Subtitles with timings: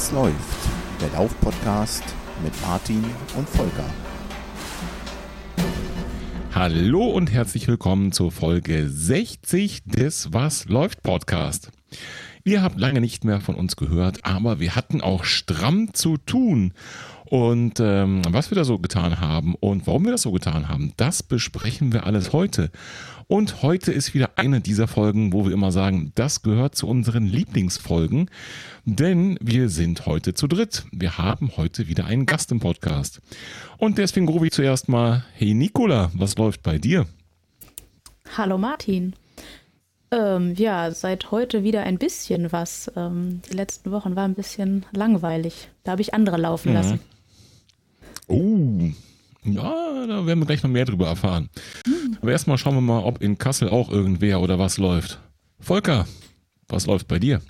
[0.00, 0.68] Was läuft?
[0.98, 2.02] Der Lauf-Podcast
[2.42, 3.04] mit Martin
[3.36, 3.84] und Volker.
[6.54, 11.70] Hallo und herzlich willkommen zur Folge 60 des Was läuft Podcast.
[12.44, 16.72] Ihr habt lange nicht mehr von uns gehört, aber wir hatten auch stramm zu tun.
[17.26, 20.94] Und ähm, was wir da so getan haben und warum wir das so getan haben,
[20.96, 22.70] das besprechen wir alles heute.
[23.30, 27.26] Und heute ist wieder eine dieser Folgen, wo wir immer sagen, das gehört zu unseren
[27.26, 28.28] Lieblingsfolgen,
[28.86, 30.84] denn wir sind heute zu dritt.
[30.90, 33.20] Wir haben heute wieder einen Gast im Podcast.
[33.78, 37.06] Und deswegen rufe ich zuerst mal, hey Nicola, was läuft bei dir?
[38.36, 39.14] Hallo Martin.
[40.10, 42.90] Ähm, ja, seit heute wieder ein bisschen was.
[42.96, 45.68] Ähm, die letzten Wochen war ein bisschen langweilig.
[45.84, 46.74] Da habe ich andere laufen mhm.
[46.74, 47.00] lassen.
[48.26, 48.90] Oh,
[49.44, 51.48] ja, da werden wir gleich noch mehr drüber erfahren.
[51.86, 52.18] Mhm.
[52.20, 55.18] Aber erstmal schauen wir mal, ob in Kassel auch irgendwer oder was läuft.
[55.58, 56.06] Volker,
[56.68, 57.40] was läuft bei dir?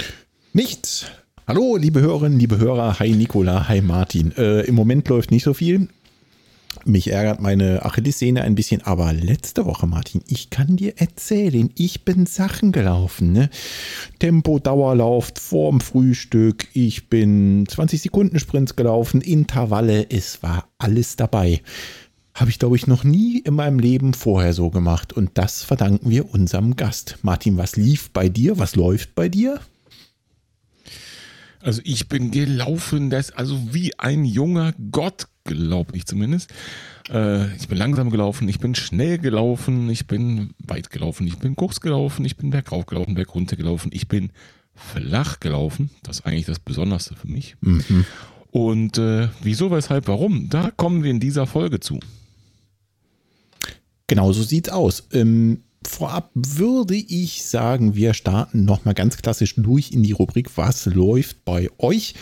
[0.53, 1.07] Nichts.
[1.47, 2.99] Hallo, liebe Hörerinnen, liebe Hörer.
[3.01, 4.33] Hi Nicola, hi Martin.
[4.37, 5.89] Äh, Im Moment läuft nicht so viel.
[6.85, 12.05] Mich ärgert meine Achillessehne ein bisschen, aber letzte Woche, Martin, ich kann dir erzählen, ich
[12.05, 13.33] bin Sachen gelaufen.
[13.33, 13.51] Ne?
[14.19, 21.61] Tempo, Dauerlauf, vorm Frühstück, ich bin 20 Sekunden Sprints gelaufen, Intervalle, es war alles dabei.
[22.35, 25.13] Habe ich, glaube ich, noch nie in meinem Leben vorher so gemacht.
[25.13, 27.19] Und das verdanken wir unserem Gast.
[27.23, 28.59] Martin, was lief bei dir?
[28.59, 29.61] Was läuft bei dir?
[31.61, 36.53] Also ich bin gelaufen, das also wie ein junger Gott glaube ich zumindest.
[37.11, 41.57] Äh, ich bin langsam gelaufen, ich bin schnell gelaufen, ich bin weit gelaufen, ich bin
[41.57, 44.31] kurz gelaufen, ich bin bergauf gelaufen, bergunter gelaufen, ich bin
[44.75, 45.91] flach gelaufen.
[46.03, 47.57] Das ist eigentlich das Besonderste für mich.
[47.61, 48.05] Mhm.
[48.51, 50.49] Und äh, wieso, weshalb, warum?
[50.49, 52.01] Da kommen wir in dieser Folge zu.
[54.07, 55.07] Genau so sieht's aus.
[55.13, 60.87] Ähm, vorab würde ich sagen, wir starten nochmal ganz klassisch durch in die Rubrik Was
[60.87, 62.15] läuft bei euch?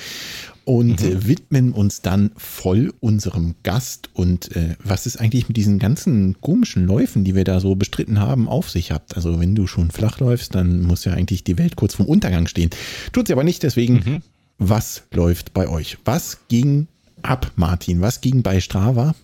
[0.68, 1.08] Und mhm.
[1.08, 6.42] Äh, widmen uns dann voll unserem Gast und äh, was es eigentlich mit diesen ganzen
[6.42, 9.16] komischen Läufen, die wir da so bestritten haben, auf sich hat.
[9.16, 12.46] Also wenn du schon flach läufst, dann muss ja eigentlich die Welt kurz vorm Untergang
[12.46, 12.68] stehen.
[13.12, 14.22] Tut sie aber nicht, deswegen, mhm.
[14.58, 15.96] was läuft bei euch?
[16.04, 16.86] Was ging
[17.22, 18.02] ab, Martin?
[18.02, 19.14] Was ging bei Strava?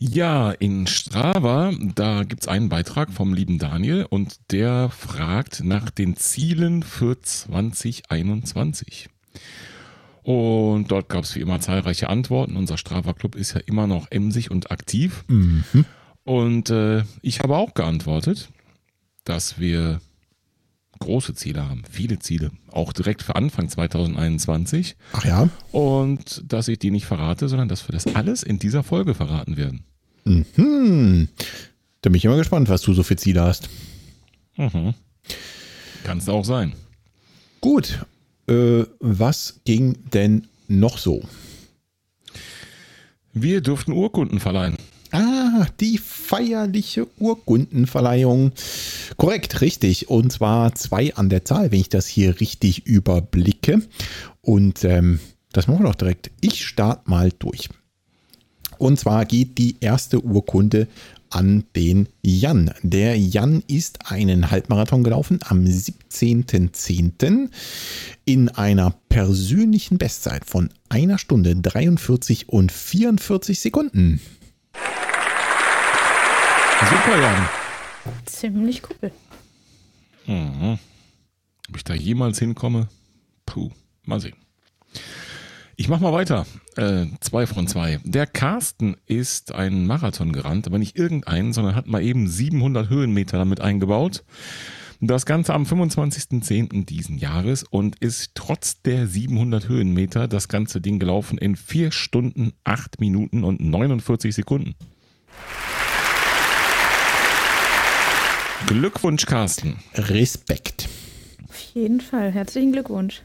[0.00, 5.88] Ja, in Strava, da gibt es einen Beitrag vom lieben Daniel und der fragt nach
[5.90, 9.08] den Zielen für 2021.
[10.22, 12.56] Und dort gab es wie immer zahlreiche Antworten.
[12.56, 15.24] Unser Strava Club ist ja immer noch emsig und aktiv.
[15.28, 15.64] Mhm.
[16.24, 18.50] Und äh, ich habe auch geantwortet,
[19.24, 20.00] dass wir
[21.00, 24.96] große Ziele haben, viele Ziele, auch direkt für Anfang 2021.
[25.12, 25.48] Ach ja.
[25.72, 29.56] Und dass ich die nicht verrate, sondern dass wir das alles in dieser Folge verraten
[29.56, 29.84] werden.
[30.24, 31.28] Mhm.
[32.02, 33.70] Da bin ich immer gespannt, was du so für Ziele hast.
[34.56, 34.94] Mhm.
[36.04, 36.74] Kann es auch sein.
[37.60, 38.04] Gut,
[38.50, 41.22] äh, was ging denn noch so?
[43.32, 44.76] Wir durften Urkunden verleihen.
[45.12, 48.52] Ah, die feierliche Urkundenverleihung.
[49.16, 50.08] Korrekt, richtig.
[50.08, 53.82] Und zwar zwei an der Zahl, wenn ich das hier richtig überblicke.
[54.40, 55.18] Und ähm,
[55.52, 56.30] das machen wir doch direkt.
[56.40, 57.68] Ich starte mal durch.
[58.78, 60.86] Und zwar geht die erste Urkunde
[61.30, 62.72] an den Jan.
[62.82, 67.50] Der Jan ist einen Halbmarathon gelaufen am 17.10.
[68.24, 74.20] in einer persönlichen Bestzeit von einer Stunde 43 und 44 Sekunden.
[76.80, 77.48] Super, Jan.
[78.26, 79.12] Ziemlich cool.
[80.26, 80.78] Mhm.
[81.68, 82.88] Ob ich da jemals hinkomme?
[83.46, 83.70] Puh,
[84.04, 84.36] mal sehen.
[85.80, 86.44] Ich mach mal weiter.
[86.76, 88.00] Äh, zwei von zwei.
[88.04, 93.38] Der Carsten ist einen Marathon gerannt, aber nicht irgendeinen, sondern hat mal eben 700 Höhenmeter
[93.38, 94.22] damit eingebaut.
[95.00, 96.84] Das Ganze am 25.10.
[96.84, 102.52] diesen Jahres und ist trotz der 700 Höhenmeter das ganze Ding gelaufen in 4 Stunden,
[102.64, 104.74] 8 Minuten und 49 Sekunden.
[108.66, 109.76] Glückwunsch, Carsten.
[109.94, 110.90] Respekt.
[111.48, 112.32] Auf jeden Fall.
[112.32, 113.22] Herzlichen Glückwunsch.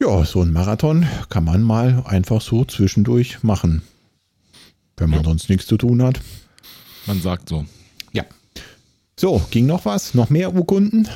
[0.00, 3.82] Ja, so ein Marathon kann man mal einfach so zwischendurch machen,
[4.96, 5.24] wenn man ja.
[5.24, 6.20] sonst nichts zu tun hat.
[7.06, 7.64] Man sagt so.
[8.12, 8.24] Ja.
[9.16, 10.14] So, ging noch was?
[10.14, 11.08] Noch mehr Urkunden?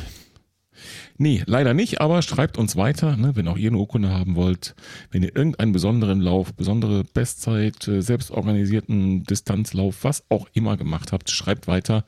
[1.16, 4.74] Nee, leider nicht, aber schreibt uns weiter, ne, wenn auch ihr eine Urkunde haben wollt.
[5.12, 11.30] Wenn ihr irgendeinen besonderen Lauf, besondere Bestzeit, äh, selbstorganisierten Distanzlauf, was auch immer gemacht habt,
[11.30, 12.04] schreibt weiter.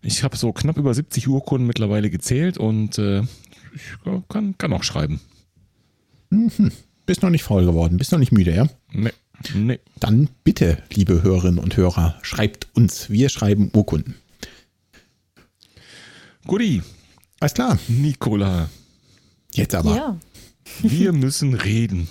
[0.00, 3.20] Ich habe so knapp über 70 Urkunden mittlerweile gezählt und äh,
[3.74, 3.82] ich
[4.30, 5.20] kann, kann auch schreiben.
[6.30, 6.72] Mhm.
[7.06, 8.66] Bist noch nicht faul geworden, bist noch nicht müde, ja?
[8.92, 9.10] Nee.
[9.54, 9.80] nee.
[9.98, 13.10] Dann bitte, liebe Hörerinnen und Hörer, schreibt uns.
[13.10, 14.14] Wir schreiben Urkunden.
[16.46, 16.82] Guti.
[17.40, 17.78] Alles klar.
[17.88, 18.68] Nikola.
[19.52, 19.96] Jetzt aber.
[19.96, 20.16] Ja,
[20.82, 22.08] Wir müssen reden.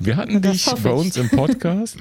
[0.00, 1.96] Wir hatten Das dich bei uns im Podcast.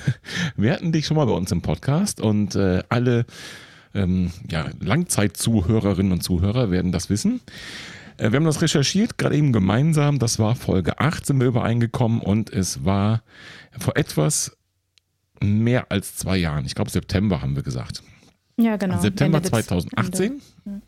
[0.56, 3.24] Wir hatten dich schon mal bei uns im Podcast und äh, alle
[3.94, 7.40] ähm, ja, Langzeitzuhörerinnen und Zuhörer werden das wissen.
[8.18, 10.18] Äh, wir haben das recherchiert, gerade eben gemeinsam.
[10.18, 13.22] Das war Folge 8, sind wir übereingekommen und es war
[13.78, 14.56] vor etwas
[15.42, 16.64] mehr als zwei Jahren.
[16.66, 18.02] Ich glaube, September haben wir gesagt.
[18.56, 19.00] ja genau.
[19.00, 20.42] September Ende Dez- 2018.
[20.66, 20.82] Ende.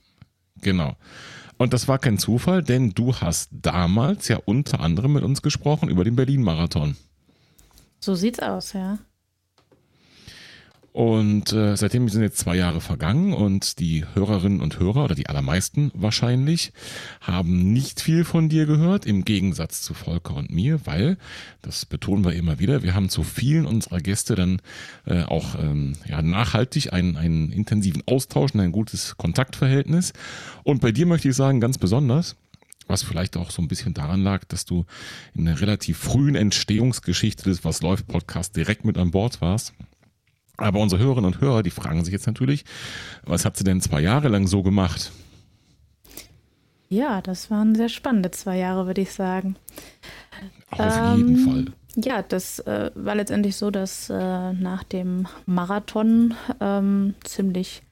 [0.61, 0.97] Genau.
[1.57, 5.89] Und das war kein Zufall, denn du hast damals ja unter anderem mit uns gesprochen
[5.89, 6.97] über den Berlin-Marathon.
[8.01, 8.99] So sieht's aus, ja.
[10.93, 15.29] Und äh, seitdem sind jetzt zwei Jahre vergangen und die Hörerinnen und Hörer oder die
[15.29, 16.73] allermeisten wahrscheinlich
[17.21, 21.17] haben nicht viel von dir gehört, im Gegensatz zu Volker und mir, weil,
[21.63, 24.61] das betonen wir immer wieder, wir haben zu vielen unserer Gäste dann
[25.07, 30.13] äh, auch ähm, ja, nachhaltig einen, einen intensiven Austausch und ein gutes Kontaktverhältnis.
[30.65, 32.35] Und bei dir möchte ich sagen, ganz besonders,
[32.89, 34.85] was vielleicht auch so ein bisschen daran lag, dass du
[35.35, 39.73] in einer relativ frühen Entstehungsgeschichte des Was läuft Podcast direkt mit an Bord warst.
[40.61, 42.65] Aber unsere Hörerinnen und Hörer, die fragen sich jetzt natürlich,
[43.25, 45.11] was hat sie denn zwei Jahre lang so gemacht?
[46.89, 49.57] Ja, das waren sehr spannende zwei Jahre, würde ich sagen.
[50.71, 51.65] Auf Ähm, jeden Fall.
[51.97, 57.83] Ja, das äh, war letztendlich so, dass äh, nach dem Marathon ähm, ziemlich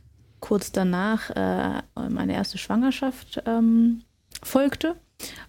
[0.41, 4.03] kurz danach äh, meine erste Schwangerschaft ähm,
[4.43, 4.94] folgte.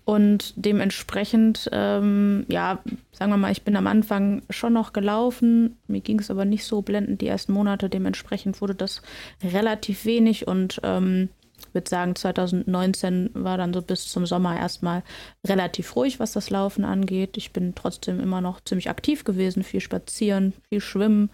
[0.04, 2.80] Und dementsprechend, ähm, ja,
[3.12, 5.77] sagen wir mal, ich bin am Anfang schon noch gelaufen.
[5.88, 7.89] Mir ging es aber nicht so blendend die ersten Monate.
[7.89, 9.01] Dementsprechend wurde das
[9.44, 11.30] relativ wenig und ähm,
[11.74, 15.04] würde sagen, 2019 war dann so bis zum Sommer erstmal
[15.45, 17.38] relativ ruhig, was das Laufen angeht.
[17.38, 21.30] Ich bin trotzdem immer noch ziemlich aktiv gewesen, viel spazieren, viel schwimmen.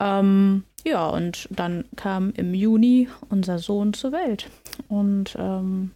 [0.00, 4.48] Ähm, ja, und dann kam im Juni unser Sohn zur Welt.
[4.88, 5.90] Und ähm,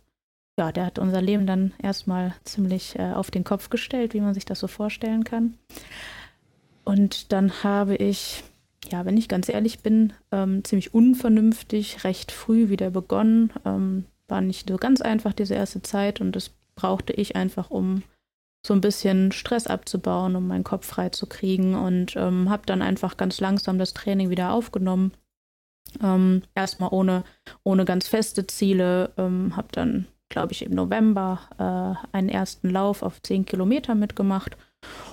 [0.61, 4.35] ja, der hat unser Leben dann erstmal ziemlich äh, auf den Kopf gestellt, wie man
[4.35, 5.55] sich das so vorstellen kann.
[6.85, 8.45] Und dann habe ich,
[8.91, 13.53] ja, wenn ich ganz ehrlich bin, ähm, ziemlich unvernünftig, recht früh wieder begonnen.
[13.65, 18.03] Ähm, war nicht so ganz einfach diese erste Zeit und das brauchte ich einfach, um
[18.65, 22.83] so ein bisschen Stress abzubauen, um meinen Kopf frei zu kriegen und ähm, habe dann
[22.83, 25.13] einfach ganz langsam das Training wieder aufgenommen.
[26.03, 27.25] Ähm, erstmal ohne,
[27.65, 33.03] ohne ganz feste Ziele, ähm, habe dann, glaube ich, im November äh, einen ersten Lauf
[33.03, 34.57] auf 10 Kilometer mitgemacht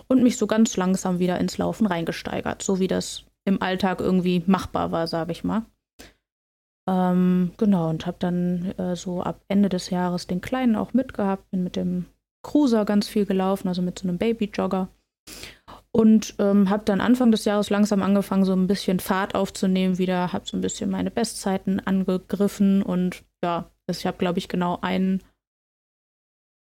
[0.07, 4.43] und mich so ganz langsam wieder ins Laufen reingesteigert, so wie das im Alltag irgendwie
[4.45, 5.65] machbar war, sage ich mal.
[6.87, 11.49] Ähm, genau, und habe dann äh, so ab Ende des Jahres den Kleinen auch mitgehabt,
[11.51, 12.05] bin mit dem
[12.43, 14.87] Cruiser ganz viel gelaufen, also mit so einem Baby-Jogger.
[15.91, 20.31] Und ähm, habe dann Anfang des Jahres langsam angefangen, so ein bisschen Fahrt aufzunehmen wieder,
[20.31, 25.21] habe so ein bisschen meine Bestzeiten angegriffen und ja, ich habe, glaube ich, genau ein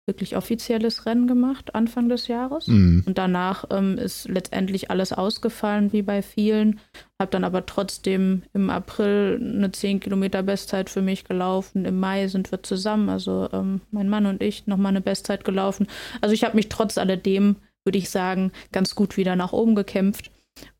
[0.07, 2.67] wirklich offizielles Rennen gemacht, Anfang des Jahres.
[2.67, 3.03] Mhm.
[3.05, 6.79] Und danach ähm, ist letztendlich alles ausgefallen, wie bei vielen.
[7.19, 11.83] Habe dann aber trotzdem im April eine 10 Kilometer Bestzeit für mich gelaufen.
[11.83, 15.87] Im Mai sind wir zusammen, also ähm, mein Mann und ich, nochmal eine Bestzeit gelaufen.
[16.21, 20.31] Also ich habe mich trotz alledem, würde ich sagen, ganz gut wieder nach oben gekämpft.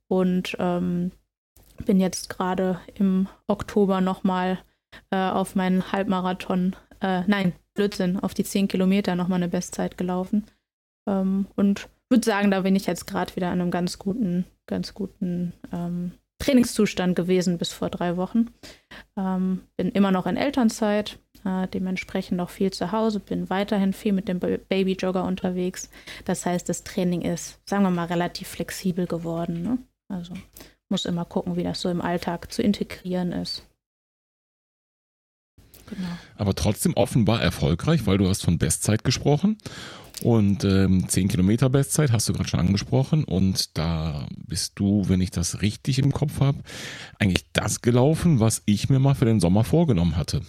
[0.07, 1.11] Und ähm,
[1.85, 4.59] bin jetzt gerade im Oktober nochmal
[5.11, 10.45] äh, auf meinen Halbmarathon, äh, nein, Blödsinn, auf die 10 Kilometer nochmal eine Bestzeit gelaufen.
[11.07, 14.93] Ähm, und würde sagen, da bin ich jetzt gerade wieder in einem ganz guten, ganz
[14.93, 18.47] guten ähm, Trainingszustand gewesen bis vor drei Wochen.
[19.17, 24.13] Ähm, bin immer noch in Elternzeit, äh, dementsprechend noch viel zu Hause, bin weiterhin viel
[24.13, 25.89] mit dem Ba- Babyjogger unterwegs.
[26.25, 29.61] Das heißt, das Training ist, sagen wir mal, relativ flexibel geworden.
[29.63, 29.77] Ne?
[30.09, 30.33] Also
[30.89, 33.67] muss immer gucken, wie das so im Alltag zu integrieren ist.
[35.87, 36.07] Genau.
[36.35, 39.57] Aber trotzdem offenbar erfolgreich, weil du hast von Bestzeit gesprochen.
[40.23, 43.23] Und ähm, 10 Kilometer Bestzeit hast du gerade schon angesprochen.
[43.23, 46.59] Und da bist du, wenn ich das richtig im Kopf habe,
[47.19, 50.41] eigentlich das gelaufen, was ich mir mal für den Sommer vorgenommen hatte.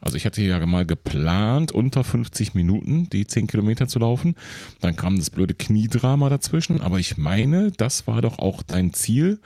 [0.00, 4.34] Also ich hatte ja mal geplant, unter 50 Minuten die 10 Kilometer zu laufen.
[4.80, 6.80] Dann kam das blöde Kniedrama dazwischen.
[6.80, 9.40] Aber ich meine, das war doch auch dein Ziel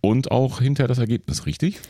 [0.00, 1.80] und auch hinterher das Ergebnis, richtig?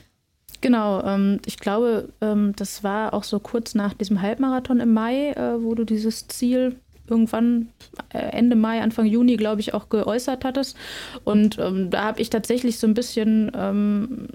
[0.61, 5.31] Genau, ähm, ich glaube, ähm, das war auch so kurz nach diesem Halbmarathon im Mai,
[5.31, 6.77] äh, wo du dieses Ziel
[7.11, 7.69] irgendwann
[8.11, 10.77] äh, Ende Mai, Anfang Juni, glaube ich, auch geäußert hattest.
[11.25, 14.29] Und ähm, da habe ich tatsächlich so ein bisschen, ähm,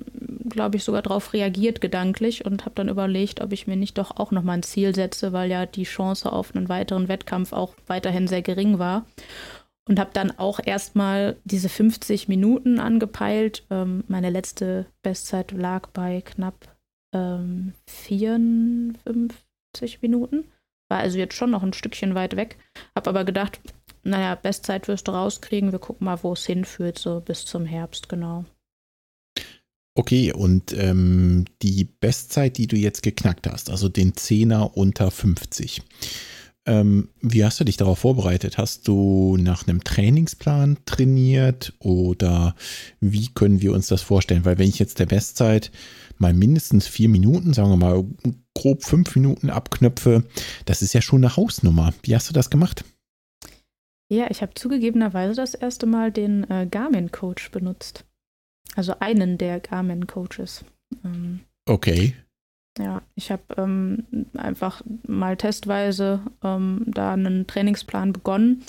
[0.50, 4.18] glaube ich, sogar darauf reagiert gedanklich und habe dann überlegt, ob ich mir nicht doch
[4.18, 8.28] auch nochmal ein Ziel setze, weil ja die Chance auf einen weiteren Wettkampf auch weiterhin
[8.28, 9.06] sehr gering war.
[9.88, 13.66] Und habe dann auch erstmal diese 50 Minuten angepeilt.
[13.70, 16.76] Ähm, meine letzte Bestzeit lag bei knapp
[17.14, 20.46] ähm, 54 Minuten.
[20.90, 22.58] war also jetzt schon noch ein Stückchen weit weg.
[22.96, 23.60] Habe aber gedacht,
[24.04, 25.72] naja, Bestzeit wirst du rauskriegen.
[25.72, 28.46] Wir gucken mal, wo es hinführt, so bis zum Herbst, genau.
[29.98, 35.82] Okay, und ähm, die Bestzeit, die du jetzt geknackt hast, also den Zehner unter 50,
[36.66, 38.58] ähm, wie hast du dich darauf vorbereitet?
[38.58, 42.56] Hast du nach einem Trainingsplan trainiert oder
[43.00, 44.46] wie können wir uns das vorstellen?
[44.46, 45.72] Weil wenn ich jetzt der Bestzeit
[46.18, 48.06] mal mindestens vier Minuten, sagen wir mal
[48.56, 50.24] grob fünf Minuten abknöpfe,
[50.66, 51.94] das ist ja schon eine Hausnummer.
[52.04, 52.84] Wie hast du das gemacht?
[54.12, 58.06] Ja, ich habe zugegebenerweise das erste Mal den äh, Garmin-Coach benutzt.
[58.76, 60.66] Also einen der Garmin-Coaches.
[61.04, 62.16] Ähm, okay.
[62.78, 64.06] Ja, ich habe ähm,
[64.36, 68.64] einfach mal testweise ähm, da einen Trainingsplan begonnen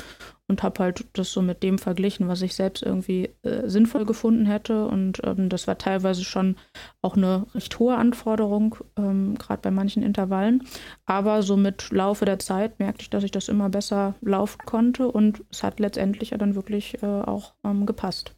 [0.47, 4.47] und habe halt das so mit dem verglichen, was ich selbst irgendwie äh, sinnvoll gefunden
[4.47, 4.87] hätte.
[4.87, 6.55] Und ähm, das war teilweise schon
[7.03, 10.63] auch eine recht hohe Anforderung, ähm, gerade bei manchen Intervallen.
[11.05, 15.11] Aber so mit Laufe der Zeit merkte ich, dass ich das immer besser laufen konnte
[15.11, 18.36] und es hat letztendlich ja dann wirklich äh, auch ähm, gepasst.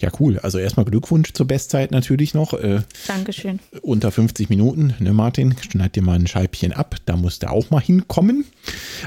[0.00, 0.38] Ja, cool.
[0.40, 2.52] Also erstmal Glückwunsch zur Bestzeit natürlich noch.
[2.52, 3.60] Äh, Dankeschön.
[3.80, 5.54] Unter 50 Minuten, ne Martin?
[5.60, 6.96] Schneid dir mal ein Scheibchen ab.
[7.06, 8.44] Da muss der auch mal hinkommen.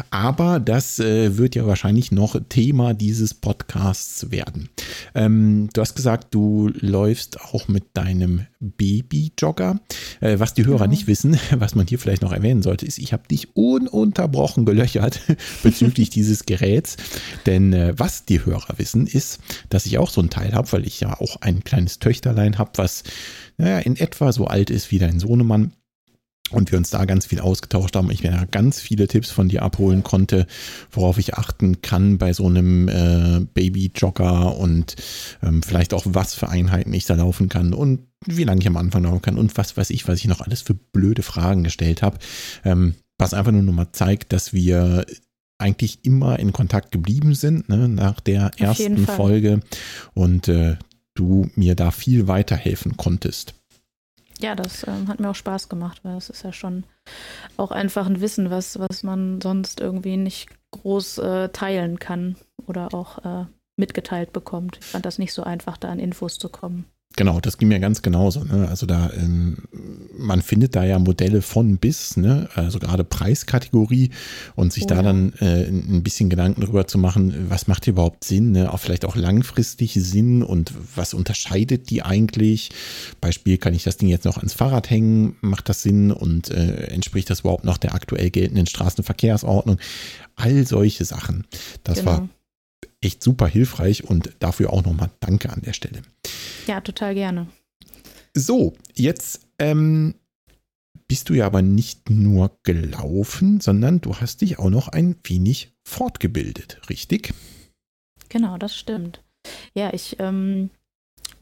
[0.10, 4.70] Aber das äh, wird ja wahrscheinlich noch Thema dieses Podcasts werden.
[5.14, 9.80] Ähm, du hast gesagt, du läufst auch mit deinem Baby-Jogger.
[10.20, 10.90] Äh, was die Hörer genau.
[10.90, 15.22] nicht wissen, was man hier vielleicht noch erwähnen sollte, ist, ich habe dich ununterbrochen gelöchert
[15.64, 16.98] bezüglich dieses Geräts.
[17.46, 20.86] Denn äh, was die Hörer wissen, ist, dass ich auch so ein Teil habe, weil
[20.86, 23.04] ich ja auch ein kleines Töchterlein habe, was
[23.58, 25.74] naja, in etwa so alt ist wie dein Sohnemann
[26.52, 28.12] und wir uns da ganz viel ausgetauscht haben.
[28.12, 30.48] Ich mir da ganz viele Tipps von dir abholen konnte,
[30.92, 34.96] worauf ich achten kann bei so einem äh, Baby-Jogger und
[35.44, 38.78] ähm, vielleicht auch was für Einheiten ich da laufen kann und wie lange ich am
[38.78, 42.02] Anfang laufen kann und was weiß ich, was ich noch alles für blöde Fragen gestellt
[42.02, 42.18] habe.
[42.64, 45.06] Ähm, was einfach nur nochmal zeigt, dass wir
[45.58, 49.62] eigentlich immer in Kontakt geblieben sind ne, nach der ersten Folge
[50.14, 50.78] und äh,
[51.16, 53.56] du mir da viel weiterhelfen konntest.
[54.40, 56.84] Ja, das ähm, hat mir auch Spaß gemacht, weil es ist ja schon
[57.58, 62.36] auch einfach ein Wissen, was, was man sonst irgendwie nicht groß äh, teilen kann
[62.68, 63.46] oder auch äh,
[63.78, 64.78] mitgeteilt bekommt.
[64.80, 66.86] Ich fand das nicht so einfach, da an Infos zu kommen.
[67.18, 68.44] Genau, das ging mir ganz genauso.
[68.44, 68.68] Ne?
[68.70, 69.58] Also da, ähm,
[70.16, 72.48] man findet da ja Modelle von bis, ne?
[72.54, 74.12] also gerade Preiskategorie
[74.56, 75.02] und sich oh, da ja.
[75.02, 78.72] dann äh, ein bisschen Gedanken darüber zu machen, was macht überhaupt Sinn, ne?
[78.72, 82.70] auch vielleicht auch langfristig Sinn und was unterscheidet die eigentlich?
[83.20, 85.38] Beispiel, kann ich das Ding jetzt noch ans Fahrrad hängen?
[85.42, 89.80] Macht das Sinn und äh, entspricht das überhaupt noch der aktuell geltenden Straßenverkehrsordnung?
[90.36, 91.48] All solche Sachen.
[91.84, 92.12] Das genau.
[92.12, 92.30] war
[93.02, 96.02] echt super hilfreich und dafür auch nochmal Danke an der Stelle.
[96.66, 97.48] Ja, total gerne.
[98.34, 100.16] So, jetzt ähm,
[101.08, 105.74] bist du ja aber nicht nur gelaufen, sondern du hast dich auch noch ein wenig
[105.84, 107.34] fortgebildet, richtig?
[108.30, 109.24] Genau, das stimmt.
[109.74, 110.70] Ja, ich ähm,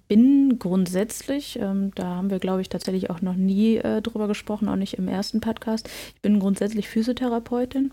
[0.07, 4.69] bin grundsätzlich, ähm, da haben wir, glaube ich, tatsächlich auch noch nie äh, drüber gesprochen,
[4.69, 5.89] auch nicht im ersten Podcast.
[6.15, 7.91] Ich bin grundsätzlich Physiotherapeutin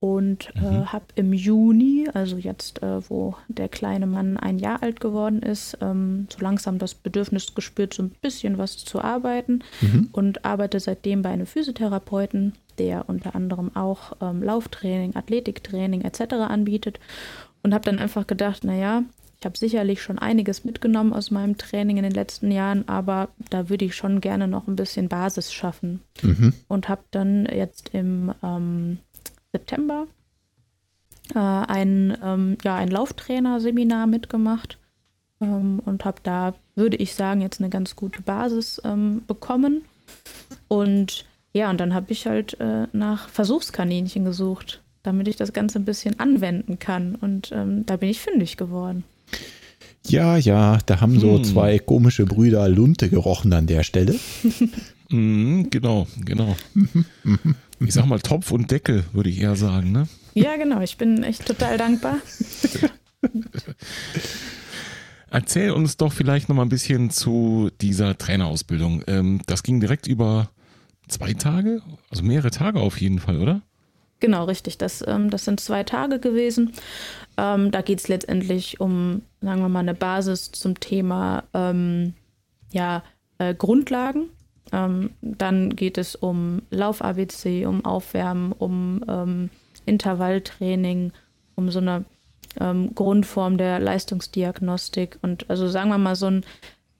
[0.00, 0.92] und äh, mhm.
[0.92, 5.78] habe im Juni, also jetzt, äh, wo der kleine Mann ein Jahr alt geworden ist,
[5.80, 10.08] ähm, so langsam das Bedürfnis gespürt, so ein bisschen was zu arbeiten mhm.
[10.12, 16.34] und arbeite seitdem bei einem Physiotherapeuten, der unter anderem auch ähm, Lauftraining, Athletiktraining etc.
[16.34, 17.00] anbietet
[17.62, 19.04] und habe dann einfach gedacht, naja,
[19.40, 23.68] ich habe sicherlich schon einiges mitgenommen aus meinem Training in den letzten Jahren, aber da
[23.68, 26.00] würde ich schon gerne noch ein bisschen Basis schaffen.
[26.22, 26.54] Mhm.
[26.68, 28.98] Und habe dann jetzt im ähm,
[29.54, 30.08] September
[31.34, 34.78] äh, ein, ähm, ja, ein Lauftrainer-Seminar mitgemacht
[35.40, 39.82] ähm, und habe da, würde ich sagen, jetzt eine ganz gute Basis ähm, bekommen.
[40.66, 45.78] Und ja, und dann habe ich halt äh, nach Versuchskaninchen gesucht, damit ich das Ganze
[45.78, 47.14] ein bisschen anwenden kann.
[47.14, 49.04] Und ähm, da bin ich fündig geworden.
[50.06, 51.44] Ja, ja, da haben so hm.
[51.44, 54.16] zwei komische Brüder Lunte gerochen an der Stelle.
[55.10, 56.56] mm, genau, genau.
[57.80, 60.08] ich sag mal Topf und Deckel, würde ich eher sagen, ne?
[60.34, 60.80] Ja, genau.
[60.80, 62.16] Ich bin echt total dankbar.
[65.30, 69.02] Erzähl uns doch vielleicht noch mal ein bisschen zu dieser Trainerausbildung.
[69.06, 70.50] Ähm, das ging direkt über
[71.08, 73.62] zwei Tage, also mehrere Tage auf jeden Fall, oder?
[74.20, 74.78] Genau, richtig.
[74.78, 76.72] Das, ähm, das sind zwei Tage gewesen.
[77.36, 81.42] Ähm, da geht es letztendlich um, sagen wir mal, eine Basis zum Thema
[82.72, 83.02] ja,
[83.38, 84.28] äh, Grundlagen.
[84.72, 89.50] Ähm, dann geht es um Lauf-ABC, um Aufwärmen, um ähm,
[89.86, 91.12] Intervalltraining,
[91.54, 92.04] um so eine
[92.60, 96.44] ähm, Grundform der Leistungsdiagnostik und also sagen wir mal so ein,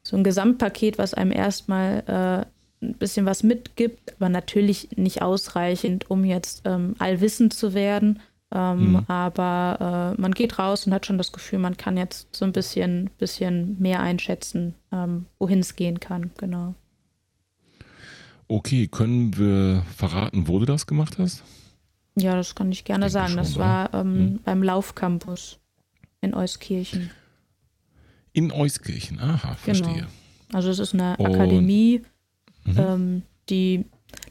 [0.03, 6.11] so ein Gesamtpaket, was einem erstmal äh, ein bisschen was mitgibt, aber natürlich nicht ausreichend,
[6.11, 8.21] um jetzt ähm, allwissend zu werden.
[8.53, 9.05] Ähm, mhm.
[9.09, 12.53] Aber äh, man geht raus und hat schon das Gefühl, man kann jetzt so ein
[12.53, 16.31] bisschen, bisschen mehr einschätzen, ähm, wohin es gehen kann.
[16.39, 16.75] Genau.
[18.49, 21.43] Okay, können wir verraten, wo du das gemacht hast?
[22.17, 23.31] Ja, das kann ich gerne ich sagen.
[23.31, 24.41] Schon, das war ähm, hm.
[24.45, 25.59] beim Laufcampus
[26.21, 27.11] in Euskirchen.
[28.33, 29.55] In Euskirchen, aha, genau.
[29.57, 29.95] verstehe.
[29.95, 30.09] Genau.
[30.53, 32.03] Also es ist eine Und, Akademie,
[32.65, 32.79] mhm.
[32.79, 33.85] ähm, die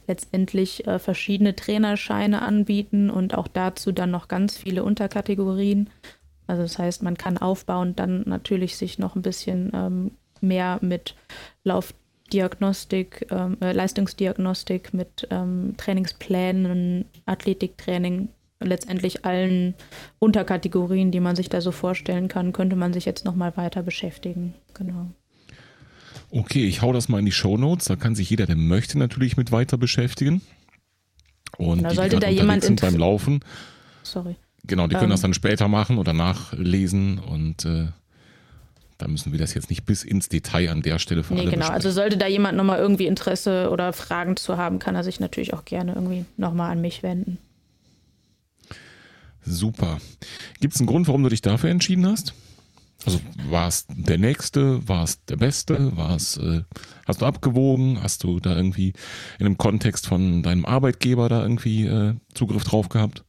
[0.06, 5.90] letztendlich äh, verschiedene Trainerscheine anbieten und auch dazu dann noch ganz viele Unterkategorien.
[6.46, 11.14] Also das heißt, man kann aufbauen, dann natürlich sich noch ein bisschen ähm, mehr mit
[11.64, 18.28] Laufdiagnostik, ähm, äh, Leistungsdiagnostik, mit ähm, Trainingsplänen, Athletiktraining,
[18.60, 19.74] letztendlich allen
[20.18, 23.82] Unterkategorien, die man sich da so vorstellen kann, könnte man sich jetzt noch mal weiter
[23.82, 24.54] beschäftigen.
[24.74, 25.10] Genau.
[26.30, 27.86] Okay, ich hau das mal in die Show Notes.
[27.86, 30.40] Da kann sich jeder, der möchte, natürlich mit weiter beschäftigen.
[31.58, 33.40] Und da die, sollte die da jemand sind beim Laufen.
[34.02, 34.36] Sorry.
[34.66, 37.88] Genau, die können ähm, das dann später machen oder nachlesen und äh,
[38.98, 41.56] da müssen wir das jetzt nicht bis ins Detail an der Stelle für nee, genau.
[41.56, 41.74] Besprechen.
[41.74, 45.54] Also sollte da jemand nochmal irgendwie Interesse oder Fragen zu haben, kann er sich natürlich
[45.54, 47.38] auch gerne irgendwie nochmal an mich wenden.
[49.44, 49.98] Super.
[50.60, 52.34] Gibt es einen Grund, warum du dich dafür entschieden hast?
[53.04, 53.20] Also
[53.50, 56.62] war es der nächste, war es der beste, war es, äh,
[57.06, 58.94] hast du abgewogen, hast du da irgendwie
[59.38, 63.24] in einem Kontext von deinem Arbeitgeber da irgendwie äh, Zugriff drauf gehabt?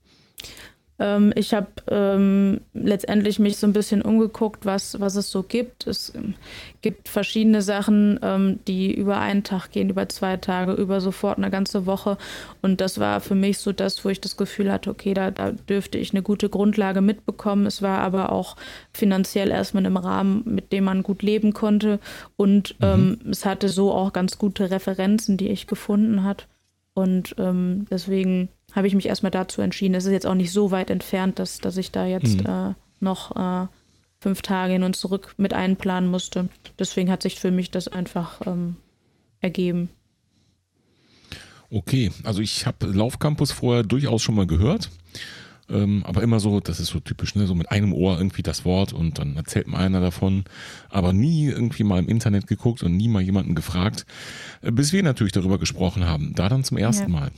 [0.98, 5.88] Ähm, ich habe ähm, letztendlich mich so ein bisschen umgeguckt, was, was es so gibt.
[5.88, 6.36] Es ähm,
[6.82, 11.52] gibt verschiedene Sachen, ähm, die über einen Tag gehen, über zwei Tage, über sofort eine
[11.52, 12.18] ganze Woche.
[12.62, 15.52] Und das war für mich so das, wo ich das Gefühl hatte, okay, da, da
[15.52, 17.66] dürfte ich eine gute Grundlage mitbekommen.
[17.66, 18.56] Es war aber auch
[18.94, 22.00] finanziell erstmal einem Rahmen, mit dem man gut leben konnte.
[22.38, 22.86] Und mhm.
[22.86, 26.48] Ähm, es hatte so auch ganz gute Referenzen, die ich gefunden hat.
[26.94, 29.96] Und ähm, deswegen habe ich mich erstmal dazu entschieden.
[29.96, 32.46] Es ist jetzt auch nicht so weit entfernt, dass, dass ich da jetzt mhm.
[32.46, 33.68] äh, noch äh,
[34.20, 36.50] fünf Tage hin und zurück mit einplanen musste.
[36.78, 38.76] Deswegen hat sich für mich das einfach ähm,
[39.40, 39.90] ergeben.
[41.72, 44.90] Okay, also ich habe Laufcampus vorher durchaus schon mal gehört.
[45.68, 47.48] Ähm, aber immer so, das ist so typisch, ne?
[47.48, 50.44] so mit einem Ohr irgendwie das Wort und dann erzählt mal einer davon,
[50.90, 54.06] aber nie irgendwie mal im Internet geguckt und nie mal jemanden gefragt,
[54.62, 56.34] äh, bis wir natürlich darüber gesprochen haben.
[56.36, 57.20] Da dann zum ersten ja.
[57.20, 57.32] Mal.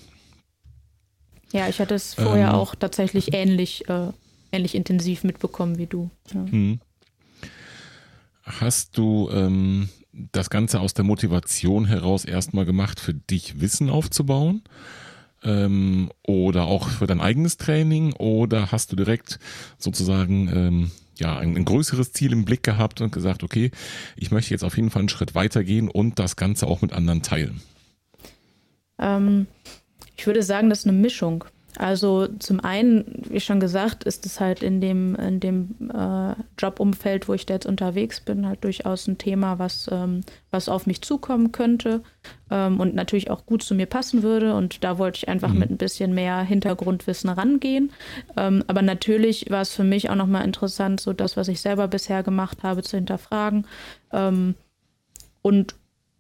[1.58, 4.12] Ja, ich hatte es vorher ähm, auch tatsächlich ähnlich, äh,
[4.52, 6.12] ähnlich intensiv mitbekommen wie du.
[6.32, 6.46] Ja.
[6.46, 6.80] Hm.
[8.44, 14.62] Hast du ähm, das Ganze aus der Motivation heraus erstmal gemacht, für dich Wissen aufzubauen?
[15.44, 18.14] Ähm, oder auch für dein eigenes Training?
[18.14, 19.40] Oder hast du direkt
[19.80, 23.72] sozusagen ähm, ja, ein, ein, größeres Ziel im Blick gehabt und gesagt, okay,
[24.16, 27.24] ich möchte jetzt auf jeden Fall einen Schritt weitergehen und das Ganze auch mit anderen
[27.24, 27.62] teilen?
[29.00, 29.48] Ähm,
[30.18, 31.46] ich würde sagen, das ist eine Mischung.
[31.78, 37.28] Also zum einen, wie schon gesagt, ist es halt in dem, in dem äh, Jobumfeld,
[37.28, 41.04] wo ich da jetzt unterwegs bin, halt durchaus ein Thema, was, ähm, was auf mich
[41.04, 42.02] zukommen könnte
[42.50, 44.56] ähm, und natürlich auch gut zu mir passen würde.
[44.56, 45.60] Und da wollte ich einfach mhm.
[45.60, 47.92] mit ein bisschen mehr Hintergrundwissen rangehen.
[48.36, 51.88] Ähm, aber natürlich war es für mich auch nochmal interessant, so das, was ich selber
[51.88, 53.68] bisher gemacht habe, zu hinterfragen.
[54.12, 54.56] Ähm,
[55.44, 55.76] und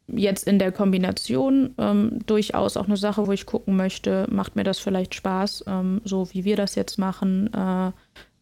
[0.07, 4.63] jetzt in der Kombination ähm, durchaus auch eine Sache, wo ich gucken möchte, macht mir
[4.63, 7.91] das vielleicht Spaß, ähm, so wie wir das jetzt machen, äh,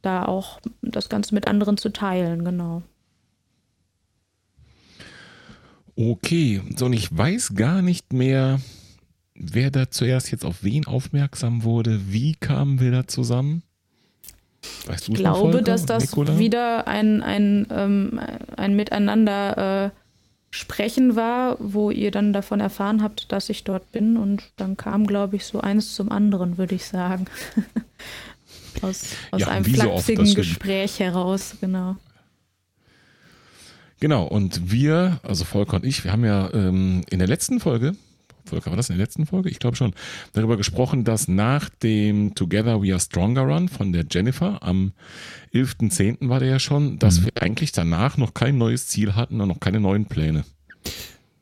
[0.01, 2.84] da auch das Ganze mit anderen zu teilen, genau.
[5.97, 8.60] Okay, so und ich weiß gar nicht mehr,
[9.34, 12.12] wer da zuerst jetzt auf wen aufmerksam wurde.
[12.12, 13.63] Wie kamen wir da zusammen?
[14.86, 16.38] Weißt ich glaube, dass das Nicola?
[16.38, 18.19] wieder ein, ein, ähm,
[18.58, 19.89] ein Miteinander äh,
[20.55, 24.15] Sprechen war, wo ihr dann davon erfahren habt, dass ich dort bin.
[24.15, 27.25] Und dann kam, glaube ich, so eins zum anderen, würde ich sagen.
[28.81, 31.97] aus aus ja, einem flapsigen so Gespräch heraus, genau.
[33.99, 37.95] Genau, und wir, also Volker und ich, wir haben ja ähm, in der letzten Folge,
[38.45, 39.49] Volker, war das in der letzten Folge?
[39.49, 39.93] Ich glaube schon,
[40.34, 44.93] darüber gesprochen, dass nach dem Together We Are Stronger Run von der Jennifer am
[45.53, 46.29] 11.10.
[46.29, 47.25] war der ja schon, dass mhm.
[47.25, 50.45] wir eigentlich danach noch kein neues Ziel hatten und noch keine neuen Pläne.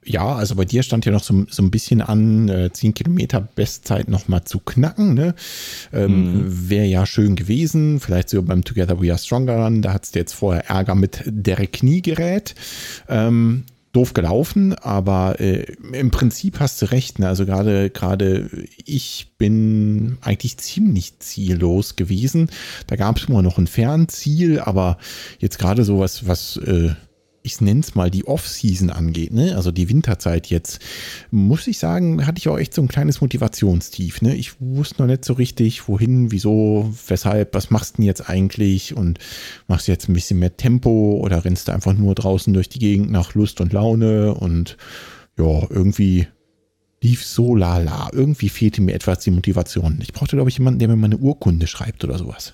[0.06, 3.42] Ja, also bei dir stand ja noch so, so ein bisschen an, äh, 10 Kilometer
[3.42, 5.14] Bestzeit nochmal zu knacken.
[5.14, 5.34] Ne?
[5.92, 6.70] Ähm, mhm.
[6.70, 8.00] Wäre ja schön gewesen.
[8.00, 11.24] Vielleicht so beim Together We Are Stronger Run, da hattest du jetzt vorher Ärger mit
[11.26, 12.56] der Kniegerät.
[13.08, 13.64] Ähm,
[13.94, 17.20] doof gelaufen, aber äh, im Prinzip hast du recht.
[17.20, 17.28] Ne?
[17.28, 18.50] Also gerade gerade
[18.84, 22.50] ich bin eigentlich ziemlich ziellos gewesen.
[22.88, 24.98] Da gab es immer noch ein Fernziel, aber
[25.40, 26.96] jetzt gerade so was was äh,
[27.44, 29.56] ich nenne es mal, die Off-Season angeht, ne?
[29.56, 30.80] also die Winterzeit jetzt,
[31.30, 34.22] muss ich sagen, hatte ich auch echt so ein kleines Motivationstief.
[34.22, 34.34] Ne?
[34.36, 38.96] Ich wusste noch nicht so richtig, wohin, wieso, weshalb, was machst du denn jetzt eigentlich
[38.96, 39.20] und
[39.68, 42.80] machst du jetzt ein bisschen mehr Tempo oder rennst du einfach nur draußen durch die
[42.80, 44.78] Gegend nach Lust und Laune und
[45.38, 46.28] ja, irgendwie
[47.02, 48.10] lief so lala.
[48.14, 50.00] Irgendwie fehlte mir etwas die Motivation.
[50.02, 52.54] Ich brauchte, glaube ich, jemanden, der mir mal eine Urkunde schreibt oder sowas.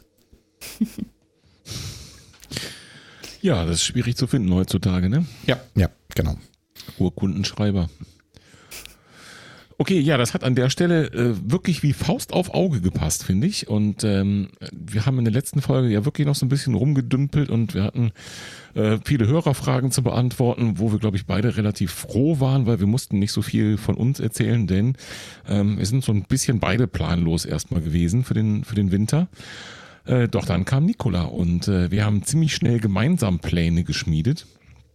[3.41, 5.25] Ja, das ist schwierig zu finden heutzutage, ne?
[5.45, 6.37] Ja, ja, genau.
[6.97, 7.89] Urkundenschreiber.
[9.81, 13.47] Okay, ja, das hat an der Stelle äh, wirklich wie Faust auf Auge gepasst, finde
[13.47, 13.69] ich.
[13.69, 17.49] Und ähm, wir haben in der letzten Folge ja wirklich noch so ein bisschen rumgedümpelt
[17.49, 18.11] und wir hatten
[18.73, 22.87] äh, viele Hörerfragen zu beantworten, wo wir, glaube ich, beide relativ froh waren, weil wir
[22.87, 24.97] mussten nicht so viel von uns erzählen, denn
[25.47, 29.29] ähm, wir sind so ein bisschen beide planlos erstmal gewesen für den, für den Winter.
[30.09, 34.47] Äh, doch dann kam Nikola und äh, wir haben ziemlich schnell gemeinsam Pläne geschmiedet.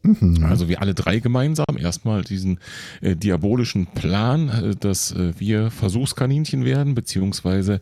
[0.02, 0.44] Mhm.
[0.44, 2.58] Also wir alle drei gemeinsam erstmal diesen
[3.00, 7.80] äh, diabolischen Plan, äh, dass äh, wir Versuchskaninchen werden, beziehungsweise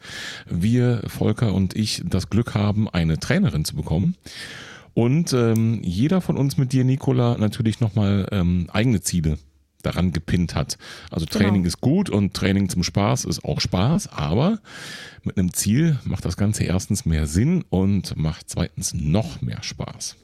[0.48, 4.14] wir, Volker und ich, das Glück haben, eine Trainerin zu bekommen.
[4.92, 9.38] Und ähm, jeder von uns mit dir, Nikola, natürlich nochmal ähm, eigene Ziele
[9.82, 10.78] daran gepinnt hat.
[11.10, 11.66] Also Training genau.
[11.68, 14.60] ist gut und Training zum Spaß ist auch Spaß, aber
[15.24, 20.16] mit einem Ziel macht das Ganze erstens mehr Sinn und macht zweitens noch mehr Spaß.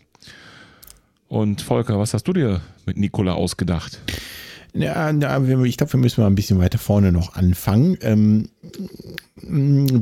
[1.28, 4.00] Und Volker, was hast du dir mit Nikola ausgedacht?
[4.74, 5.48] Ja, ich glaube,
[5.92, 7.96] wir müssen mal ein bisschen weiter vorne noch anfangen.
[8.00, 8.48] Ähm,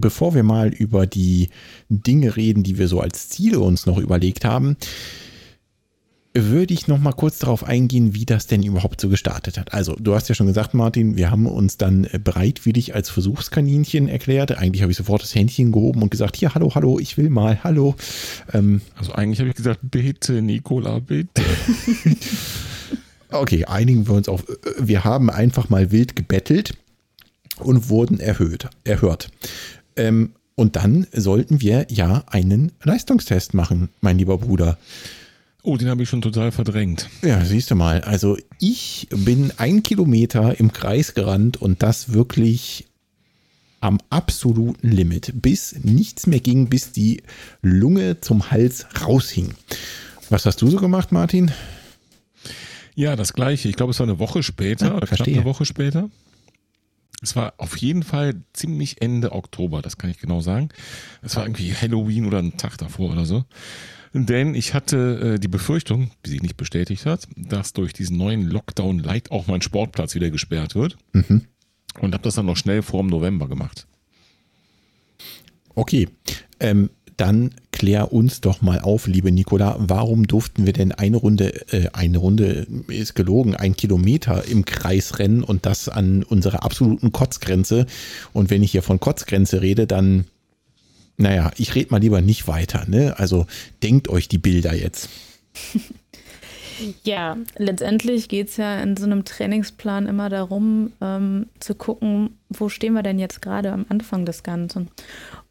[0.01, 1.51] bevor wir mal über die
[1.89, 4.77] Dinge reden, die wir so als Ziele uns noch überlegt haben,
[6.45, 9.73] würde ich noch mal kurz darauf eingehen, wie das denn überhaupt so gestartet hat.
[9.73, 14.57] Also, du hast ja schon gesagt, Martin, wir haben uns dann bereitwillig als Versuchskaninchen erklärt.
[14.57, 17.63] Eigentlich habe ich sofort das Händchen gehoben und gesagt, hier, hallo, hallo, ich will mal,
[17.65, 17.95] hallo.
[18.53, 21.43] Ähm, also eigentlich habe ich gesagt, bitte, Nicola, bitte.
[23.31, 24.45] okay, einigen wir uns auf,
[24.79, 26.77] wir haben einfach mal wild gebettelt
[27.59, 29.31] und wurden erhöht, erhört.
[29.97, 34.79] Ähm, und dann sollten wir ja einen Leistungstest machen, mein lieber Bruder.
[35.67, 37.11] Oh, den habe ich schon total verdrängt.
[37.23, 38.01] Ja, siehst du mal.
[38.03, 42.87] Also ich bin ein Kilometer im Kreis gerannt und das wirklich
[43.81, 47.21] am absoluten Limit, bis nichts mehr ging, bis die
[47.63, 49.55] Lunge zum Hals raushing.
[50.31, 51.51] Was hast du so gemacht, Martin?
[52.95, 53.69] Ja, das gleiche.
[53.69, 56.09] Ich glaube, es war eine Woche später, ja, knapp eine Woche später.
[57.23, 60.69] Es war auf jeden Fall ziemlich Ende Oktober, das kann ich genau sagen.
[61.23, 63.45] Es war irgendwie Halloween oder ein Tag davor oder so.
[64.25, 68.47] Denn ich hatte äh, die Befürchtung, die sich nicht bestätigt hat, dass durch diesen neuen
[68.47, 70.97] Lockdown Light auch mein Sportplatz wieder gesperrt wird.
[71.13, 71.43] Mhm.
[72.01, 73.87] Und habe das dann noch schnell vor dem November gemacht.
[75.75, 76.09] Okay.
[76.61, 81.73] Ähm, dann klär uns doch mal auf, liebe Nicola, warum durften wir denn eine Runde,
[81.73, 87.13] äh, eine Runde ist gelogen, ein Kilometer im Kreis rennen und das an unserer absoluten
[87.13, 87.87] Kotzgrenze?
[88.33, 90.25] Und wenn ich hier von Kotzgrenze rede, dann
[91.17, 92.85] naja, ich rede mal lieber nicht weiter.
[92.87, 93.15] Ne?
[93.19, 93.47] Also
[93.83, 95.09] denkt euch die Bilder jetzt.
[97.05, 102.69] Ja, letztendlich geht es ja in so einem Trainingsplan immer darum, ähm, zu gucken, wo
[102.69, 104.91] stehen wir denn jetzt gerade am Anfang des Ganzen.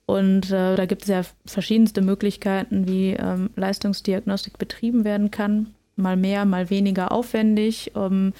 [0.05, 5.73] Und äh, da gibt es ja verschiedenste Möglichkeiten, wie ähm, Leistungsdiagnostik betrieben werden kann.
[5.95, 7.91] Mal mehr, mal weniger aufwendig.
[7.95, 8.33] Ähm,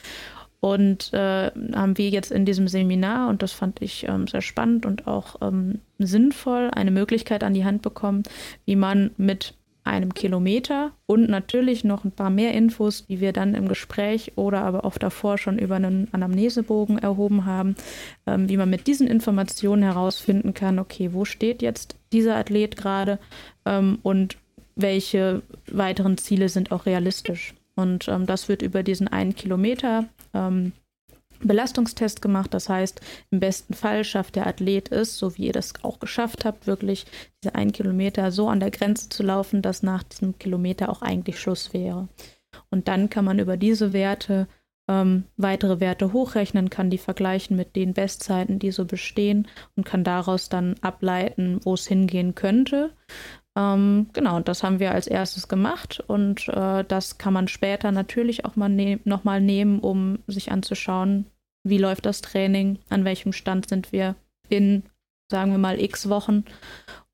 [0.59, 4.85] und äh, haben wir jetzt in diesem Seminar, und das fand ich ähm, sehr spannend
[4.85, 8.23] und auch ähm, sinnvoll, eine Möglichkeit an die Hand bekommen,
[8.65, 9.53] wie man mit
[9.85, 14.63] einem Kilometer und natürlich noch ein paar mehr Infos, die wir dann im Gespräch oder
[14.63, 17.75] aber auch davor schon über einen Anamnesebogen erhoben haben,
[18.25, 23.19] ähm, wie man mit diesen Informationen herausfinden kann, okay, wo steht jetzt dieser Athlet gerade
[23.65, 24.37] ähm, und
[24.75, 27.53] welche weiteren Ziele sind auch realistisch.
[27.75, 30.73] Und ähm, das wird über diesen einen Kilometer ähm,
[31.39, 32.53] Belastungstest gemacht.
[32.53, 36.45] Das heißt, im besten Fall schafft der Athlet es, so wie ihr das auch geschafft
[36.45, 37.05] habt, wirklich
[37.43, 41.39] diese einen Kilometer so an der Grenze zu laufen, dass nach diesem Kilometer auch eigentlich
[41.39, 42.07] Schluss wäre.
[42.69, 44.47] Und dann kann man über diese Werte
[44.87, 50.03] ähm, weitere Werte hochrechnen, kann die vergleichen mit den Bestzeiten, die so bestehen und kann
[50.03, 52.91] daraus dann ableiten, wo es hingehen könnte.
[53.57, 58.43] Ähm, genau, das haben wir als erstes gemacht und äh, das kann man später natürlich
[58.43, 61.25] auch mal ne nochmal nehmen, um sich anzuschauen,
[61.63, 64.15] wie läuft das Training, an welchem Stand sind wir
[64.49, 64.83] in,
[65.31, 66.43] sagen wir mal, x Wochen.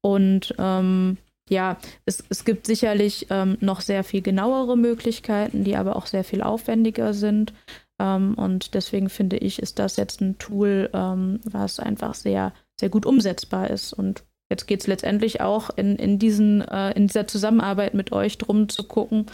[0.01, 5.95] Und ähm, ja, es, es gibt sicherlich ähm, noch sehr viel genauere Möglichkeiten, die aber
[5.95, 7.53] auch sehr viel aufwendiger sind.
[7.99, 12.89] Ähm, und deswegen finde ich, ist das jetzt ein Tool, ähm, was einfach sehr, sehr
[12.89, 17.25] gut umsetzbar ist und Jetzt geht es letztendlich auch in, in, diesen, äh, in dieser
[17.25, 19.27] Zusammenarbeit mit euch darum zu gucken,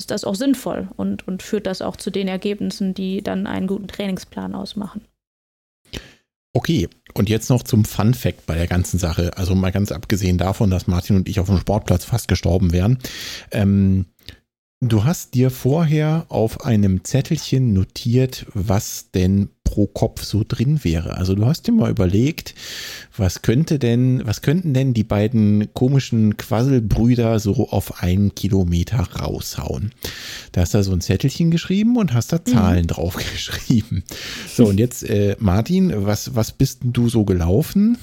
[0.00, 3.68] ist das auch sinnvoll und, und führt das auch zu den Ergebnissen, die dann einen
[3.68, 5.02] guten Trainingsplan ausmachen.
[6.52, 9.30] Okay, und jetzt noch zum Fun Fact bei der ganzen Sache.
[9.36, 12.98] Also mal ganz abgesehen davon, dass Martin und ich auf dem Sportplatz fast gestorben wären.
[13.52, 14.06] Ähm,
[14.86, 21.16] Du hast dir vorher auf einem Zettelchen notiert, was denn pro Kopf so drin wäre.
[21.16, 22.54] Also du hast dir mal überlegt,
[23.16, 29.90] was könnte denn, was könnten denn die beiden komischen Quasselbrüder so auf einen Kilometer raushauen?
[30.52, 32.52] Da hast du so ein Zettelchen geschrieben und hast da mhm.
[32.52, 32.86] Zahlen mhm.
[32.86, 34.04] drauf geschrieben.
[34.48, 37.98] So, und jetzt, äh, Martin, was, was bist denn du so gelaufen?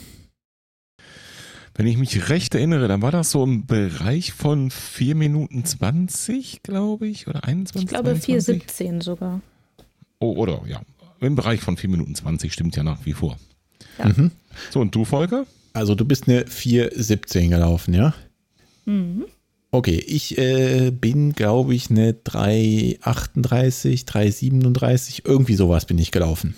[1.74, 6.64] Wenn ich mich recht erinnere, dann war das so im Bereich von 4 Minuten 20,
[6.64, 7.84] glaube ich, oder 21.
[7.84, 9.40] Ich glaube 4,17 sogar.
[10.20, 10.82] Oh, oder ja,
[11.22, 13.38] im Bereich von 4 Minuten 20 stimmt ja nach wie vor.
[13.98, 14.10] Ja.
[14.10, 14.32] Mhm.
[14.72, 15.46] So, und du, Volker?
[15.74, 18.14] Also du bist eine 4,17 gelaufen, ja?
[18.86, 19.26] Mhm.
[19.74, 26.56] Okay, ich äh, bin, glaube ich, eine 3,38, 3,37, irgendwie sowas bin ich gelaufen.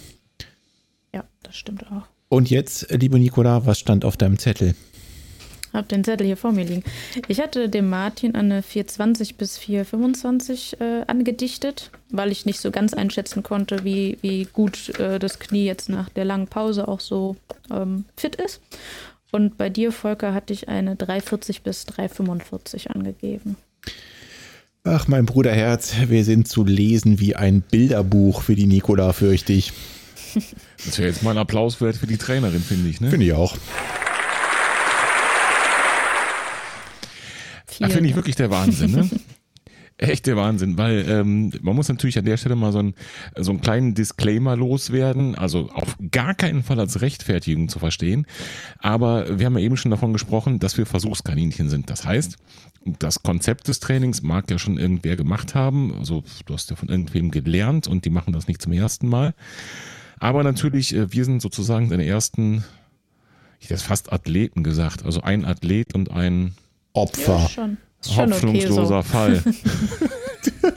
[1.13, 2.07] Ja, das stimmt auch.
[2.29, 4.73] Und jetzt, liebe Nicola, was stand auf deinem Zettel?
[5.73, 6.83] Habe den Zettel hier vor mir liegen.
[7.27, 12.93] Ich hatte dem Martin eine 420 bis 425 äh, angedichtet, weil ich nicht so ganz
[12.93, 17.35] einschätzen konnte, wie, wie gut äh, das Knie jetzt nach der langen Pause auch so
[17.71, 18.61] ähm, fit ist.
[19.31, 23.57] Und bei dir, Volker, hatte ich eine 340 bis 345 angegeben.
[24.83, 29.73] Ach, mein Bruderherz, wir sind zu lesen wie ein Bilderbuch für die Nikola, fürchte ich.
[30.85, 32.99] Das wäre jetzt mal ein Applaus wert für die Trainerin, finde ich.
[32.99, 33.09] Ne?
[33.09, 33.55] Finde ich auch.
[37.77, 39.09] Finde ich wirklich der Wahnsinn, ne?
[39.97, 42.95] Echt der Wahnsinn, weil ähm, man muss natürlich an der Stelle mal so, ein,
[43.37, 48.25] so einen kleinen Disclaimer loswerden, also auf gar keinen Fall als Rechtfertigung zu verstehen.
[48.79, 51.91] Aber wir haben ja eben schon davon gesprochen, dass wir Versuchskaninchen sind.
[51.91, 52.37] Das heißt,
[52.85, 55.93] das Konzept des Trainings mag ja schon irgendwer gemacht haben.
[55.99, 59.35] Also du hast ja von irgendwem gelernt und die machen das nicht zum ersten Mal.
[60.19, 62.63] Aber natürlich, äh, wir sind sozusagen deine ersten,
[63.59, 66.55] ich hätte fast Athleten gesagt, also ein Athlet und ein
[66.93, 67.39] Opfer.
[67.39, 67.77] Ja, schon.
[68.05, 69.11] Hoffnungsloser okay, so.
[69.11, 69.43] Fall.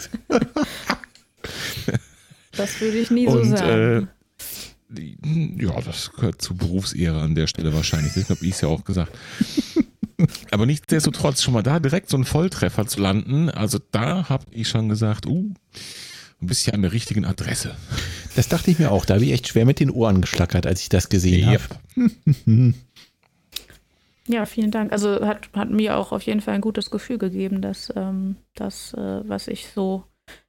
[2.52, 4.08] das würde ich nie so Und, sagen.
[4.94, 8.14] Äh, ja, das gehört zur Berufsehre an der Stelle wahrscheinlich.
[8.14, 9.12] Das habe ich es ja auch gesagt.
[10.50, 14.68] Aber nichtsdestotrotz schon mal da direkt so einen Volltreffer zu landen, also da habe ich
[14.68, 15.52] schon gesagt, uh,
[16.40, 17.76] du bist ja an der richtigen Adresse.
[18.34, 19.04] Das dachte ich mir auch.
[19.04, 21.62] Da habe ich echt schwer mit den Ohren geschlackert, als ich das gesehen yep.
[21.96, 22.74] habe.
[24.28, 24.92] Ja, vielen Dank.
[24.92, 28.92] Also hat, hat mir auch auf jeden Fall ein gutes Gefühl gegeben, dass ähm, das,
[28.94, 30.04] äh, was ich so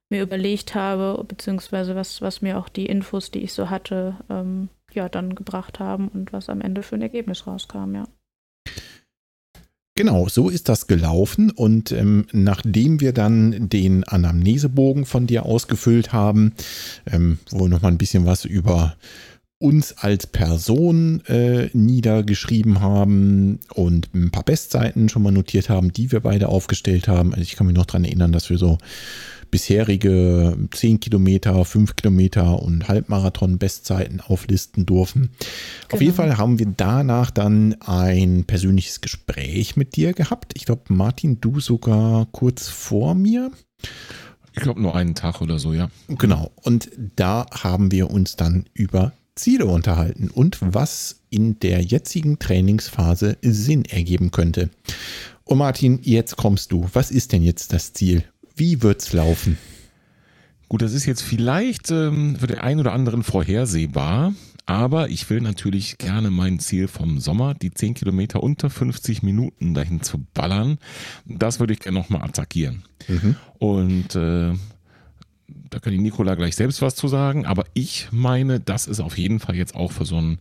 [0.10, 4.70] mir überlegt habe, beziehungsweise was, was mir auch die Infos, die ich so hatte, ähm,
[4.94, 8.08] ja, dann gebracht haben und was am Ende für ein Ergebnis rauskam, ja.
[9.98, 11.50] Genau, so ist das gelaufen.
[11.50, 16.54] Und ähm, nachdem wir dann den Anamnesebogen von dir ausgefüllt haben,
[17.12, 18.96] ähm, wo wir nochmal ein bisschen was über
[19.60, 26.12] uns als Person äh, niedergeschrieben haben und ein paar Bestseiten schon mal notiert haben, die
[26.12, 27.34] wir beide aufgestellt haben.
[27.34, 28.78] Also ich kann mich noch daran erinnern, dass wir so
[29.50, 35.32] bisherige 10 Kilometer, 5 Kilometer und Halbmarathon-Bestzeiten auflisten durften.
[35.32, 35.94] Genau.
[35.94, 36.14] Auf jeden.
[36.14, 40.54] Fall haben wir danach dann ein persönliches Gespräch mit dir gehabt.
[40.56, 43.52] Ich glaube, Martin, du sogar kurz vor mir.
[44.54, 45.90] Ich glaube nur einen Tag oder so, ja.
[46.08, 46.52] Genau.
[46.64, 53.38] Und da haben wir uns dann über Ziele unterhalten und was in der jetzigen Trainingsphase
[53.42, 54.70] Sinn ergeben könnte.
[55.44, 56.90] Und Martin, jetzt kommst du.
[56.94, 58.24] Was ist denn jetzt das Ziel?
[58.56, 59.58] Wie wird's laufen?
[60.70, 64.34] Gut, das ist jetzt vielleicht ähm, für den einen oder anderen vorhersehbar,
[64.66, 69.74] aber ich will natürlich gerne mein Ziel vom Sommer, die 10 Kilometer unter 50 Minuten
[69.74, 70.78] dahin zu ballern,
[71.26, 72.84] das würde ich gerne nochmal attackieren.
[73.08, 73.36] Mhm.
[73.60, 74.54] Und äh,
[75.48, 79.18] da kann die Nikola gleich selbst was zu sagen, aber ich meine, das ist auf
[79.18, 80.40] jeden Fall jetzt auch für so einen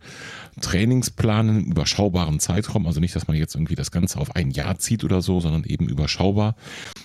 [0.61, 4.79] Trainingsplan einen überschaubaren Zeitraum, also nicht, dass man jetzt irgendwie das Ganze auf ein Jahr
[4.79, 6.57] zieht oder so, sondern eben überschaubar,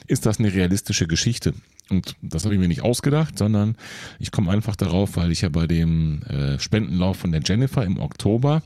[0.08, 1.54] ist das eine realistische Geschichte.
[1.90, 3.76] Und das habe ich mir nicht ausgedacht, sondern
[4.18, 8.00] ich komme einfach darauf, weil ich ja bei dem äh, Spendenlauf von der Jennifer im
[8.00, 8.64] Oktober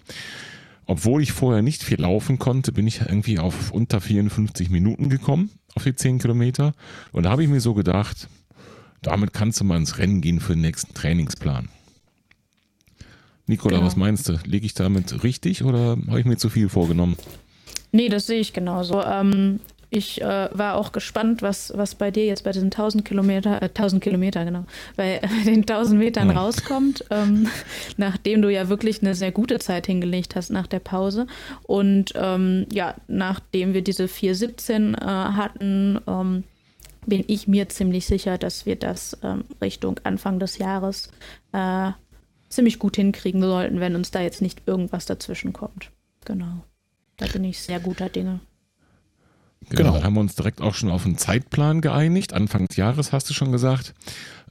[0.87, 5.49] obwohl ich vorher nicht viel laufen konnte, bin ich irgendwie auf unter 54 Minuten gekommen,
[5.73, 6.73] auf die 10 Kilometer.
[7.11, 8.27] Und da habe ich mir so gedacht,
[9.05, 11.69] damit kannst du mal ins Rennen gehen für den nächsten Trainingsplan.
[13.47, 13.87] Nicola, genau.
[13.87, 14.39] was meinst du?
[14.45, 17.15] Liege ich damit richtig oder habe ich mir zu viel vorgenommen?
[17.91, 19.03] Nee, das sehe ich genauso.
[19.03, 19.59] Ähm,
[19.91, 23.65] ich äh, war auch gespannt, was, was bei dir jetzt bei diesen 1000 Kilometer, äh,
[23.65, 24.65] 1000 Kilometer, genau,
[24.95, 26.37] bei, bei den 1000 Metern ja.
[26.37, 27.47] rauskommt, ähm,
[27.97, 31.27] nachdem du ja wirklich eine sehr gute Zeit hingelegt hast nach der Pause.
[31.63, 36.43] Und ähm, ja, nachdem wir diese 417 äh, hatten, ähm,
[37.05, 41.09] bin ich mir ziemlich sicher, dass wir das ähm, Richtung Anfang des Jahres
[41.51, 41.91] äh,
[42.49, 45.91] ziemlich gut hinkriegen sollten, wenn uns da jetzt nicht irgendwas dazwischen kommt.
[46.25, 46.63] Genau.
[47.17, 48.39] Da bin ich sehr guter Dinge.
[49.69, 49.97] Genau, genau.
[49.97, 52.33] Da haben wir uns direkt auch schon auf einen Zeitplan geeinigt.
[52.33, 53.93] Anfang des Jahres hast du schon gesagt.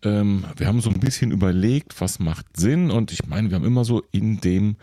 [0.02, 2.90] Ähm, wir haben so ein bisschen überlegt, was macht Sinn.
[2.90, 4.76] Und ich meine, wir haben immer so in dem,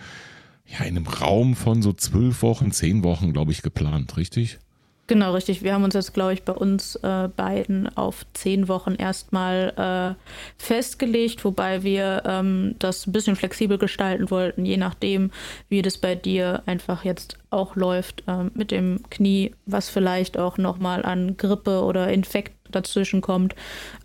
[0.65, 4.59] ja, in einem Raum von so zwölf Wochen, zehn Wochen, glaube ich, geplant, richtig?
[5.07, 5.61] Genau, richtig.
[5.61, 10.63] Wir haben uns jetzt, glaube ich, bei uns äh, beiden auf zehn Wochen erstmal äh,
[10.63, 15.31] festgelegt, wobei wir ähm, das ein bisschen flexibel gestalten wollten, je nachdem,
[15.67, 20.57] wie das bei dir einfach jetzt auch läuft ähm, mit dem Knie, was vielleicht auch
[20.57, 23.53] nochmal an Grippe oder Infekt dazwischen kommt.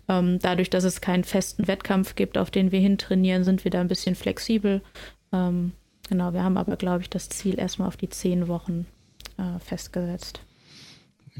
[0.09, 3.79] Ähm, dadurch, dass es keinen festen Wettkampf gibt, auf den wir hintrainieren, sind wir da
[3.79, 4.81] ein bisschen flexibel.
[5.31, 5.71] Ähm,
[6.09, 8.87] genau, wir haben aber, glaube ich, das Ziel erstmal auf die zehn Wochen
[9.37, 10.41] äh, festgesetzt.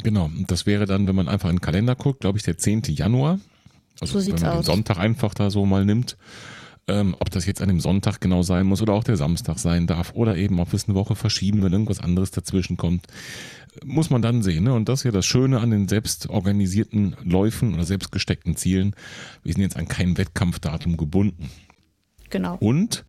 [0.03, 2.83] Genau, das wäre dann, wenn man einfach in den Kalender guckt, glaube ich, der 10.
[2.87, 3.39] Januar.
[3.99, 4.65] Also so wenn man aus.
[4.65, 6.17] den Sonntag einfach da so mal nimmt.
[6.89, 9.87] Ähm, ob das jetzt an dem Sonntag genau sein muss oder auch der Samstag sein
[9.87, 13.07] darf oder eben, ob es eine Woche verschieben, wenn irgendwas anderes dazwischen kommt,
[13.83, 14.63] muss man dann sehen.
[14.63, 14.73] Ne?
[14.73, 18.95] Und das ist ja das Schöne an den selbst organisierten Läufen oder selbst gesteckten Zielen.
[19.43, 21.49] Wir sind jetzt an kein Wettkampfdatum gebunden.
[22.29, 22.55] Genau.
[22.59, 23.03] Und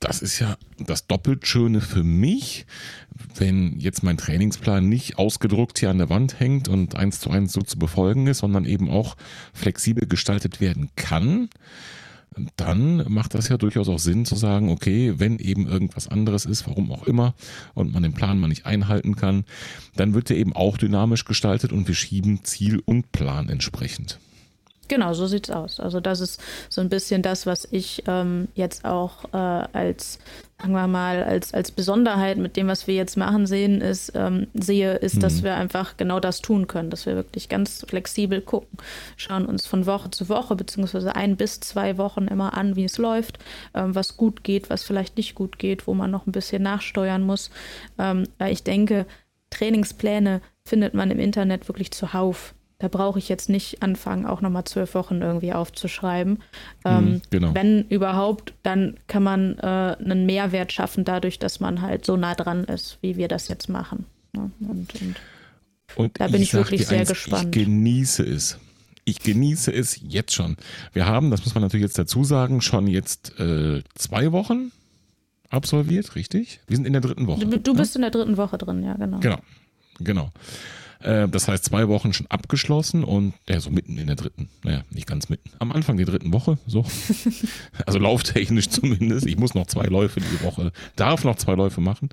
[0.00, 2.66] das ist ja das doppelt Schöne für mich,
[3.36, 7.52] wenn jetzt mein Trainingsplan nicht ausgedruckt hier an der Wand hängt und eins zu eins
[7.52, 9.16] so zu befolgen ist, sondern eben auch
[9.52, 11.48] flexibel gestaltet werden kann,
[12.56, 16.66] dann macht das ja durchaus auch Sinn zu sagen, okay, wenn eben irgendwas anderes ist,
[16.66, 17.34] warum auch immer,
[17.74, 19.44] und man den Plan mal nicht einhalten kann,
[19.96, 24.20] dann wird der eben auch dynamisch gestaltet und wir schieben Ziel und Plan entsprechend.
[24.90, 25.78] Genau, so sieht's aus.
[25.78, 30.18] Also das ist so ein bisschen das, was ich ähm, jetzt auch äh, als,
[30.58, 34.48] sagen wir mal, als, als Besonderheit mit dem, was wir jetzt machen, sehen, ist, ähm,
[34.52, 35.20] sehe, ist, mhm.
[35.20, 38.78] dass wir einfach genau das tun können, dass wir wirklich ganz flexibel gucken,
[39.16, 42.98] schauen uns von Woche zu Woche, beziehungsweise ein bis zwei Wochen immer an, wie es
[42.98, 43.38] läuft,
[43.74, 47.22] ähm, was gut geht, was vielleicht nicht gut geht, wo man noch ein bisschen nachsteuern
[47.22, 47.50] muss.
[47.96, 49.06] Ähm, weil ich denke,
[49.50, 52.54] Trainingspläne findet man im Internet wirklich zuhauf.
[52.80, 56.38] Da brauche ich jetzt nicht anfangen, auch nochmal zwölf Wochen irgendwie aufzuschreiben.
[56.86, 57.54] Ähm, mhm, genau.
[57.54, 62.34] Wenn überhaupt, dann kann man äh, einen Mehrwert schaffen dadurch, dass man halt so nah
[62.34, 64.06] dran ist, wie wir das jetzt machen.
[64.34, 65.16] Und, und,
[65.96, 67.54] und, da bin ich, ich wirklich sehr eins, gespannt.
[67.54, 68.58] Ich genieße es.
[69.04, 70.56] Ich genieße es jetzt schon.
[70.94, 74.72] Wir haben, das muss man natürlich jetzt dazu sagen, schon jetzt äh, zwei Wochen
[75.50, 76.60] absolviert, richtig?
[76.66, 77.44] Wir sind in der dritten Woche.
[77.44, 77.98] Du, du bist ja?
[77.98, 79.18] in der dritten Woche drin, ja, genau.
[79.18, 79.38] Genau,
[79.98, 80.30] genau.
[81.02, 84.82] Äh, das heißt, zwei Wochen schon abgeschlossen und ja, so mitten in der dritten, naja,
[84.90, 86.84] nicht ganz mitten, am Anfang der dritten Woche, so.
[87.86, 89.26] also lauftechnisch zumindest.
[89.26, 92.10] Ich muss noch zwei Läufe die Woche, darf noch zwei Läufe machen.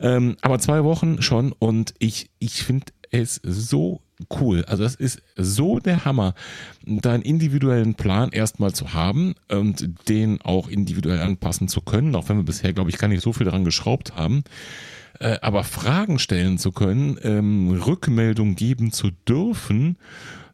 [0.00, 4.00] Ähm, aber zwei Wochen schon und ich, ich finde es so
[4.40, 4.64] cool.
[4.66, 6.34] Also das ist so der Hammer,
[6.84, 12.36] deinen individuellen Plan erstmal zu haben und den auch individuell anpassen zu können, auch wenn
[12.36, 14.44] wir bisher, glaube ich, gar nicht so viel daran geschraubt haben.
[15.20, 19.96] Äh, aber Fragen stellen zu können, ähm, Rückmeldung geben zu dürfen,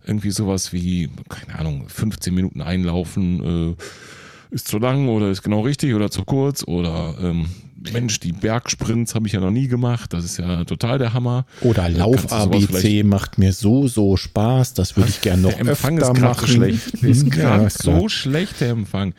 [0.04, 5.60] irgendwie sowas wie, keine Ahnung, 15 Minuten einlaufen, äh, ist zu lang oder ist genau
[5.60, 7.46] richtig oder zu kurz oder ähm,
[7.92, 11.46] Mensch, die Bergsprints habe ich ja noch nie gemacht, das ist ja total der Hammer.
[11.60, 15.98] Oder Lauf ABC macht mir so so Spaß, das würde ich gerne noch der Empfang
[15.98, 16.48] öfter ist machen.
[16.48, 19.14] schlecht, ist gerade ja, so schlecht der Empfang.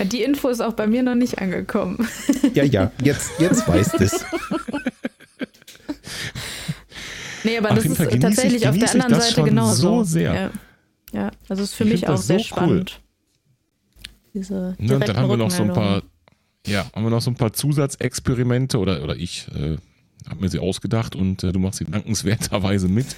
[0.00, 2.08] Ja, die Info ist auch bei mir noch nicht angekommen.
[2.54, 4.24] Ja, ja, jetzt, jetzt weißt es.
[7.44, 9.98] Nee, aber das ist tatsächlich auf der anderen Seite genauso.
[9.98, 10.34] So sehr.
[10.34, 10.50] Ja.
[11.12, 12.98] ja, also ist für ich mich auch sehr so spannend.
[12.98, 14.10] Cool.
[14.34, 16.02] Diese ja, dann haben wir noch so ein paar,
[16.66, 19.76] ja, haben wir noch so ein paar Zusatzexperimente oder, oder ich äh,
[20.28, 23.16] habe mir sie ausgedacht und äh, du machst sie dankenswerterweise mit,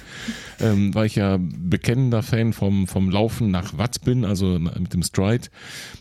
[0.59, 5.03] ähm, weil ich ja bekennender Fan vom, vom Laufen nach Watt bin, also mit dem
[5.03, 5.47] Stride,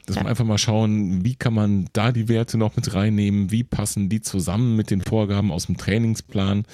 [0.07, 0.23] dass ja.
[0.23, 4.09] man einfach mal schauen, wie kann man da die Werte noch mit reinnehmen, wie passen
[4.09, 6.65] die zusammen mit den Vorgaben aus dem Trainingsplan,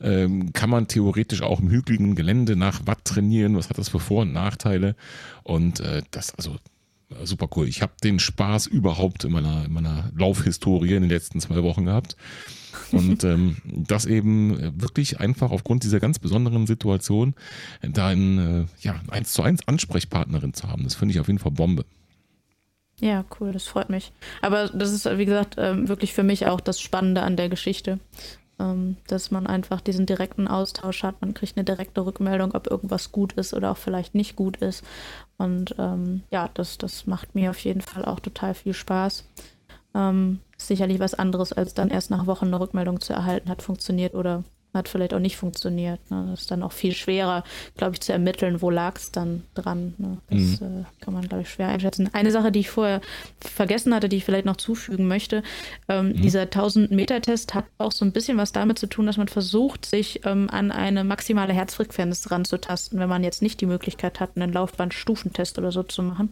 [0.00, 4.00] ähm, kann man theoretisch auch im hügeligen Gelände nach Watt trainieren, was hat das für
[4.00, 4.96] Vor- und Nachteile
[5.42, 6.56] und äh, das, also
[7.22, 7.68] super cool.
[7.68, 11.84] Ich habe den Spaß überhaupt in meiner, in meiner Laufhistorie in den letzten zwei Wochen
[11.84, 12.16] gehabt.
[12.92, 17.34] Und ähm, das eben wirklich einfach aufgrund dieser ganz besonderen Situation
[17.82, 20.84] da ein, äh, ja, eins zu eins Ansprechpartnerin zu haben.
[20.84, 21.84] Das finde ich auf jeden Fall Bombe.
[23.00, 24.12] Ja, cool, das freut mich.
[24.40, 27.98] Aber das ist, wie gesagt, ähm, wirklich für mich auch das Spannende an der Geschichte.
[28.60, 31.20] Ähm, dass man einfach diesen direkten Austausch hat.
[31.20, 34.84] Man kriegt eine direkte Rückmeldung, ob irgendwas gut ist oder auch vielleicht nicht gut ist.
[35.38, 39.24] Und ähm, ja, das, das macht mir auf jeden Fall auch total viel Spaß.
[39.94, 44.14] Ähm, sicherlich was anderes, als dann erst nach Wochen eine Rückmeldung zu erhalten, hat funktioniert
[44.14, 46.00] oder hat vielleicht auch nicht funktioniert.
[46.10, 46.26] Ne?
[46.30, 47.44] Das ist dann auch viel schwerer,
[47.76, 49.94] glaube ich, zu ermitteln, wo lag es dann dran.
[49.98, 50.18] Ne?
[50.28, 50.80] Das mhm.
[50.80, 52.10] äh, kann man, glaube ich, schwer einschätzen.
[52.12, 53.00] Eine Sache, die ich vorher
[53.40, 55.42] vergessen hatte, die ich vielleicht noch zufügen möchte,
[55.88, 56.22] ähm, mhm.
[56.22, 60.26] dieser 1000-Meter-Test hat auch so ein bisschen was damit zu tun, dass man versucht, sich
[60.26, 65.58] ähm, an eine maximale Herzfrequenz ranzutasten, wenn man jetzt nicht die Möglichkeit hat, einen Laufband-Stufentest
[65.58, 66.30] oder so zu machen.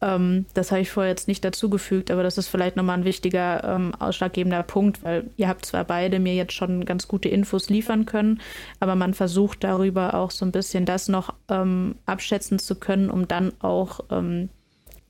[0.00, 3.64] Ähm, das habe ich vorher jetzt nicht dazugefügt, aber das ist vielleicht nochmal ein wichtiger
[3.64, 8.06] ähm, ausschlaggebender Punkt, weil ihr habt zwar beide mir jetzt schon ganz gute Infos liefern
[8.06, 8.40] können,
[8.78, 13.26] aber man versucht darüber auch so ein bisschen das noch ähm, abschätzen zu können, um
[13.26, 14.50] dann auch ähm,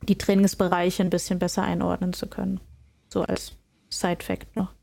[0.03, 2.61] die Trainingsbereiche ein bisschen besser einordnen zu können.
[3.09, 3.53] So als
[3.91, 4.78] Side-Fact noch.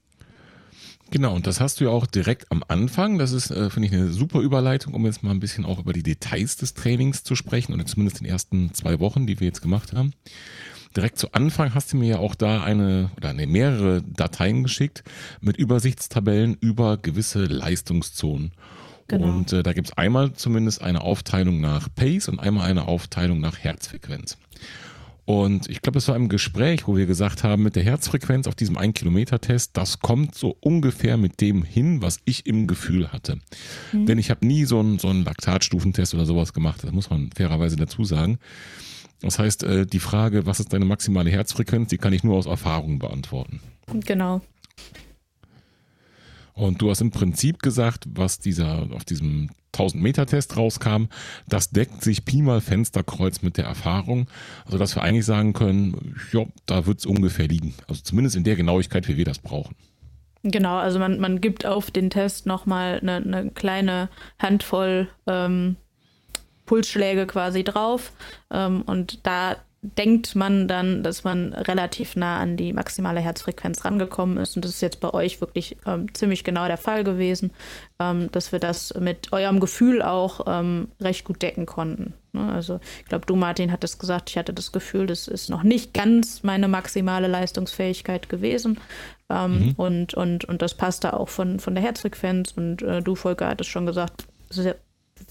[1.11, 3.17] Genau, und das hast du ja auch direkt am Anfang.
[3.17, 5.93] Das ist, äh, finde ich, eine super Überleitung, um jetzt mal ein bisschen auch über
[5.93, 9.61] die Details des Trainings zu sprechen oder zumindest den ersten zwei Wochen, die wir jetzt
[9.61, 10.13] gemacht haben.
[10.95, 15.03] Direkt zu Anfang hast du mir ja auch da eine oder eine mehrere Dateien geschickt
[15.41, 18.51] mit Übersichtstabellen über gewisse Leistungszonen.
[19.07, 19.27] Genau.
[19.27, 23.39] Und äh, da gibt es einmal zumindest eine Aufteilung nach Pace und einmal eine Aufteilung
[23.39, 24.37] nach Herzfrequenz.
[25.25, 28.53] Und ich glaube, es war im Gespräch, wo wir gesagt haben, mit der Herzfrequenz auf
[28.53, 33.39] diesem 1-Kilometer-Test, das kommt so ungefähr mit dem hin, was ich im Gefühl hatte.
[33.91, 34.05] Mhm.
[34.05, 36.83] Denn ich habe nie so einen, so einen Laktatstufentest oder sowas gemacht.
[36.83, 38.37] Das muss man fairerweise dazu sagen.
[39.21, 42.45] Das heißt, äh, die Frage, was ist deine maximale Herzfrequenz, die kann ich nur aus
[42.45, 43.61] Erfahrung beantworten.
[44.05, 44.41] Genau.
[46.55, 51.07] Und du hast im Prinzip gesagt, was dieser auf diesem 1000 Meter Test rauskam,
[51.47, 54.27] das deckt sich Pi mal Fensterkreuz mit der Erfahrung,
[54.65, 57.73] also dass wir eigentlich sagen können, ja, da wird es ungefähr liegen.
[57.89, 59.75] Also zumindest in der Genauigkeit, wie wir das brauchen.
[60.43, 65.75] Genau, also man, man gibt auf den Test nochmal eine, eine kleine Handvoll ähm,
[66.65, 68.13] Pulsschläge quasi drauf
[68.51, 69.57] ähm, und da
[69.97, 74.55] denkt man dann, dass man relativ nah an die maximale Herzfrequenz rangekommen ist.
[74.55, 77.51] Und das ist jetzt bei euch wirklich ähm, ziemlich genau der Fall gewesen,
[77.99, 82.13] ähm, dass wir das mit eurem Gefühl auch ähm, recht gut decken konnten.
[82.33, 82.53] Ne?
[82.53, 85.93] Also ich glaube, du, Martin, hattest gesagt, ich hatte das Gefühl, das ist noch nicht
[85.93, 88.79] ganz meine maximale Leistungsfähigkeit gewesen.
[89.29, 89.73] Ähm, mhm.
[89.77, 92.53] und, und, und das passte auch von, von der Herzfrequenz.
[92.55, 94.27] Und äh, du, Volker, hattest schon gesagt,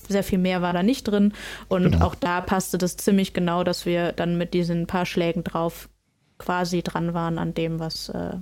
[0.09, 1.32] sehr, viel mehr war da nicht drin.
[1.68, 2.07] Und genau.
[2.07, 5.89] auch da passte das ziemlich genau, dass wir dann mit diesen paar Schlägen drauf
[6.39, 8.37] quasi dran waren an dem, was, äh,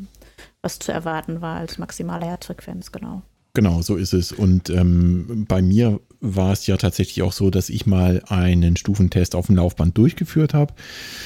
[0.63, 3.23] was zu erwarten war als maximale Herzfrequenz, genau.
[3.55, 4.33] Genau, so ist es.
[4.33, 9.35] Und ähm, bei mir war es ja tatsächlich auch so, dass ich mal einen Stufentest
[9.35, 10.73] auf dem Laufband durchgeführt habe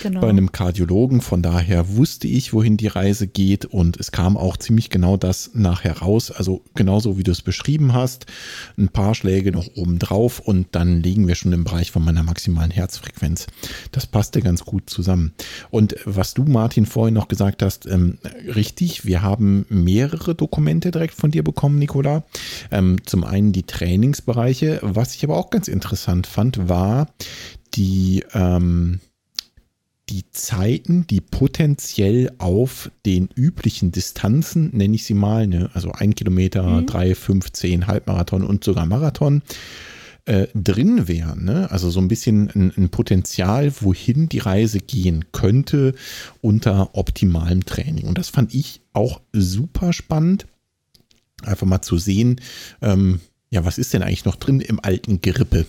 [0.02, 0.22] genau.
[0.22, 1.20] bei einem Kardiologen.
[1.20, 5.50] Von daher wusste ich, wohin die Reise geht und es kam auch ziemlich genau das
[5.52, 6.30] nachher raus.
[6.30, 8.24] Also genauso wie du es beschrieben hast,
[8.78, 12.22] ein paar Schläge noch oben drauf und dann liegen wir schon im Bereich von meiner
[12.22, 13.46] maximalen Herzfrequenz.
[13.92, 15.34] Das passte ganz gut zusammen.
[15.70, 18.16] Und was du, Martin, vorhin noch gesagt hast, ähm,
[18.46, 22.24] richtig, wir haben mehrere Dokumente direkt von dir bekommen, Nicola.
[22.70, 27.08] Ähm, zum einen die Trainingsbereiche, was ich aber auch ganz interessant fand, war
[27.74, 29.00] die, ähm,
[30.08, 36.14] die Zeiten, die potenziell auf den üblichen Distanzen, nenne ich sie mal, ne, also ein
[36.14, 36.86] Kilometer, mhm.
[36.86, 39.42] drei, fünf, zehn, Halbmarathon und sogar Marathon,
[40.26, 41.44] äh, drin wären.
[41.44, 41.70] Ne?
[41.70, 45.94] Also so ein bisschen ein, ein, Potenzial, wohin die Reise gehen könnte
[46.40, 48.06] unter optimalem Training.
[48.06, 50.46] Und das fand ich auch super spannend,
[51.42, 52.40] einfach mal zu sehen,
[52.82, 53.20] ähm,
[53.56, 55.64] ja, was ist denn eigentlich noch drin im alten Gerippe?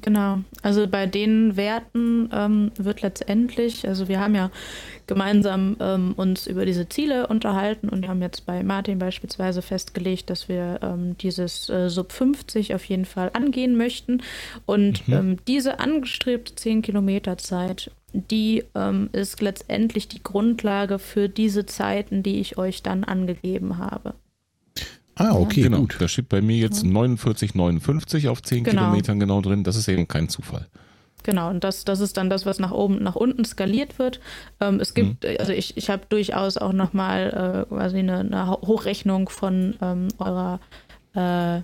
[0.00, 4.50] Genau, also bei den Werten ähm, wird letztendlich, also wir haben ja
[5.08, 10.30] gemeinsam ähm, uns über diese Ziele unterhalten und wir haben jetzt bei Martin beispielsweise festgelegt,
[10.30, 14.22] dass wir ähm, dieses äh, Sub 50 auf jeden Fall angehen möchten.
[14.64, 15.14] Und mhm.
[15.14, 22.22] Ähm, diese angestrebte 10 Kilometer Zeit, die ähm, ist letztendlich die Grundlage für diese Zeiten,
[22.22, 24.14] die ich euch dann angegeben habe.
[25.20, 25.80] Ah, okay, genau.
[25.80, 25.96] gut.
[25.98, 28.82] Da steht bei mir jetzt 49,59 auf 10 genau.
[28.84, 29.64] Kilometern genau drin.
[29.64, 30.66] Das ist eben kein Zufall.
[31.22, 34.20] Genau, und das, das ist dann das, was nach oben, nach unten skaliert wird.
[34.60, 35.36] Ähm, es gibt, mhm.
[35.38, 40.58] also ich, ich habe durchaus auch nochmal äh, quasi eine, eine, Hochrechnung von ähm, eurer,
[41.12, 41.60] äh,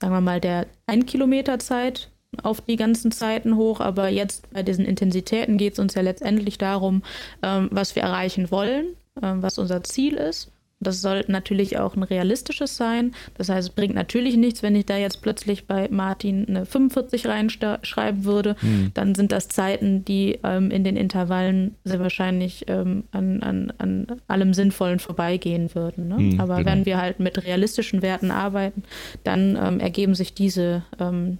[0.00, 2.10] sagen wir mal, der 1 Kilometer Zeit
[2.42, 6.58] auf die ganzen Zeiten hoch, aber jetzt bei diesen Intensitäten geht es uns ja letztendlich
[6.58, 7.02] darum,
[7.42, 8.88] ähm, was wir erreichen wollen,
[9.22, 10.50] ähm, was unser Ziel ist.
[10.84, 13.12] Das sollte natürlich auch ein realistisches sein.
[13.36, 17.26] Das heißt, es bringt natürlich nichts, wenn ich da jetzt plötzlich bei Martin eine 45
[17.26, 18.56] reinschreiben würde.
[18.62, 18.90] Mhm.
[18.94, 24.06] Dann sind das Zeiten, die ähm, in den Intervallen sehr wahrscheinlich ähm, an, an, an
[24.28, 26.08] allem Sinnvollen vorbeigehen würden.
[26.08, 26.18] Ne?
[26.18, 26.70] Mhm, Aber genau.
[26.70, 28.82] wenn wir halt mit realistischen Werten arbeiten,
[29.24, 31.38] dann ähm, ergeben sich diese, ähm,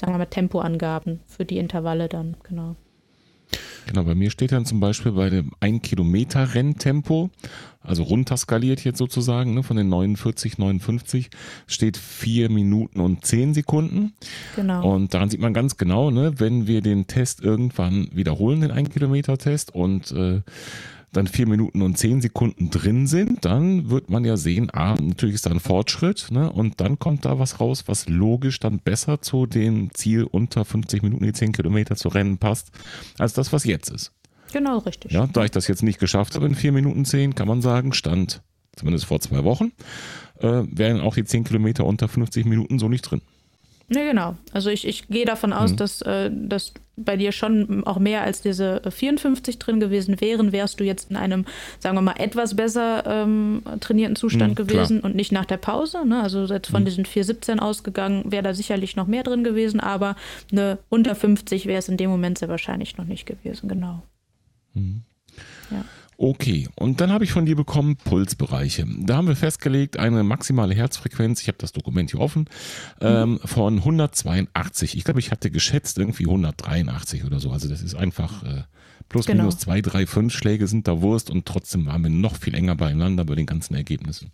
[0.00, 2.76] sagen wir mal, Tempoangaben für die Intervalle dann, genau.
[3.86, 7.30] Genau, bei mir steht dann zum Beispiel bei dem 1 Kilometer Renntempo,
[7.82, 11.30] also runterskaliert jetzt sozusagen, ne, von den 49, 59,
[11.66, 14.12] steht 4 Minuten und 10 Sekunden.
[14.56, 14.94] Genau.
[14.94, 18.90] Und daran sieht man ganz genau, ne, wenn wir den Test irgendwann wiederholen, den 1
[18.90, 20.42] Kilometer Test und äh,
[21.12, 25.34] dann vier Minuten und zehn Sekunden drin sind, dann wird man ja sehen, ah, natürlich
[25.34, 26.50] ist da ein Fortschritt, ne?
[26.50, 31.02] Und dann kommt da was raus, was logisch dann besser zu dem Ziel unter 50
[31.02, 32.70] Minuten die 10 Kilometer zu rennen passt,
[33.18, 34.12] als das, was jetzt ist.
[34.52, 35.12] Genau, richtig.
[35.12, 37.92] Ja, da ich das jetzt nicht geschafft habe in vier Minuten zehn, kann man sagen,
[37.92, 38.42] stand
[38.76, 39.72] zumindest vor zwei Wochen,
[40.40, 43.22] äh, wären auch die 10 Kilometer unter 50 Minuten so nicht drin.
[43.92, 44.36] Ne, genau.
[44.52, 45.76] Also ich, ich gehe davon aus, mhm.
[45.76, 50.78] dass, äh, dass bei dir schon auch mehr als diese 54 drin gewesen wären, wärst
[50.80, 51.46] du jetzt in einem,
[51.78, 55.10] sagen wir mal, etwas besser ähm, trainierten Zustand mhm, gewesen klar.
[55.10, 56.06] und nicht nach der Pause.
[56.06, 56.22] Ne?
[56.22, 56.86] Also jetzt von mhm.
[56.86, 60.16] diesen 417 ausgegangen, wäre da sicherlich noch mehr drin gewesen, aber
[60.50, 64.02] eine unter 50 wäre es in dem Moment sehr wahrscheinlich noch nicht gewesen, genau.
[64.74, 65.02] Mhm.
[65.70, 65.84] Ja.
[66.22, 68.86] Okay, und dann habe ich von dir bekommen Pulsbereiche.
[69.00, 72.48] Da haben wir festgelegt, eine maximale Herzfrequenz, ich habe das Dokument hier offen,
[73.00, 74.96] ähm, von 182.
[74.96, 77.50] Ich glaube, ich hatte geschätzt irgendwie 183 oder so.
[77.50, 78.62] Also das ist einfach äh,
[79.08, 79.42] plus genau.
[79.42, 82.76] minus zwei, drei, fünf Schläge sind da Wurst und trotzdem waren wir noch viel enger
[82.76, 84.30] beieinander bei den ganzen Ergebnissen.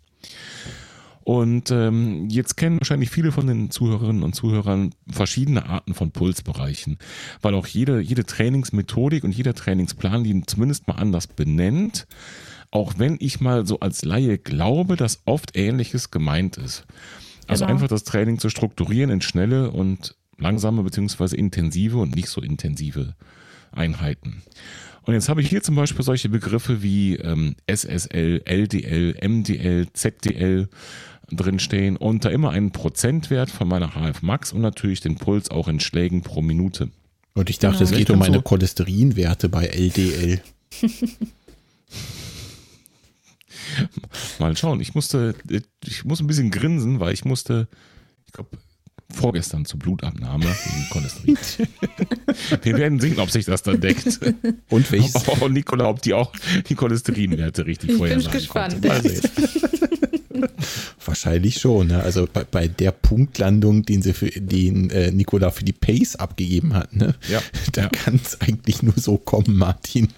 [1.29, 6.97] Und ähm, jetzt kennen wahrscheinlich viele von den Zuhörerinnen und Zuhörern verschiedene Arten von Pulsbereichen,
[7.43, 12.07] weil auch jede, jede Trainingsmethodik und jeder Trainingsplan die zumindest mal anders benennt.
[12.71, 16.87] Auch wenn ich mal so als Laie glaube, dass oft Ähnliches gemeint ist.
[17.45, 17.75] Also genau.
[17.75, 23.13] einfach das Training zu strukturieren in schnelle und langsame beziehungsweise intensive und nicht so intensive
[23.71, 24.41] Einheiten.
[25.03, 30.69] Und jetzt habe ich hier zum Beispiel solche Begriffe wie ähm, SSL, LDL, MDL, ZDL
[31.31, 35.67] drinstehen und da immer einen Prozentwert von meiner HF Max und natürlich den Puls auch
[35.67, 36.89] in Schlägen pro Minute.
[37.33, 37.91] Und ich dachte, genau.
[37.91, 40.41] es geht um meine so Cholesterinwerte bei LDL.
[44.39, 44.81] Mal schauen.
[44.81, 45.35] Ich musste,
[45.85, 47.67] ich muss ein bisschen grinsen, weil ich musste,
[48.25, 48.49] ich glaube,
[49.11, 51.37] vorgestern zur Blutabnahme wegen Cholesterin.
[52.63, 54.19] Wir werden sehen, ob sich das dann deckt.
[54.69, 55.27] Und welches?
[55.27, 56.31] Oh, Nicola, ob die auch
[56.67, 58.77] die Cholesterinwerte richtig vorher Ich bin gespannt.
[61.05, 61.87] Wahrscheinlich schon.
[61.87, 62.01] Ne?
[62.01, 66.73] Also bei, bei, der Punktlandung, den sie für den äh, Nikola für die Pace abgegeben
[66.73, 67.15] hat, ne?
[67.29, 67.41] ja.
[67.73, 67.89] da ja.
[67.89, 70.09] kann es eigentlich nur so kommen, Martin.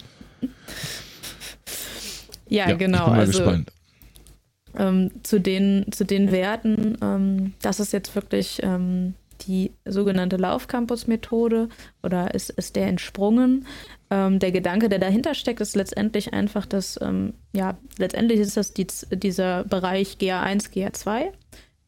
[2.48, 2.98] Ja, ja genau.
[2.98, 3.72] Ich bin mal also, gespannt.
[4.74, 9.14] Ähm, zu, den, zu den Werten, ähm, das ist jetzt wirklich ähm,
[9.46, 11.68] die sogenannte Laufcampus-Methode
[12.02, 13.66] oder ist, ist der entsprungen.
[14.10, 18.74] Ähm, der Gedanke, der dahinter steckt, ist letztendlich einfach, dass, ähm, ja, letztendlich ist das
[18.74, 21.32] die, dieser Bereich GA1, GA2,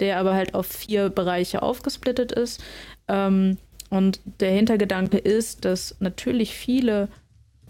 [0.00, 2.62] der aber halt auf vier Bereiche aufgesplittet ist.
[3.09, 3.59] Ähm,
[3.90, 7.09] und der Hintergedanke ist, dass natürlich viele,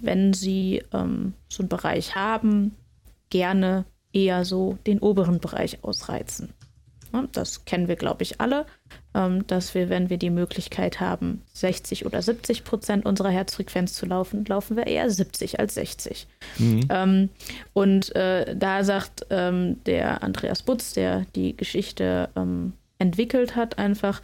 [0.01, 2.75] wenn sie ähm, so einen Bereich haben,
[3.31, 6.55] gerne eher so den oberen Bereich ausreizen.
[7.33, 8.67] Das kennen wir, glaube ich, alle,
[9.15, 14.07] ähm, dass wir, wenn wir die Möglichkeit haben, 60 oder 70 Prozent unserer Herzfrequenz zu
[14.07, 16.27] laufen, laufen wir eher 70 als 60.
[16.59, 16.81] Mhm.
[16.89, 17.29] Ähm,
[17.73, 22.29] und äh, da sagt ähm, der Andreas Butz, der die Geschichte
[22.99, 24.21] entwickelt hat, einfach,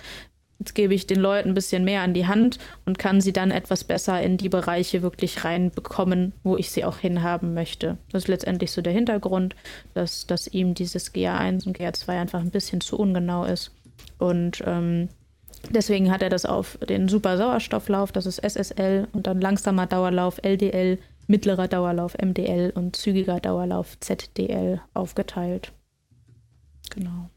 [0.60, 3.50] Jetzt gebe ich den Leuten ein bisschen mehr an die Hand und kann sie dann
[3.50, 7.96] etwas besser in die Bereiche wirklich reinbekommen, wo ich sie auch hinhaben möchte.
[8.12, 9.56] Das ist letztendlich so der Hintergrund,
[9.94, 13.72] dass, dass ihm dieses GA1 und GA2 einfach ein bisschen zu ungenau ist.
[14.18, 15.08] Und ähm,
[15.70, 20.40] deswegen hat er das auf den super Sauerstofflauf, das ist SSL, und dann langsamer Dauerlauf
[20.42, 25.72] LDL, mittlerer Dauerlauf MDL und zügiger Dauerlauf ZDL aufgeteilt.
[26.90, 27.30] Genau.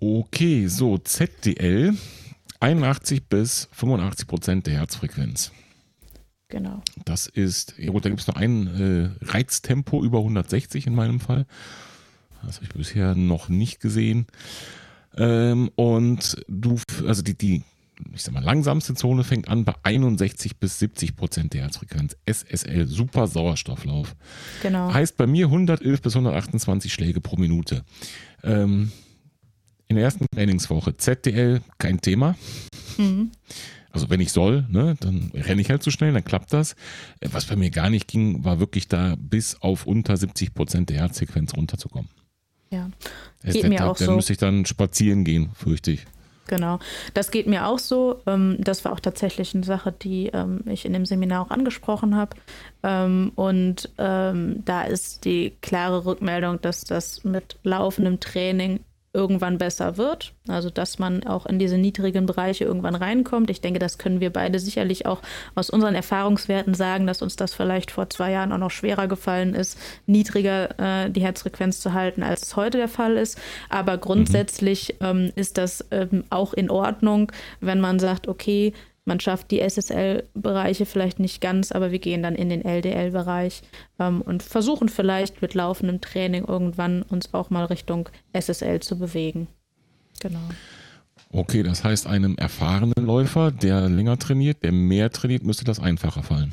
[0.00, 1.92] Okay, so ZDL
[2.60, 5.50] 81 bis 85 Prozent der Herzfrequenz.
[6.48, 6.82] Genau.
[7.04, 8.66] Das ist, ja gut, da gibt es noch ein
[9.20, 11.46] äh, Reiztempo über 160 in meinem Fall.
[12.44, 14.26] Das habe ich bisher noch nicht gesehen.
[15.16, 17.64] Ähm, und du, also die, die,
[18.14, 22.16] ich sag mal, langsamste Zone fängt an bei 61 bis 70 Prozent der Herzfrequenz.
[22.24, 24.14] SSL, super Sauerstofflauf.
[24.62, 24.94] Genau.
[24.94, 27.84] Heißt bei mir 111 bis 128 Schläge pro Minute.
[28.44, 28.92] Ähm,
[29.88, 32.36] in der ersten Trainingswoche ZDL kein Thema.
[32.98, 33.30] Mhm.
[33.90, 36.76] Also wenn ich soll, ne, dann renne ich halt zu so schnell, dann klappt das.
[37.22, 40.98] Was bei mir gar nicht ging, war wirklich da bis auf unter 70 Prozent der
[40.98, 42.10] Herzsequenz runterzukommen.
[42.70, 42.90] Ja,
[43.42, 44.06] geht mir auch dann so.
[44.06, 46.04] Dann müsste ich dann spazieren gehen, fürchte ich.
[46.48, 46.78] Genau,
[47.14, 48.22] das geht mir auch so.
[48.26, 52.14] Ähm, das war auch tatsächlich eine Sache, die ähm, ich in dem Seminar auch angesprochen
[52.14, 52.36] habe.
[52.82, 58.80] Ähm, und da ist die klare Rückmeldung, dass das mit laufendem Training
[59.18, 60.32] irgendwann besser wird.
[60.46, 63.50] Also dass man auch in diese niedrigen Bereiche irgendwann reinkommt.
[63.50, 65.20] Ich denke, das können wir beide sicherlich auch
[65.56, 69.54] aus unseren Erfahrungswerten sagen, dass uns das vielleicht vor zwei Jahren auch noch schwerer gefallen
[69.54, 73.38] ist, niedriger äh, die Herzfrequenz zu halten, als es heute der Fall ist.
[73.68, 75.06] Aber grundsätzlich mhm.
[75.06, 78.72] ähm, ist das ähm, auch in Ordnung, wenn man sagt, okay,
[79.08, 83.62] man schafft die SSL-Bereiche vielleicht nicht ganz, aber wir gehen dann in den LDL-Bereich
[83.98, 89.48] ähm, und versuchen vielleicht mit laufendem Training irgendwann uns auch mal Richtung SSL zu bewegen.
[90.20, 90.38] Genau.
[91.32, 96.22] Okay, das heißt, einem erfahrenen Läufer, der länger trainiert, der mehr trainiert, müsste das einfacher
[96.22, 96.52] fallen.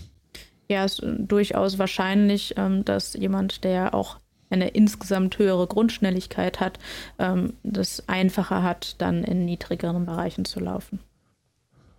[0.69, 4.17] Ja, es ist durchaus wahrscheinlich, ähm, dass jemand, der auch
[4.49, 6.79] eine insgesamt höhere Grundschnelligkeit hat,
[7.19, 10.99] ähm, das einfacher hat, dann in niedrigeren Bereichen zu laufen.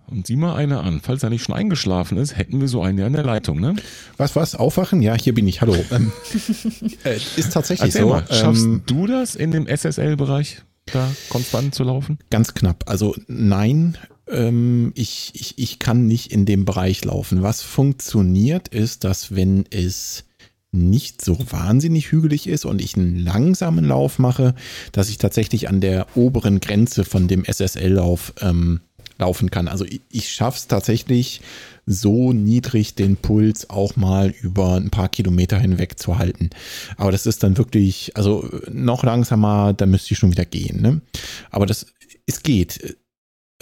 [0.08, 1.00] Und sieh mal eine an.
[1.02, 3.74] Falls er nicht schon eingeschlafen ist, hätten wir so einen ja in der Leitung, ne?
[4.16, 4.54] Was, was?
[4.54, 5.02] Aufwachen?
[5.02, 5.60] Ja, hier bin ich.
[5.60, 5.76] Hallo.
[5.90, 6.12] Ähm,
[7.04, 8.08] äh, ist tatsächlich Erzähl so.
[8.08, 12.18] Mal, schaffst ähm, du das in dem SSL-Bereich da konstant zu laufen?
[12.30, 12.84] Ganz knapp.
[12.86, 13.96] Also nein,
[14.28, 17.42] ähm, ich, ich, ich kann nicht in dem Bereich laufen.
[17.42, 20.24] Was funktioniert ist, dass wenn es
[20.72, 24.54] nicht so wahnsinnig hügelig ist und ich einen langsamen Lauf mache,
[24.92, 28.80] dass ich tatsächlich an der oberen Grenze von dem SSL-Lauf ähm,
[29.18, 29.68] laufen kann.
[29.68, 31.40] Also ich, ich schaffe es tatsächlich
[31.86, 36.50] so niedrig den Puls auch mal über ein paar Kilometer hinweg zu halten.
[36.96, 40.82] Aber das ist dann wirklich, also noch langsamer, da müsste ich schon wieder gehen.
[40.82, 41.00] Ne?
[41.50, 41.86] Aber das,
[42.26, 42.96] es geht.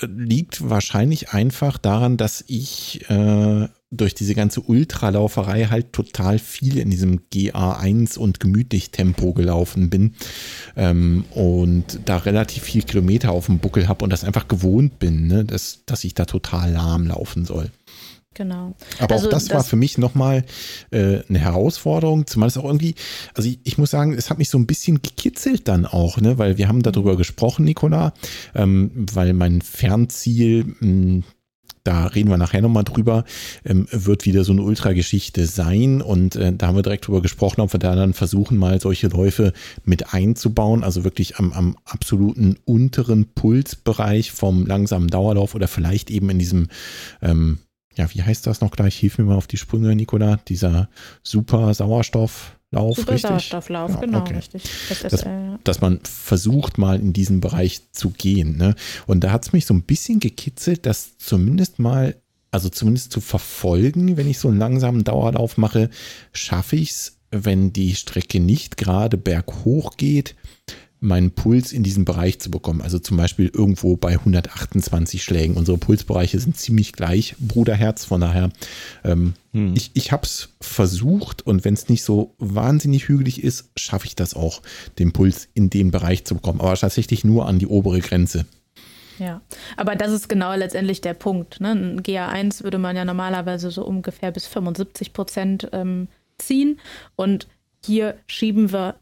[0.01, 6.91] Liegt wahrscheinlich einfach daran, dass ich äh, durch diese ganze Ultralauferei halt total viel in
[6.91, 10.15] diesem GA1 und gemütlich Tempo gelaufen bin
[10.77, 15.27] ähm, und da relativ viel Kilometer auf dem Buckel habe und das einfach gewohnt bin,
[15.27, 17.71] ne, dass, dass ich da total lahm laufen soll.
[18.35, 18.75] Genau.
[18.99, 20.45] Aber also auch das, das, war für mich nochmal
[20.91, 22.97] äh, eine Herausforderung, zumal es auch irgendwie,
[23.35, 26.37] also ich, ich, muss sagen, es hat mich so ein bisschen gekitzelt dann auch, ne,
[26.37, 28.13] weil wir haben darüber gesprochen, Nicola,
[28.55, 31.25] ähm, weil mein Fernziel, mh, hm,
[31.85, 33.25] da reden wir nachher nochmal drüber,
[33.65, 36.01] ähm, wird wieder so eine Ultrageschichte sein.
[36.01, 39.09] Und äh, da haben wir direkt drüber gesprochen, ob wir da dann versuchen, mal solche
[39.09, 39.53] Läufe
[39.85, 40.83] mit einzubauen.
[40.83, 46.69] Also wirklich am, am absoluten unteren Pulsbereich vom langsamen Dauerlauf oder vielleicht eben in diesem,
[47.21, 47.59] ähm,
[47.97, 48.97] ja, wie heißt das noch gleich?
[48.97, 50.37] Hilf mir mal auf die Sprünge, Nicola.
[50.49, 50.89] Dieser
[51.23, 52.57] super Sauerstoff.
[52.75, 53.29] Lauf, Super richtig?
[53.29, 54.35] Sauerstofflauf, ja, genau, okay.
[54.35, 54.63] richtig.
[54.89, 55.29] Das dass, äh,
[55.63, 58.57] dass man versucht, mal in diesen Bereich zu gehen.
[58.57, 58.75] Ne?
[59.07, 62.17] Und da hat es mich so ein bisschen gekitzelt, dass zumindest mal,
[62.51, 65.91] also zumindest zu verfolgen, wenn ich so einen langsamen Dauerlauf mache,
[66.33, 70.37] schaffe ich es, wenn die Strecke nicht gerade berghoch geht,
[71.05, 72.81] meinen Puls in diesen Bereich zu bekommen.
[72.81, 75.57] Also zum Beispiel irgendwo bei 128 Schlägen.
[75.57, 78.05] Unsere Pulsbereiche sind ziemlich gleich, Bruderherz.
[78.05, 78.51] Von daher,
[79.05, 79.75] ähm, hm.
[79.77, 84.17] ich, ich habe es versucht und wenn es nicht so wahnsinnig hügelig ist, schaffe ich
[84.17, 84.63] das auch,
[84.99, 86.61] den Puls in den Bereich zu bekommen.
[86.61, 88.47] Aber tatsächlich nur an die obere Grenze.
[89.19, 89.43] Ja,
[89.77, 91.61] aber das ist genau letztendlich der Punkt.
[91.61, 91.71] Ne?
[91.71, 96.81] Ein GA1 würde man ja normalerweise so ungefähr bis 75 Prozent ähm, ziehen
[97.15, 97.47] und
[97.85, 98.97] hier schieben wir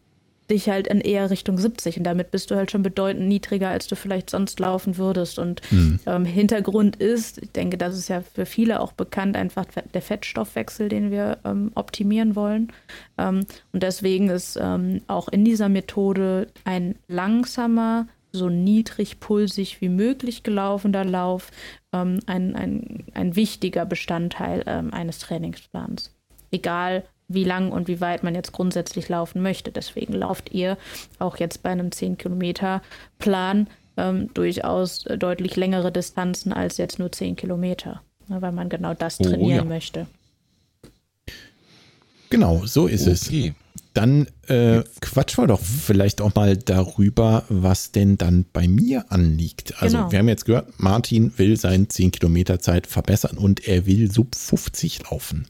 [0.51, 3.87] dich halt in eher Richtung 70 und damit bist du halt schon bedeutend niedriger, als
[3.87, 5.39] du vielleicht sonst laufen würdest.
[5.39, 6.01] Und mhm.
[6.07, 10.89] ähm, Hintergrund ist, ich denke, das ist ja für viele auch bekannt, einfach der Fettstoffwechsel,
[10.89, 12.73] den wir ähm, optimieren wollen.
[13.19, 19.91] Ähm, und deswegen ist ähm, auch in dieser Methode ein langsamer, so niedrig pulsig wie
[19.91, 21.51] möglich gelaufener Lauf
[21.93, 26.15] ähm, ein, ein, ein wichtiger Bestandteil ähm, eines Trainingsplans.
[26.51, 27.05] Egal,
[27.35, 29.71] wie lang und wie weit man jetzt grundsätzlich laufen möchte.
[29.71, 30.77] Deswegen lauft ihr
[31.19, 32.83] auch jetzt bei einem 10 Kilometer
[33.19, 38.95] Plan ähm, durchaus deutlich längere Distanzen als jetzt nur 10 Kilometer, ne, weil man genau
[38.95, 39.65] das oh, trainieren ja.
[39.65, 40.07] möchte.
[42.31, 43.49] Genau, so ist okay.
[43.49, 43.55] es.
[43.95, 49.83] Dann äh, quatschen wir doch vielleicht auch mal darüber, was denn dann bei mir anliegt.
[49.83, 50.13] Also genau.
[50.13, 54.35] wir haben jetzt gehört, Martin will seine 10 Kilometer Zeit verbessern und er will sub
[54.35, 55.47] 50 laufen.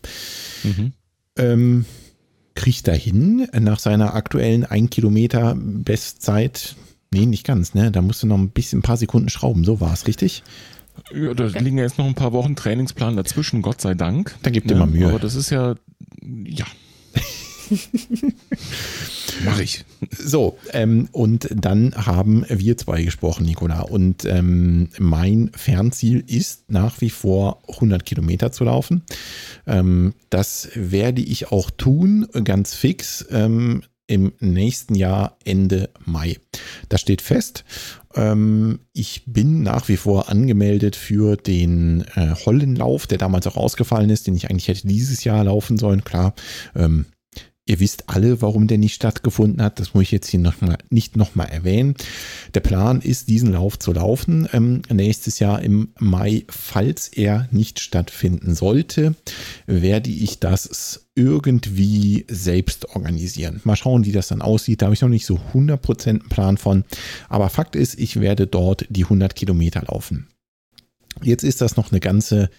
[0.65, 0.93] Mhm
[1.39, 1.85] ähm,
[2.55, 6.77] kriegt er hin nach seiner aktuellen 1 Kilometer Bestzeit.
[7.13, 7.91] Nee, nicht ganz, ne?
[7.91, 10.43] Da musst du noch ein bisschen ein paar Sekunden schrauben, so war es, richtig?
[11.13, 14.37] Ja, da liegen ja jetzt noch ein paar Wochen Trainingsplan dazwischen, Gott sei Dank.
[14.43, 14.75] Da gibt ne?
[14.75, 15.09] immer Mühe.
[15.09, 15.75] Aber das ist ja,
[16.23, 16.67] ja.
[19.45, 19.85] Mach ich.
[20.11, 23.83] So, ähm, und dann haben wir zwei gesprochen, Nicola.
[23.83, 29.03] Und ähm, mein Fernziel ist nach wie vor 100 Kilometer zu laufen.
[29.67, 33.27] Ähm, das werde ich auch tun, ganz fix.
[33.31, 33.83] Ähm,
[34.13, 36.37] im nächsten Jahr Ende Mai.
[36.89, 37.65] Das steht fest.
[38.15, 44.11] Ähm, ich bin nach wie vor angemeldet für den äh, Hollenlauf, der damals auch ausgefallen
[44.11, 46.05] ist, den ich eigentlich hätte dieses Jahr laufen sollen.
[46.05, 46.35] Klar,
[46.75, 47.07] ähm,
[47.65, 49.79] Ihr wisst alle, warum der nicht stattgefunden hat.
[49.79, 51.95] Das muss ich jetzt hier noch mal, nicht nochmal erwähnen.
[52.55, 54.49] Der Plan ist, diesen Lauf zu laufen.
[54.53, 59.15] Ähm, nächstes Jahr im Mai, falls er nicht stattfinden sollte,
[59.67, 63.61] werde ich das irgendwie selbst organisieren.
[63.63, 64.83] Mal schauen, wie das dann aussieht.
[64.83, 66.83] Da habe ich noch nicht so 100% einen Plan von.
[67.29, 70.27] Aber Fakt ist, ich werde dort die 100 Kilometer laufen.
[71.23, 72.51] Jetzt ist das noch eine ganze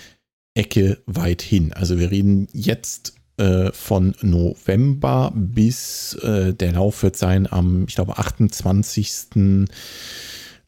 [0.53, 1.73] Ecke weit hin.
[1.73, 7.95] Also wir reden jetzt äh, von November bis äh, der Lauf wird sein am, ich
[7.95, 9.67] glaube, 28.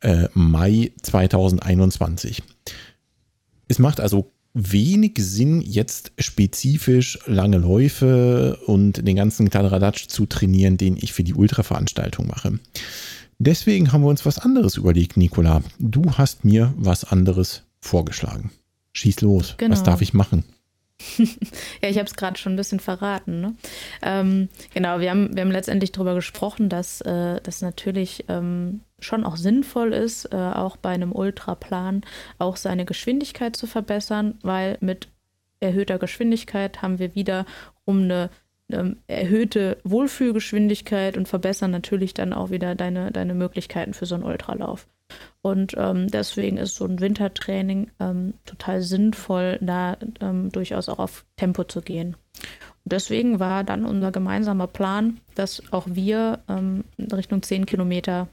[0.01, 2.43] Äh, Mai 2021.
[3.67, 10.77] Es macht also wenig Sinn, jetzt spezifisch lange Läufe und den ganzen Kladderadatsch zu trainieren,
[10.77, 12.59] den ich für die Ultra-Veranstaltung mache.
[13.37, 15.61] Deswegen haben wir uns was anderes überlegt, Nicola.
[15.77, 18.51] Du hast mir was anderes vorgeschlagen.
[18.93, 19.55] Schieß los.
[19.57, 19.73] Genau.
[19.73, 20.45] Was darf ich machen?
[21.17, 23.41] ja, ich habe es gerade schon ein bisschen verraten.
[23.41, 23.55] Ne?
[24.01, 29.25] Ähm, genau, wir haben, wir haben letztendlich darüber gesprochen, dass äh, das natürlich ähm, schon
[29.25, 32.01] auch sinnvoll ist, äh, auch bei einem Ultraplan
[32.39, 35.09] auch seine Geschwindigkeit zu verbessern, weil mit
[35.59, 37.45] erhöhter Geschwindigkeit haben wir wieder
[37.83, 38.29] um eine
[38.71, 44.23] ähm, erhöhte Wohlfühlgeschwindigkeit und verbessern natürlich dann auch wieder deine, deine Möglichkeiten für so einen
[44.23, 44.87] Ultralauf.
[45.41, 51.25] Und ähm, deswegen ist so ein Wintertraining ähm, total sinnvoll, da ähm, durchaus auch auf
[51.35, 52.15] Tempo zu gehen.
[52.83, 58.27] Und deswegen war dann unser gemeinsamer Plan, dass auch wir ähm, Richtung 10 Kilometer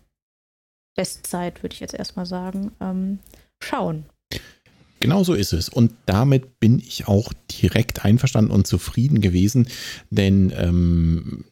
[0.97, 3.19] Bestzeit, würde ich jetzt erstmal sagen, ähm,
[3.63, 4.07] schauen.
[5.01, 5.69] Genau so ist es.
[5.69, 9.67] Und damit bin ich auch direkt einverstanden und zufrieden gewesen,
[10.11, 11.45] denn ähm,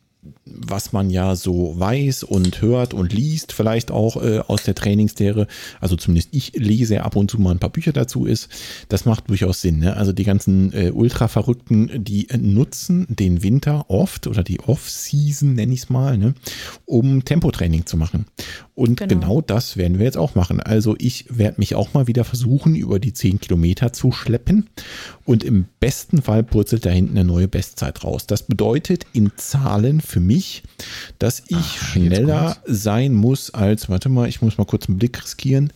[0.44, 5.46] was man ja so weiß und hört und liest, vielleicht auch äh, aus der Trainingslehre,
[5.80, 8.48] also zumindest ich lese ab und zu mal ein paar Bücher dazu ist,
[8.88, 9.78] das macht durchaus Sinn.
[9.78, 9.96] Ne?
[9.96, 15.80] Also die ganzen äh, Ultra-Verrückten, die nutzen den Winter oft oder die Off-Season, nenne ich
[15.80, 16.34] es mal, ne?
[16.84, 18.26] um Tempotraining zu machen.
[18.74, 19.14] Und genau.
[19.14, 19.40] genau.
[19.40, 20.60] das werden wir jetzt auch machen.
[20.60, 24.70] Also ich werde mich auch mal wieder versuchen, über die 10 Kilometer zu schleppen.
[25.24, 28.26] Und im besten Fall purzelt da hinten eine neue Bestzeit raus.
[28.26, 30.62] Das bedeutet in Zahlen für mich,
[31.18, 35.22] dass ich Ach, schneller sein muss als, warte mal, ich muss mal kurz einen Blick
[35.22, 35.72] riskieren.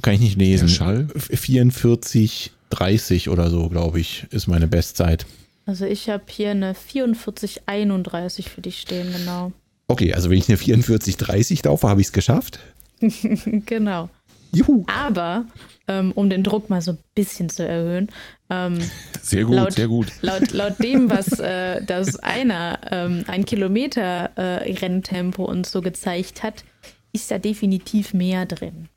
[0.00, 0.68] Kann ich nicht lesen.
[0.68, 1.08] Schall?
[1.16, 5.26] 44, 30 oder so, glaube ich, ist meine Bestzeit.
[5.66, 9.52] Also ich habe hier eine 44, 31 für dich stehen, genau.
[9.86, 12.58] Okay, also wenn ich eine 44, 30 laufe, habe ich es geschafft.
[13.66, 14.08] genau.
[14.54, 14.84] Juhu.
[14.86, 15.46] Aber
[15.88, 18.08] ähm, um den Druck mal so ein bisschen zu erhöhen.
[18.50, 18.78] Ähm,
[19.22, 20.06] sehr gut, laut, sehr gut.
[20.22, 26.42] Laut, laut dem, was äh, das einer ähm, ein Kilometer äh, Renntempo uns so gezeigt
[26.42, 26.64] hat,
[27.12, 28.88] ist da definitiv mehr drin.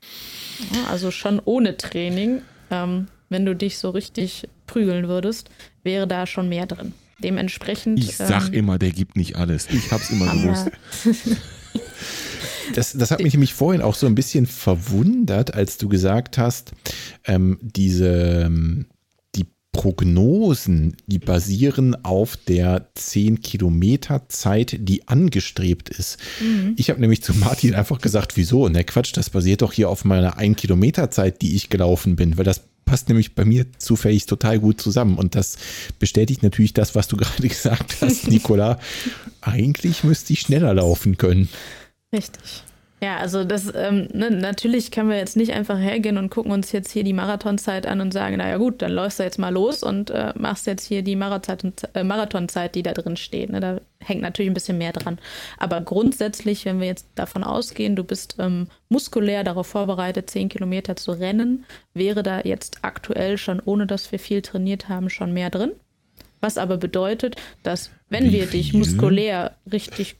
[0.72, 5.50] Ja, also schon ohne Training, ähm, wenn du dich so richtig prügeln würdest,
[5.82, 6.92] wäre da schon mehr drin.
[7.18, 7.98] Dementsprechend.
[7.98, 9.68] Ich sag ähm, immer, der gibt nicht alles.
[9.70, 10.70] Ich hab's immer gewusst.
[12.74, 16.72] Das, das hat mich nämlich vorhin auch so ein bisschen verwundert, als du gesagt hast,
[17.24, 18.86] ähm, diese, ähm,
[19.34, 26.18] die Prognosen, die basieren auf der 10 Kilometer Zeit, die angestrebt ist.
[26.40, 26.74] Mhm.
[26.76, 28.68] Ich habe nämlich zu Martin einfach gesagt, wieso?
[28.68, 32.36] Ne, Quatsch, das basiert doch hier auf meiner 1 Kilometer Zeit, die ich gelaufen bin,
[32.36, 35.18] weil das passt nämlich bei mir zufällig total gut zusammen.
[35.18, 35.58] Und das
[35.98, 38.78] bestätigt natürlich das, was du gerade gesagt hast, Nicola.
[39.42, 41.48] Eigentlich müsste ich schneller laufen können.
[42.16, 42.62] Richtig.
[43.02, 46.72] Ja, also das ähm, ne, natürlich können wir jetzt nicht einfach hergehen und gucken uns
[46.72, 49.82] jetzt hier die Marathonzeit an und sagen, naja gut, dann läufst du jetzt mal los
[49.82, 53.50] und äh, machst jetzt hier die Marathonzeit, äh, Marathonzeit, die da drin steht.
[53.50, 53.60] Ne?
[53.60, 55.18] Da hängt natürlich ein bisschen mehr dran.
[55.58, 60.96] Aber grundsätzlich, wenn wir jetzt davon ausgehen, du bist ähm, muskulär darauf vorbereitet, 10 Kilometer
[60.96, 65.50] zu rennen, wäre da jetzt aktuell schon, ohne dass wir viel trainiert haben, schon mehr
[65.50, 65.72] drin.
[66.40, 70.16] Was aber bedeutet, dass wenn Wie wir dich muskulär richtig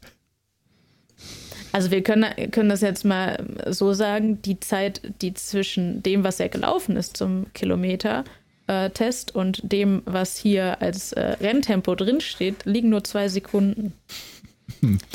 [1.77, 3.37] also wir können, können das jetzt mal
[3.69, 9.61] so sagen, die Zeit, die zwischen dem, was er gelaufen ist zum Kilometer-Test äh, und
[9.63, 13.93] dem, was hier als äh, Renntempo drinsteht, liegen nur zwei Sekunden.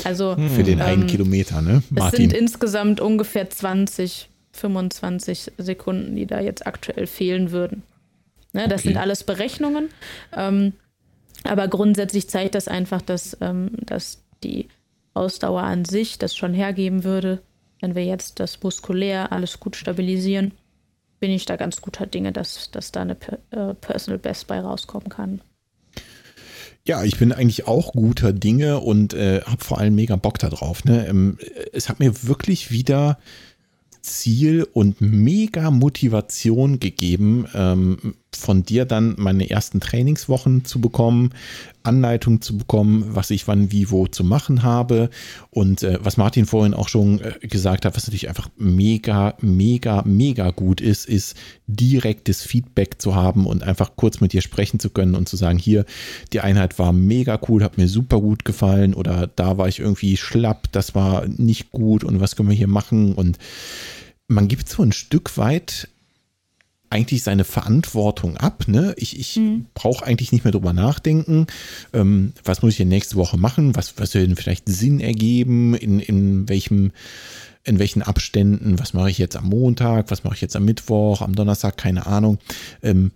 [0.06, 1.84] Also für den ähm, einen Kilometer, ne?
[1.90, 2.08] Martin.
[2.08, 7.84] Es sind insgesamt ungefähr 20, 25 Sekunden, die da jetzt aktuell fehlen würden.
[8.54, 8.90] Ne, das okay.
[8.90, 9.90] sind alles Berechnungen.
[10.36, 10.72] Ähm,
[11.44, 14.70] aber grundsätzlich zeigt das einfach, dass, ähm, dass die
[15.14, 17.42] Ausdauer an sich das schon hergeben würde,
[17.82, 20.54] wenn wir jetzt das muskulär alles gut stabilisieren,
[21.20, 23.18] bin ich da ganz guter Dinge, dass, dass da eine
[23.52, 25.42] äh, Personal Best bei rauskommen kann.
[26.84, 30.84] Ja, ich bin eigentlich auch guter Dinge und äh, habe vor allem mega Bock darauf.
[30.84, 31.08] Ne?
[31.08, 31.38] Ähm,
[31.74, 33.20] es hat mir wirklich wieder
[34.02, 41.32] Ziel und mega Motivation gegeben, ähm, von dir dann meine ersten Trainingswochen zu bekommen,
[41.84, 45.10] Anleitung zu bekommen, was ich wann, wie, wo zu machen habe.
[45.50, 50.04] Und äh, was Martin vorhin auch schon äh, gesagt hat, was natürlich einfach mega, mega,
[50.06, 51.36] mega gut ist, ist
[51.68, 55.58] direktes Feedback zu haben und einfach kurz mit dir sprechen zu können und zu sagen,
[55.58, 55.86] hier,
[56.32, 60.16] die Einheit war mega cool, hat mir super gut gefallen oder da war ich irgendwie
[60.16, 63.14] schlapp, das war nicht gut und was können wir hier machen?
[63.14, 63.38] Und
[64.28, 65.90] man gibt so ein Stück weit
[66.92, 68.68] eigentlich seine Verantwortung ab.
[68.68, 68.94] Ne?
[68.98, 69.66] Ich, ich mhm.
[69.74, 71.48] brauche eigentlich nicht mehr drüber nachdenken,
[71.94, 75.74] ähm, was muss ich denn nächste Woche machen, was, was soll denn vielleicht Sinn ergeben,
[75.74, 76.92] in, in welchem
[77.64, 81.22] in welchen Abständen, was mache ich jetzt am Montag, was mache ich jetzt am Mittwoch,
[81.22, 82.40] am Donnerstag, keine Ahnung.
[82.82, 83.12] Ähm,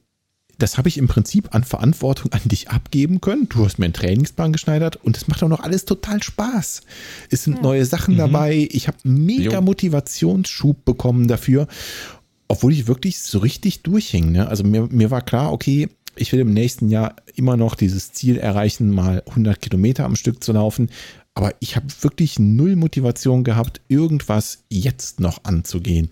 [0.58, 3.50] das habe ich im Prinzip an Verantwortung an dich abgeben können.
[3.50, 6.82] Du hast mir einen Trainingsplan geschneidert und es macht auch noch alles total Spaß.
[7.30, 7.62] Es sind ja.
[7.62, 8.20] neue Sachen mhm.
[8.20, 8.68] dabei.
[8.72, 9.62] Ich habe mega jo.
[9.62, 11.68] Motivationsschub bekommen dafür
[12.48, 14.32] obwohl ich wirklich so richtig durchhing.
[14.32, 14.48] Ne?
[14.48, 18.38] Also mir, mir war klar, okay, ich will im nächsten Jahr immer noch dieses Ziel
[18.38, 20.90] erreichen, mal 100 Kilometer am Stück zu laufen.
[21.38, 26.10] Aber ich habe wirklich null Motivation gehabt, irgendwas jetzt noch anzugehen.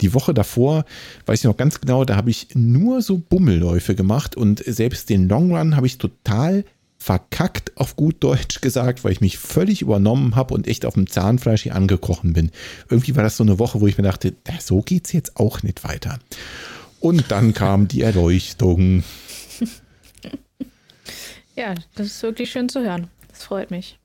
[0.00, 0.84] Die Woche davor,
[1.26, 5.28] weiß ich noch ganz genau, da habe ich nur so Bummelläufe gemacht und selbst den
[5.28, 6.64] Long Run habe ich total
[7.00, 11.08] verkackt auf gut Deutsch gesagt, weil ich mich völlig übernommen habe und echt auf dem
[11.08, 12.50] Zahnfleisch hier angekrochen bin.
[12.90, 15.62] Irgendwie war das so eine Woche, wo ich mir dachte, so geht es jetzt auch
[15.62, 16.18] nicht weiter.
[17.00, 19.02] Und dann kam die Erleuchtung.
[21.56, 23.08] Ja, das ist wirklich schön zu hören.
[23.28, 23.98] Das freut mich.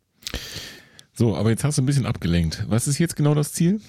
[1.13, 2.65] So, aber jetzt hast du ein bisschen abgelenkt.
[2.67, 3.79] Was ist jetzt genau das Ziel?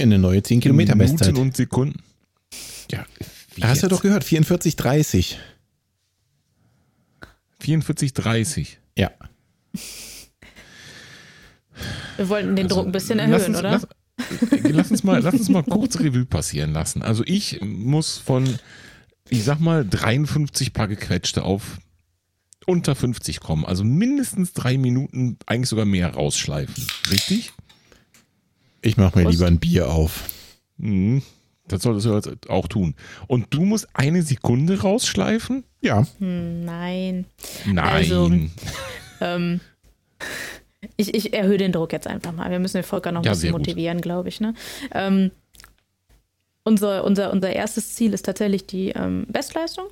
[0.00, 1.28] Eine neue 10 Kilometer Bestzeit.
[1.28, 2.02] Minuten und Sekunden.
[2.90, 3.04] Ja,
[3.60, 5.38] hast du doch gehört, 44, 30.
[7.62, 8.76] 44,30.
[8.96, 9.10] Ja.
[12.16, 13.70] Wir wollten den also, Druck ein bisschen erhöhen, uns, oder?
[13.70, 13.86] Lass,
[14.62, 17.02] lass, uns mal, lass uns mal kurz Revue passieren lassen.
[17.02, 18.58] Also ich muss von,
[19.28, 21.78] ich sag mal, 53 paar gequetschte auf
[22.66, 23.64] unter 50 kommen.
[23.64, 26.86] Also mindestens drei Minuten, eigentlich sogar mehr rausschleifen.
[27.10, 27.52] Richtig?
[28.82, 29.34] Ich mache mir Prost.
[29.34, 30.28] lieber ein Bier auf.
[30.76, 31.22] Mhm.
[31.72, 32.94] Das solltest du jetzt auch tun.
[33.26, 35.64] Und du musst eine Sekunde rausschleifen?
[35.80, 36.06] Ja.
[36.18, 37.24] Hm, nein.
[37.66, 37.78] Nein.
[37.78, 38.30] Also,
[39.20, 39.60] ähm,
[40.96, 42.50] ich, ich erhöhe den Druck jetzt einfach mal.
[42.50, 44.40] Wir müssen den Volker noch ein ja, bisschen motivieren, glaube ich.
[44.40, 44.54] Ne?
[44.92, 45.30] Ähm,
[46.64, 49.86] unser, unser, unser erstes Ziel ist tatsächlich die ähm, Bestleistung.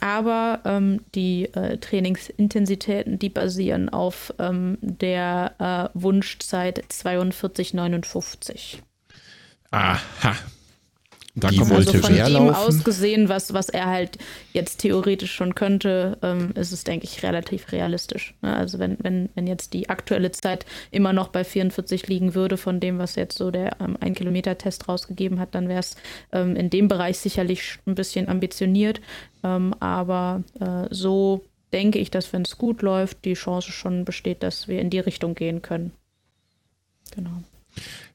[0.00, 8.78] Aber ähm, die äh, Trainingsintensitäten, die basieren auf ähm, der äh, Wunschzeit 42,59.
[9.70, 10.36] Aha.
[11.36, 14.18] Da die wollte also von wer ihm aus gesehen, was, was er halt
[14.52, 18.34] jetzt theoretisch schon könnte, ähm, ist es, denke ich, relativ realistisch.
[18.40, 18.54] Ne?
[18.54, 22.78] Also wenn, wenn, wenn jetzt die aktuelle Zeit immer noch bei 44 liegen würde, von
[22.78, 25.96] dem, was jetzt so der ähm, 1-Kilometer-Test rausgegeben hat, dann wäre es
[26.30, 29.00] ähm, in dem Bereich sicherlich ein bisschen ambitioniert.
[29.42, 34.44] Ähm, aber äh, so denke ich, dass wenn es gut läuft, die Chance schon besteht,
[34.44, 35.90] dass wir in die Richtung gehen können.
[37.12, 37.42] Genau.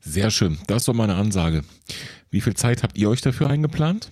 [0.01, 0.57] Sehr schön.
[0.67, 1.63] Das ist doch meine Ansage.
[2.29, 4.09] Wie viel Zeit habt ihr euch dafür eingeplant?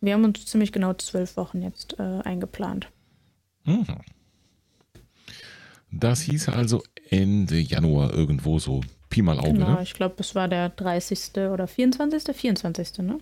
[0.00, 2.88] Wir haben uns ziemlich genau zwölf Wochen jetzt äh, eingeplant.
[3.64, 3.86] Mhm.
[5.90, 8.82] Das hieß also Ende Januar irgendwo so.
[9.08, 9.52] Pi mal Auge.
[9.52, 9.82] Genau, ne?
[9.82, 11.36] ich glaube, es war der 30.
[11.52, 12.36] oder 24.
[12.36, 12.98] 24.
[12.98, 13.18] ne?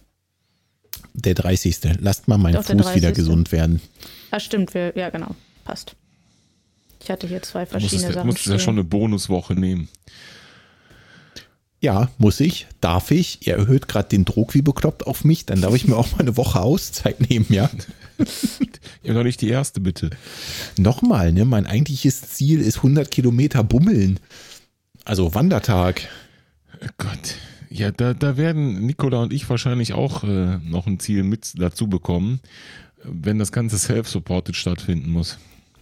[1.12, 1.78] Der 30.
[2.00, 3.80] Lasst mal meinen Doch, Fuß wieder gesund werden.
[4.30, 4.74] Ah, stimmt.
[4.74, 5.34] Wir, ja, genau.
[5.64, 5.94] Passt.
[7.02, 8.22] Ich hatte hier zwei verschiedene du musstest, Sachen.
[8.22, 9.88] Du musstest ja schon eine Bonuswoche nehmen.
[11.84, 13.46] Ja, muss ich, darf ich.
[13.46, 16.20] Ihr erhöht gerade den Druck wie bekloppt auf mich, dann darf ich mir auch mal
[16.20, 17.68] eine Woche Auszeit nehmen, ja.
[19.02, 20.08] ja, noch nicht die erste, bitte.
[20.78, 21.44] Nochmal, ne?
[21.44, 24.18] Mein eigentliches Ziel ist 100 Kilometer bummeln.
[25.04, 26.08] Also Wandertag.
[26.82, 27.34] Oh Gott.
[27.68, 31.86] Ja, da, da werden Nicola und ich wahrscheinlich auch äh, noch ein Ziel mit dazu
[31.86, 32.40] bekommen,
[33.02, 35.36] wenn das Ganze self-supported stattfinden muss.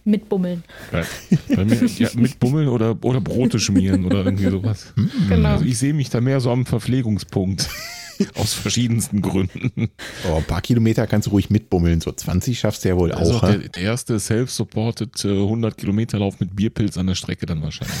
[0.05, 0.63] Mit Bummeln.
[0.91, 4.93] Ja, mir, ja, mit Bummeln oder, oder Brote schmieren oder irgendwie sowas.
[4.95, 5.09] Hm.
[5.29, 5.49] Genau.
[5.49, 7.69] Also ich sehe mich da mehr so am Verpflegungspunkt.
[8.35, 9.89] Aus verschiedensten Gründen.
[10.29, 11.99] Oh, ein paar Kilometer kannst du ruhig mitbummeln.
[11.99, 13.41] So 20 schaffst du ja wohl also auch.
[13.41, 17.97] Der, der, erste self-supported 100 Kilometer Lauf mit Bierpilz an der Strecke dann wahrscheinlich.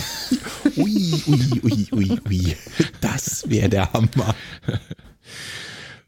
[0.77, 2.55] ui, ui, ui, ui, ui.
[3.01, 4.35] Das wäre der Hammer.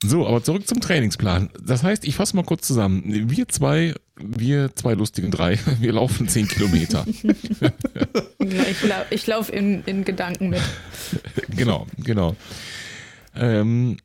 [0.08, 1.49] So, aber zurück zum Trainingsplan.
[1.62, 3.30] Das heißt, ich fasse mal kurz zusammen.
[3.30, 7.06] Wir zwei, wir zwei lustigen drei, wir laufen zehn Kilometer.
[8.39, 10.62] ich, lau ich laufe in, in Gedanken mit.
[11.56, 12.36] Genau, genau.
[13.36, 13.97] Ähm,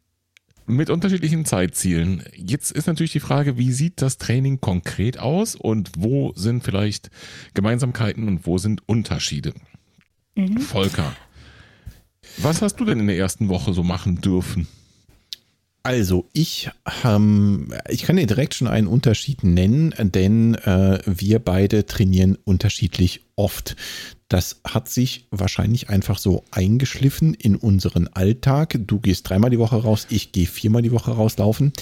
[0.66, 2.22] mit unterschiedlichen Zeitzielen.
[2.34, 7.10] Jetzt ist natürlich die Frage, wie sieht das Training konkret aus und wo sind vielleicht
[7.54, 9.54] Gemeinsamkeiten und wo sind Unterschiede?
[10.36, 10.58] Mhm.
[10.58, 11.16] Volker,
[12.38, 14.68] was hast du denn in der ersten Woche so machen dürfen?
[15.82, 16.70] Also ich,
[17.04, 23.22] ähm, ich kann dir direkt schon einen Unterschied nennen, denn äh, wir beide trainieren unterschiedlich
[23.34, 23.76] oft.
[24.28, 28.78] Das hat sich wahrscheinlich einfach so eingeschliffen in unseren Alltag.
[28.86, 31.72] Du gehst dreimal die Woche raus, ich gehe viermal die Woche rauslaufen.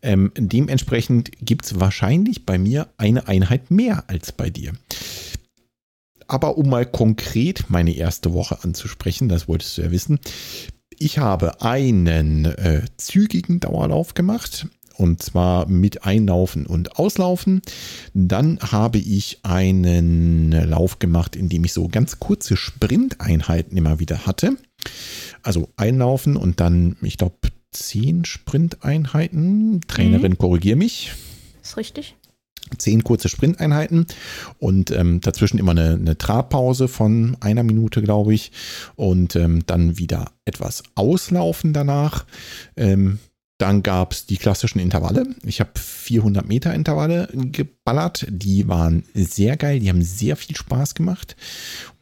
[0.00, 4.72] Ähm, dementsprechend gibt es wahrscheinlich bei mir eine Einheit mehr als bei dir.
[6.26, 10.18] Aber um mal konkret meine erste Woche anzusprechen, das wolltest du ja wissen.
[11.04, 17.60] Ich habe einen äh, zügigen Dauerlauf gemacht und zwar mit Einlaufen und Auslaufen.
[18.14, 24.26] Dann habe ich einen Lauf gemacht, in dem ich so ganz kurze Sprinteinheiten immer wieder
[24.26, 24.56] hatte.
[25.42, 29.80] Also Einlaufen und dann, ich glaube, zehn Sprinteinheiten.
[29.88, 30.38] Trainerin, mhm.
[30.38, 31.10] korrigier mich.
[31.64, 32.14] Ist richtig
[32.78, 34.06] zehn kurze Sprinteinheiten
[34.58, 38.52] und ähm, dazwischen immer eine, eine Trabpause von einer Minute, glaube ich,
[38.96, 42.24] und ähm, dann wieder etwas auslaufen danach.
[42.76, 43.18] Ähm,
[43.58, 45.24] dann gab es die klassischen Intervalle.
[45.44, 48.26] Ich habe 400 Meter Intervalle geballert.
[48.28, 49.78] Die waren sehr geil.
[49.78, 51.36] Die haben sehr viel Spaß gemacht.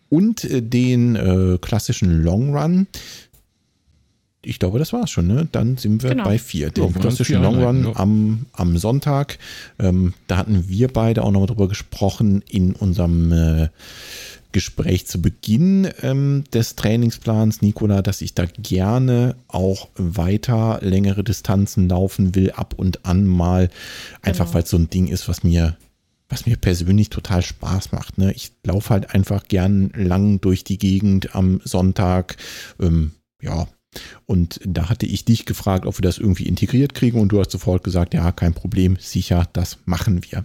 [0.08, 2.86] Und äh, den äh, klassischen Long Run
[4.42, 5.26] ich glaube, das war es schon.
[5.26, 5.48] Ne?
[5.52, 6.24] Dann sind wir genau.
[6.24, 6.70] bei vier.
[6.70, 7.96] Den klassischen Long Run ja.
[7.96, 9.38] am, am Sonntag.
[9.78, 13.68] Ähm, da hatten wir beide auch nochmal drüber gesprochen in unserem äh,
[14.52, 21.88] Gespräch zu Beginn ähm, des Trainingsplans, Nicola, dass ich da gerne auch weiter längere Distanzen
[21.88, 23.68] laufen will, ab und an mal.
[24.22, 24.54] Einfach genau.
[24.54, 25.76] weil es so ein Ding ist, was mir
[26.32, 28.16] was mir persönlich total Spaß macht.
[28.16, 28.32] Ne?
[28.32, 32.36] Ich laufe halt einfach gern lang durch die Gegend am Sonntag.
[32.80, 33.10] Ähm,
[33.42, 33.66] ja,
[34.26, 37.50] und da hatte ich dich gefragt, ob wir das irgendwie integriert kriegen und du hast
[37.50, 40.44] sofort gesagt, ja, kein Problem, sicher, das machen wir.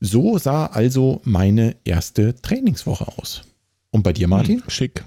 [0.00, 3.42] So sah also meine erste Trainingswoche aus.
[3.90, 4.62] Und bei dir, hm, Martin?
[4.68, 5.04] Schick.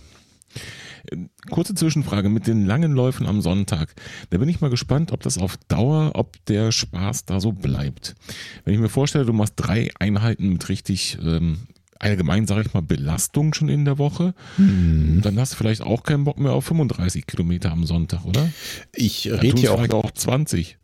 [1.49, 3.93] Kurze Zwischenfrage mit den langen Läufen am Sonntag.
[4.29, 8.15] Da bin ich mal gespannt, ob das auf Dauer, ob der Spaß da so bleibt.
[8.63, 11.67] Wenn ich mir vorstelle, du machst drei Einheiten mit richtig ähm,
[12.01, 15.21] allgemein, sage ich mal, Belastung schon in der Woche, mhm.
[15.21, 18.49] dann hast du vielleicht auch keinen Bock mehr auf 35 Kilometer am Sonntag, oder?
[18.95, 20.77] Ich rede hier auch, auch 20.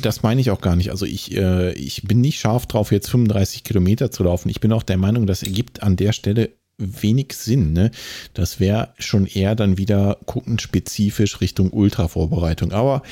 [0.00, 0.90] Das meine ich auch gar nicht.
[0.90, 4.48] Also ich, äh, ich bin nicht scharf drauf, jetzt 35 Kilometer zu laufen.
[4.48, 6.50] Ich bin auch der Meinung, das ergibt an der Stelle
[6.82, 7.72] wenig Sinn.
[7.72, 7.90] Ne?
[8.34, 12.72] Das wäre schon eher dann wieder guckenspezifisch Richtung Ultra-Vorbereitung.
[12.72, 13.02] Aber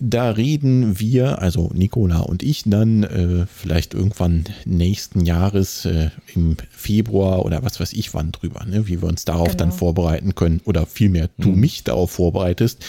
[0.00, 6.56] da reden wir, also Nicola und ich, dann äh, vielleicht irgendwann nächsten Jahres äh, im
[6.70, 8.86] Februar oder was weiß ich wann drüber, ne?
[8.86, 9.58] wie wir uns darauf genau.
[9.58, 10.60] dann vorbereiten können.
[10.64, 11.60] Oder vielmehr du mhm.
[11.60, 12.84] mich darauf vorbereitest,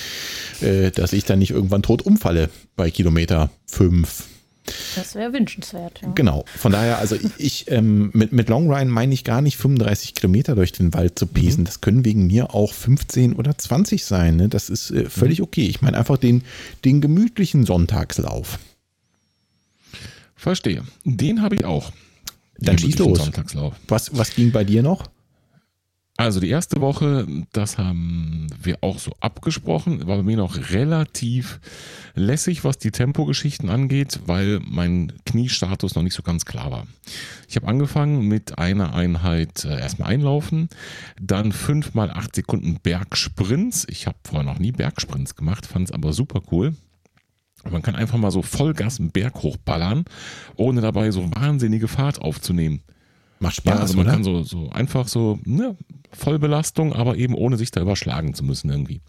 [0.62, 4.26] äh, dass ich dann nicht irgendwann tot umfalle bei Kilometer 5,
[4.96, 6.02] das wäre wünschenswert.
[6.02, 6.12] Ja.
[6.16, 6.46] Genau.
[6.56, 10.56] Von daher, also ich, ähm, mit, mit Long Run meine ich gar nicht 35 Kilometer
[10.56, 11.62] durch den Wald zu pesen.
[11.62, 11.66] Mhm.
[11.66, 14.36] Das können wegen mir auch 15 oder 20 sein.
[14.36, 14.50] Ne?
[14.50, 15.46] Das ist äh, völlig mhm.
[15.46, 15.68] okay.
[15.68, 16.44] Ich meine einfach den,
[16.84, 18.60] den gemütlichen Sonntagslauf.
[20.36, 20.84] Verstehe.
[21.04, 21.92] Den habe ich auch.
[22.58, 23.32] Dann schieß los.
[23.88, 25.10] Was, was ging bei dir noch?
[26.18, 31.60] Also die erste Woche, das haben wir auch so abgesprochen, war bei mir noch relativ
[32.14, 36.88] lässig, was die Tempogeschichten angeht, weil mein Kniestatus noch nicht so ganz klar war.
[37.50, 40.70] Ich habe angefangen mit einer Einheit äh, erstmal einlaufen,
[41.22, 43.86] dann fünf mal acht Sekunden Bergsprints.
[43.90, 46.76] Ich habe vorher noch nie Bergsprints gemacht, fand es aber super cool.
[47.70, 50.06] Man kann einfach mal so Vollgas einen Berg hochballern,
[50.56, 52.84] ohne dabei so wahnsinnige Fahrt aufzunehmen.
[53.40, 53.74] Macht Spaß.
[53.74, 54.14] Ja, also man oder?
[54.14, 55.76] kann so, so einfach so ne,
[56.12, 59.02] Vollbelastung, aber eben ohne sich da überschlagen zu müssen irgendwie.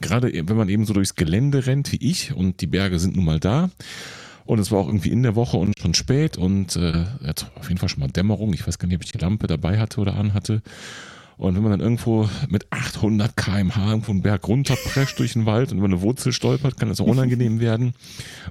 [0.00, 3.24] Gerade wenn man eben so durchs Gelände rennt wie ich und die Berge sind nun
[3.24, 3.70] mal da.
[4.44, 7.04] Und es war auch irgendwie in der Woche und schon spät und äh,
[7.56, 8.54] auf jeden Fall schon mal Dämmerung.
[8.54, 10.62] Ich weiß gar nicht, ob ich die Lampe dabei hatte oder anhatte.
[11.36, 15.70] Und wenn man dann irgendwo mit 800 km/h irgendwo einen Berg runterprescht durch den Wald
[15.70, 17.92] und über eine Wurzel stolpert, kann das auch unangenehm werden.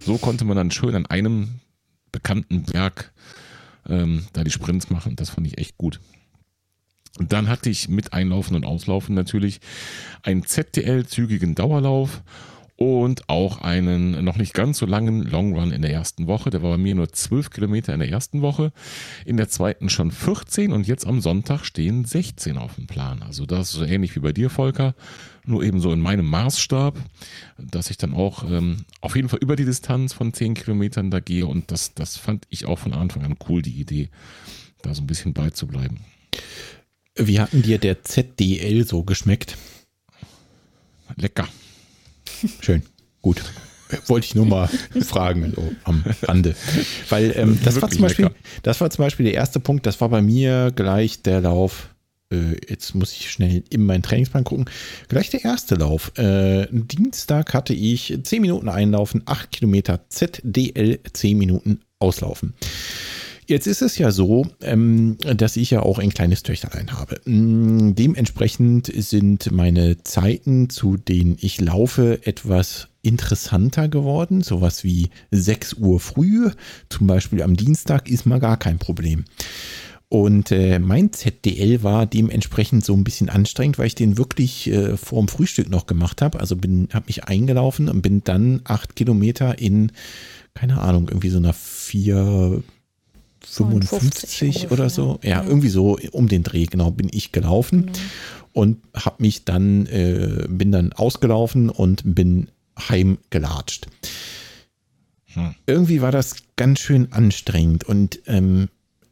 [0.01, 1.59] So konnte man dann schön an einem
[2.11, 3.11] bekannten Berg
[3.89, 5.15] ähm, da die Sprints machen.
[5.15, 5.99] Das fand ich echt gut.
[7.17, 9.59] Und dann hatte ich mit Einlaufen und Auslaufen natürlich
[10.23, 12.21] einen ZDL-zügigen Dauerlauf
[12.77, 16.51] und auch einen noch nicht ganz so langen Long Run in der ersten Woche.
[16.51, 18.71] Der war bei mir nur 12 Kilometer in der ersten Woche,
[19.25, 23.23] in der zweiten schon 14 und jetzt am Sonntag stehen 16 auf dem Plan.
[23.23, 24.93] Also das ist so ähnlich wie bei dir, Volker,
[25.47, 26.97] nur eben so in meinem Maßstab,
[27.57, 31.19] dass ich dann auch ähm, auf jeden Fall über die Distanz von 10 Kilometern da
[31.19, 34.09] gehe und das, das fand ich auch von Anfang an cool, die Idee,
[34.81, 35.99] da so ein bisschen beizubleiben.
[37.15, 39.57] Wie hat denn dir der ZDL so geschmeckt?
[41.15, 41.47] Lecker.
[42.61, 42.83] Schön,
[43.21, 43.41] gut.
[44.07, 44.67] Wollte ich nur mal
[45.01, 46.55] fragen, so am Rande.
[47.09, 48.29] Weil ähm, das, war zum Beispiel,
[48.61, 51.95] das war zum Beispiel der erste Punkt, das war bei mir gleich der Lauf
[52.67, 54.65] jetzt muss ich schnell in meinen Trainingsplan gucken.
[55.07, 56.11] Gleich der erste Lauf.
[56.17, 62.53] Äh, Dienstag hatte ich 10 Minuten einlaufen, 8 Kilometer ZDL, 10 Minuten auslaufen.
[63.49, 67.21] Jetzt ist es ja so, ähm, dass ich ja auch ein kleines Töchterlein habe.
[67.23, 74.41] Mm, dementsprechend sind meine Zeiten, zu denen ich laufe, etwas interessanter geworden.
[74.41, 76.49] Sowas wie 6 Uhr früh,
[76.89, 79.23] zum Beispiel am Dienstag, ist mal gar kein Problem.
[80.09, 84.95] Und äh, mein ZDL war dementsprechend so ein bisschen anstrengend, weil ich den wirklich äh,
[84.95, 86.39] vor dem Frühstück noch gemacht habe.
[86.39, 89.91] Also bin, habe mich eingelaufen und bin dann acht Kilometer in,
[90.53, 92.63] keine Ahnung, irgendwie so einer vier
[93.45, 95.19] 55 oder so.
[95.23, 97.97] Ja, ja, irgendwie so um den Dreh, genau, bin ich gelaufen genau.
[98.53, 102.49] und habe mich dann, äh, bin dann ausgelaufen und bin
[102.79, 103.87] heimgelatscht.
[105.33, 105.55] Hm.
[105.65, 108.69] Irgendwie war das ganz schön anstrengend und ähm,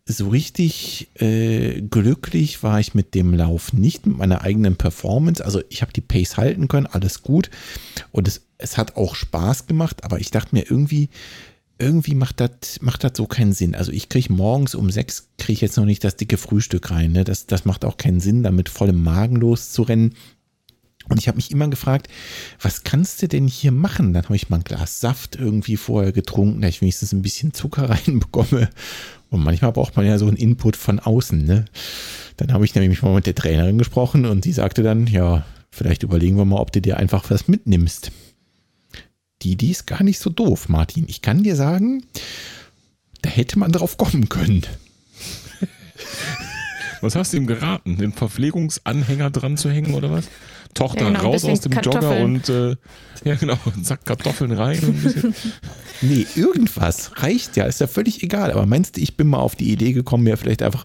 [0.08, 5.44] so richtig äh, glücklich war ich mit dem Lauf nicht, mit meiner eigenen Performance.
[5.44, 7.50] Also ich habe die Pace halten können, alles gut.
[8.12, 11.10] Und es, es hat auch Spaß gemacht, aber ich dachte mir irgendwie,
[11.80, 13.74] irgendwie macht das macht das so keinen Sinn.
[13.76, 17.12] Also ich kriege morgens um sechs, kriege ich jetzt noch nicht das dicke Frühstück rein.
[17.12, 17.24] Ne?
[17.24, 20.14] Das, das macht auch keinen Sinn, da mit vollem Magen loszurennen.
[21.10, 22.08] Und ich habe mich immer gefragt,
[22.60, 24.14] was kannst du denn hier machen?
[24.14, 27.54] Dann habe ich mal ein Glas Saft irgendwie vorher getrunken, dass ich wenigstens ein bisschen
[27.54, 28.70] Zucker reinbekomme.
[29.30, 31.44] Und manchmal braucht man ja so einen Input von außen.
[31.44, 31.66] Ne?
[32.38, 36.04] Dann habe ich nämlich mal mit der Trainerin gesprochen und sie sagte dann, ja, vielleicht
[36.04, 38.12] überlegen wir mal, ob du dir einfach was mitnimmst
[39.46, 41.06] die Idee ist gar nicht so doof, Martin.
[41.08, 42.04] Ich kann dir sagen,
[43.22, 44.64] da hätte man drauf kommen können.
[47.02, 47.98] Was hast du ihm geraten?
[47.98, 50.28] Den Verpflegungsanhänger dran zu hängen oder was?
[50.74, 52.76] Tochter ja, genau, raus aus dem Jogger und äh,
[53.24, 54.78] ja genau, Sack Kartoffeln rein.
[56.02, 58.52] nee, irgendwas reicht ja, ist ja völlig egal.
[58.52, 60.84] Aber meinst du, ich bin mal auf die Idee gekommen, mir vielleicht einfach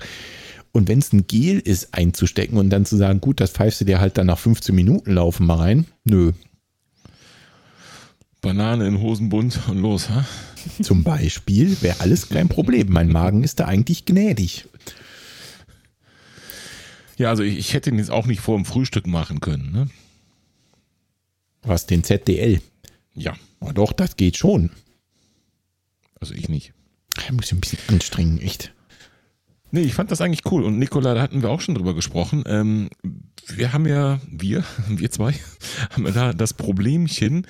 [0.72, 3.84] und wenn es ein Gel ist, einzustecken und dann zu sagen, gut, das pfeifst du
[3.84, 5.86] dir halt dann nach 15 Minuten laufen mal rein.
[6.04, 6.32] Nö,
[8.40, 10.24] Banane in Hosenbund und los, ha?
[10.82, 12.90] Zum Beispiel wäre alles kein Problem.
[12.90, 14.66] Mein Magen ist da eigentlich gnädig.
[17.20, 19.88] Ja, also ich, ich hätte ihn jetzt auch nicht vor dem Frühstück machen können, ne?
[21.60, 22.62] Was, den ZDL?
[23.12, 23.36] Ja.
[23.60, 24.70] Oh, doch, das geht schon.
[26.18, 26.72] Also ich nicht.
[27.18, 28.72] Ich muss ein bisschen anstrengen, echt.
[29.70, 30.64] Nee, ich fand das eigentlich cool.
[30.64, 32.42] Und Nikola, da hatten wir auch schon drüber gesprochen.
[32.46, 32.88] Ähm,
[33.46, 35.34] wir haben ja, wir, wir zwei,
[35.90, 37.46] haben ja da das Problemchen,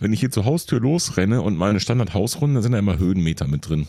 [0.00, 3.68] wenn ich hier zur Haustür losrenne und meine Standardhausrunde, da sind da immer Höhenmeter mit
[3.68, 3.86] drin.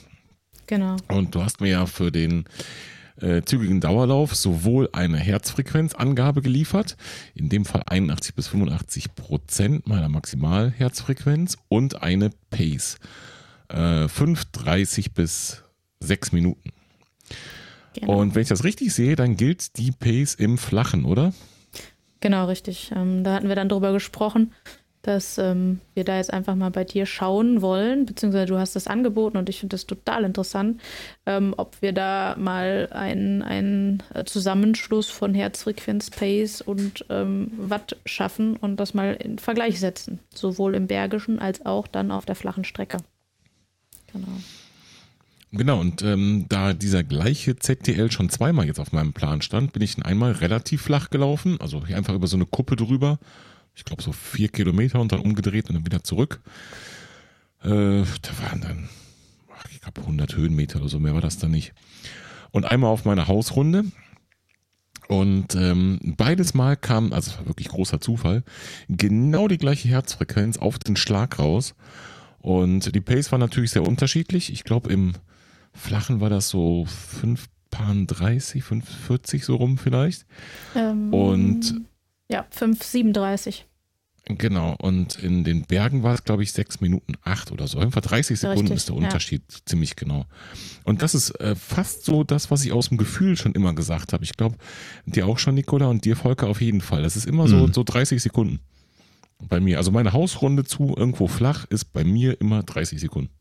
[0.67, 0.97] Genau.
[1.07, 2.45] Und du hast mir ja für den
[3.21, 6.97] äh, zügigen Dauerlauf sowohl eine Herzfrequenzangabe geliefert,
[7.35, 12.97] in dem Fall 81 bis 85 Prozent meiner Maximalherzfrequenz und eine Pace.
[13.69, 15.63] Äh, 5,30 bis
[15.99, 16.71] 6 Minuten.
[17.93, 18.19] Genau.
[18.19, 21.33] Und wenn ich das richtig sehe, dann gilt die Pace im Flachen, oder?
[22.19, 22.91] Genau, richtig.
[22.95, 24.53] Ähm, da hatten wir dann drüber gesprochen,
[25.03, 28.87] dass ähm, wir da jetzt einfach mal bei dir schauen wollen, beziehungsweise du hast das
[28.87, 30.81] angeboten und ich finde das total interessant,
[31.25, 38.77] ähm, ob wir da mal einen Zusammenschluss von Herzfrequenz, Pace und ähm, Watt schaffen und
[38.77, 42.97] das mal in Vergleich setzen, sowohl im Bergischen als auch dann auf der flachen Strecke.
[44.11, 44.27] Genau.
[45.55, 49.83] Genau, und ähm, da dieser gleiche ZTL schon zweimal jetzt auf meinem Plan stand, bin
[49.83, 53.19] ich einmal relativ flach gelaufen, also hier einfach über so eine Kuppe drüber.
[53.75, 56.41] Ich glaube so vier Kilometer und dann umgedreht und dann wieder zurück.
[57.63, 58.89] Äh, da waren dann,
[59.71, 61.73] ich glaube 100 Höhenmeter oder so, mehr war das dann nicht.
[62.51, 63.85] Und einmal auf meine Hausrunde.
[65.07, 68.43] Und ähm, beides Mal kam, also es war wirklich großer Zufall,
[68.87, 71.75] genau die gleiche Herzfrequenz auf den Schlag raus.
[72.39, 74.51] Und die Pace war natürlich sehr unterschiedlich.
[74.51, 75.13] Ich glaube, im
[75.73, 80.25] Flachen war das so 5 Pan 30, 540 so rum vielleicht.
[80.75, 81.81] Ähm, und
[82.29, 83.65] ja, 537.
[84.25, 87.79] Genau, und in den Bergen war es, glaube ich, 6 Minuten 8 oder so.
[87.79, 89.57] Einfach 30 Sekunden Richtig, ist der Unterschied, ja.
[89.65, 90.25] ziemlich genau.
[90.85, 94.13] Und das ist äh, fast so das, was ich aus dem Gefühl schon immer gesagt
[94.13, 94.23] habe.
[94.23, 94.55] Ich glaube,
[95.05, 97.03] dir auch schon, Nicola, und dir, Volker, auf jeden Fall.
[97.03, 97.73] Das ist immer so, mhm.
[97.73, 98.61] so 30 Sekunden
[99.39, 99.77] bei mir.
[99.77, 103.31] Also meine Hausrunde zu irgendwo flach ist bei mir immer 30 Sekunden.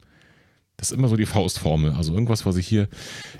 [0.76, 1.92] Das ist immer so die Faustformel.
[1.92, 2.88] Also irgendwas, was ich hier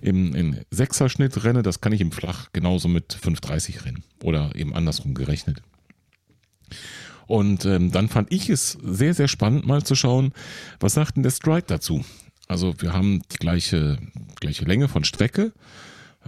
[0.01, 4.05] im, im Sechserschnitt renne, das kann ich im Flach genauso mit 5,30 rennen.
[4.23, 5.61] Oder eben andersrum gerechnet.
[7.33, 10.35] Und ähm, dann fand ich es sehr, sehr spannend, mal zu schauen,
[10.81, 12.05] was sagt denn der Stride dazu?
[12.47, 13.97] Also wir haben die gleiche,
[14.39, 15.55] gleiche Länge von Strecke,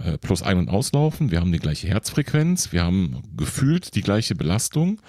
[0.03, 4.33] äh, plus Ein- und Auslaufen, wir haben die gleiche Herzfrequenz, wir haben gefühlt die gleiche
[4.33, 4.99] Belastung,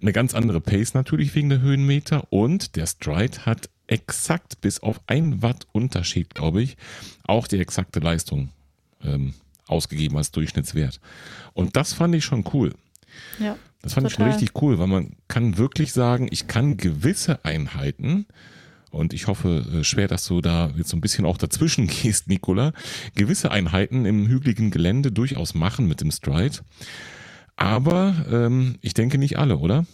[0.00, 5.00] eine ganz andere Pace natürlich wegen der Höhenmeter und der Stride hat exakt bis auf
[5.08, 6.76] ein Watt Unterschied, glaube ich,
[7.24, 8.50] auch die exakte Leistung
[9.02, 9.34] ähm,
[9.66, 11.00] ausgegeben als Durchschnittswert.
[11.54, 12.72] Und das fand ich schon cool.
[13.40, 13.56] Ja.
[13.82, 14.10] Das fand Total.
[14.10, 18.26] ich schon richtig cool, weil man kann wirklich sagen, ich kann gewisse Einheiten,
[18.90, 22.28] und ich hoffe äh, schwer, dass du da jetzt so ein bisschen auch dazwischen gehst,
[22.28, 22.72] Nicola,
[23.14, 26.58] gewisse Einheiten im hügeligen Gelände durchaus machen mit dem Stride.
[27.56, 29.84] Aber ähm, ich denke nicht alle, oder?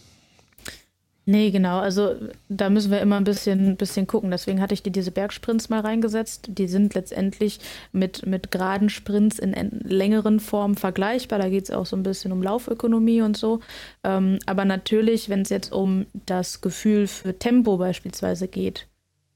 [1.28, 1.80] Nee, genau.
[1.80, 2.14] Also
[2.48, 4.30] da müssen wir immer ein bisschen, bisschen gucken.
[4.30, 6.46] Deswegen hatte ich dir diese Bergsprints mal reingesetzt.
[6.50, 7.58] Die sind letztendlich
[7.90, 11.40] mit, mit geraden Sprints in en- längeren Formen vergleichbar.
[11.40, 13.58] Da geht es auch so ein bisschen um Laufökonomie und so.
[14.04, 18.86] Ähm, aber natürlich, wenn es jetzt um das Gefühl für Tempo beispielsweise geht,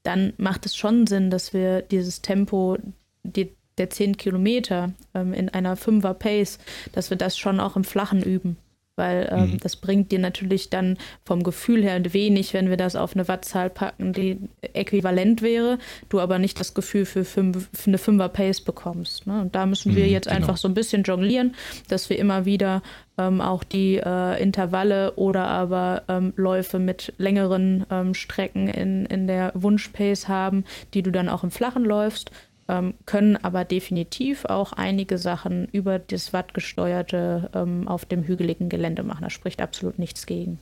[0.03, 2.77] dann macht es schon Sinn, dass wir dieses Tempo,
[3.23, 6.57] die, der 10 Kilometer ähm, in einer 5er Pace,
[6.93, 8.55] dass wir das schon auch im Flachen üben.
[9.01, 9.57] Weil ähm, Mhm.
[9.61, 13.71] das bringt dir natürlich dann vom Gefühl her wenig, wenn wir das auf eine Wattzahl
[13.71, 14.37] packen, die
[14.73, 15.79] äquivalent wäre,
[16.09, 19.25] du aber nicht das Gefühl für, fünf, für eine 5er Pace bekommst.
[19.25, 19.41] Ne?
[19.41, 20.37] Und da müssen wir Mhm, jetzt genau.
[20.37, 21.55] einfach so ein bisschen jonglieren,
[21.87, 22.83] dass wir immer wieder
[23.17, 29.25] ähm, auch die äh, Intervalle oder aber ähm, Läufe mit längeren ähm, Strecken in, in
[29.27, 30.63] der Wunschpace haben,
[30.93, 32.29] die du dann auch im Flachen läufst,
[32.71, 39.03] ähm, können aber definitiv auch einige Sachen über das Wattgesteuerte ähm, auf dem hügeligen Gelände
[39.03, 39.23] machen.
[39.23, 40.57] Da spricht absolut nichts gegen.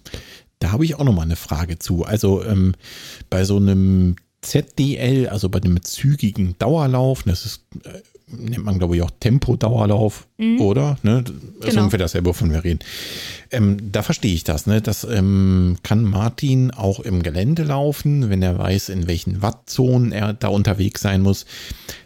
[0.58, 2.04] Da habe ich auch noch mal eine Frage zu.
[2.04, 2.74] Also ähm,
[3.30, 8.96] bei so einem ZDL, also bei einem zügigen Dauerlauf, das ist, äh, nennt man glaube
[8.96, 10.28] ich auch Tempo-Dauerlauf,
[10.60, 10.98] oder?
[11.04, 11.24] Ne?
[11.24, 11.60] Das ist Mhm.
[11.70, 11.82] Genau.
[11.82, 12.80] ungefähr dasselbe, wovon wir reden.
[13.52, 14.68] Ähm, da verstehe ich das.
[14.68, 14.82] Ne?
[14.82, 20.34] Das ähm, kann Martin auch im Gelände laufen, wenn er weiß, in welchen Wattzonen er
[20.34, 21.46] da unterwegs sein muss.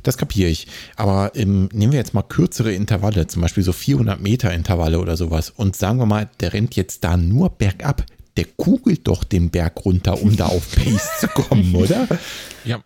[0.03, 0.67] Das kapiere ich.
[0.95, 5.17] Aber ähm, nehmen wir jetzt mal kürzere Intervalle, zum Beispiel so 400 Meter Intervalle oder
[5.17, 5.49] sowas.
[5.55, 8.05] Und sagen wir mal, der rennt jetzt da nur bergab.
[8.37, 12.07] Der kugelt doch den Berg runter, um da auf Pace zu kommen, oder?
[12.65, 12.81] Ja,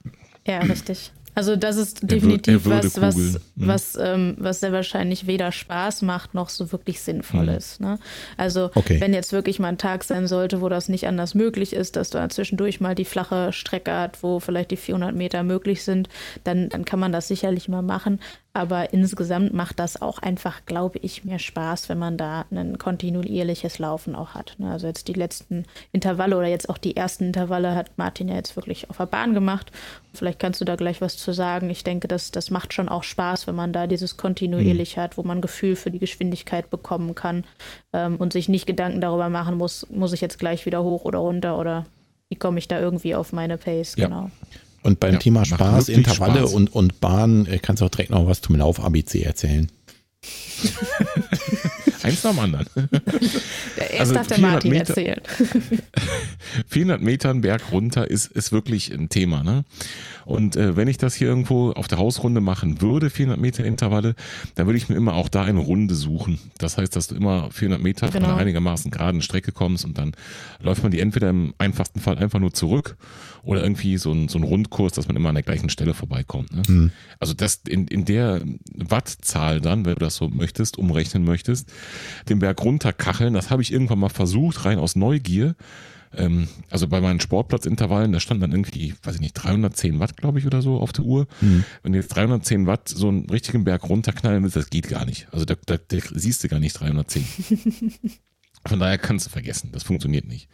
[0.46, 1.12] Ja, richtig.
[1.38, 3.16] Also das ist definitiv was, was.
[3.16, 3.38] Mhm.
[3.56, 7.50] was, ähm, was sehr wahrscheinlich weder Spaß macht noch so wirklich sinnvoll Mhm.
[7.50, 7.80] ist.
[7.80, 8.00] Ne?
[8.38, 9.00] Also Okay.
[9.00, 12.10] wenn jetzt wirklich mal ein Tag sein sollte, wo das nicht anders möglich ist, dass
[12.10, 16.10] du zwischendurch mal die flache Strecke hat, wo vielleicht die 400 Meter möglich sind,
[16.44, 18.20] dann, dann kann man das sicherlich mal machen.
[18.54, 23.78] Aber insgesamt macht das auch einfach, glaube ich, mehr Spaß, wenn man da ein kontinuierliches
[23.78, 24.56] Laufen auch hat.
[24.58, 24.72] Ne?
[24.72, 28.56] Also jetzt die letzten Intervalle oder jetzt auch die ersten Intervalle hat Martin ja jetzt
[28.56, 29.72] wirklich auf der Bahn gemacht.
[30.14, 31.70] Vielleicht kannst du da gleich was zu sagen.
[31.70, 35.24] Ich denke, das, das macht schon auch Spaß, wenn man da dieses kontinuierlich hat, wo
[35.24, 37.44] man Gefühl für die Geschwindigkeit bekommen kann
[37.94, 41.20] ähm, und sich nicht Gedanken darüber machen muss, muss ich jetzt gleich wieder hoch oder
[41.20, 41.86] runter oder
[42.30, 44.08] wie komme ich da irgendwie auf meine Pace, Ja.
[44.08, 44.32] genau.
[44.88, 46.54] Und beim Ja, Thema Spaß, Intervalle Spaß.
[46.54, 49.70] Und, und Bahn äh, kannst du auch direkt noch was zum Lauf-ABC erzählen.
[52.04, 52.66] eins nach dem anderen.
[53.78, 55.22] Erst Also darf der 400 Martin Meter- erzählen.
[56.68, 59.44] 400 Metern Berg runter ist, ist wirklich ein Thema.
[59.44, 59.66] Ne?
[60.26, 64.16] Und äh, wenn ich das hier irgendwo auf der Hausrunde machen würde, 400 Meter Intervalle,
[64.56, 66.40] dann würde ich mir immer auch da eine Runde suchen.
[66.58, 68.30] Das heißt, dass du immer 400 Meter von Genau.
[68.34, 70.14] einer einigermaßen geraden Strecke kommst und dann
[70.62, 72.96] läuft man die entweder im einfachsten Fall einfach nur zurück
[73.48, 76.54] oder irgendwie so ein, so ein Rundkurs, dass man immer an der gleichen Stelle vorbeikommt.
[76.54, 76.64] Ne?
[77.18, 78.42] Also das in, in der
[78.76, 81.72] Wattzahl dann, wenn du das so möchtest, umrechnen möchtest,
[82.28, 85.56] den Berg runterkacheln, das habe ich irgendwann mal versucht, rein aus Neugier.
[86.14, 90.40] Ähm, also bei meinen Sportplatzintervallen, da stand dann irgendwie, weiß ich nicht, 310 Watt, glaube
[90.40, 91.28] ich, oder so auf der Uhr.
[91.84, 95.30] Wenn du jetzt 310 Watt so einen richtigen Berg runterknallen willst, das geht gar nicht.
[95.32, 97.24] Also da, da, da siehst du gar nicht 310.
[98.66, 100.50] Von daher kannst du vergessen, das funktioniert nicht.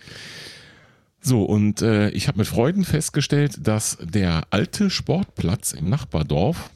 [1.26, 6.70] So, und äh, ich habe mit Freuden festgestellt, dass der alte Sportplatz im Nachbardorf,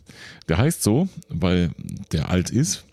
[0.47, 1.71] der heißt so, weil
[2.13, 2.85] der alt ist,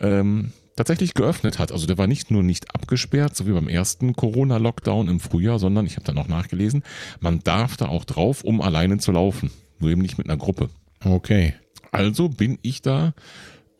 [0.00, 1.70] ähm, tatsächlich geöffnet hat.
[1.70, 5.84] Also der war nicht nur nicht abgesperrt, so wie beim ersten Corona-Lockdown im Frühjahr, sondern
[5.84, 6.82] ich habe dann auch nachgelesen,
[7.20, 9.50] man darf da auch drauf, um alleine zu laufen.
[9.80, 10.70] Nur eben nicht mit einer Gruppe.
[11.04, 11.52] Okay.
[11.92, 13.12] Also bin ich da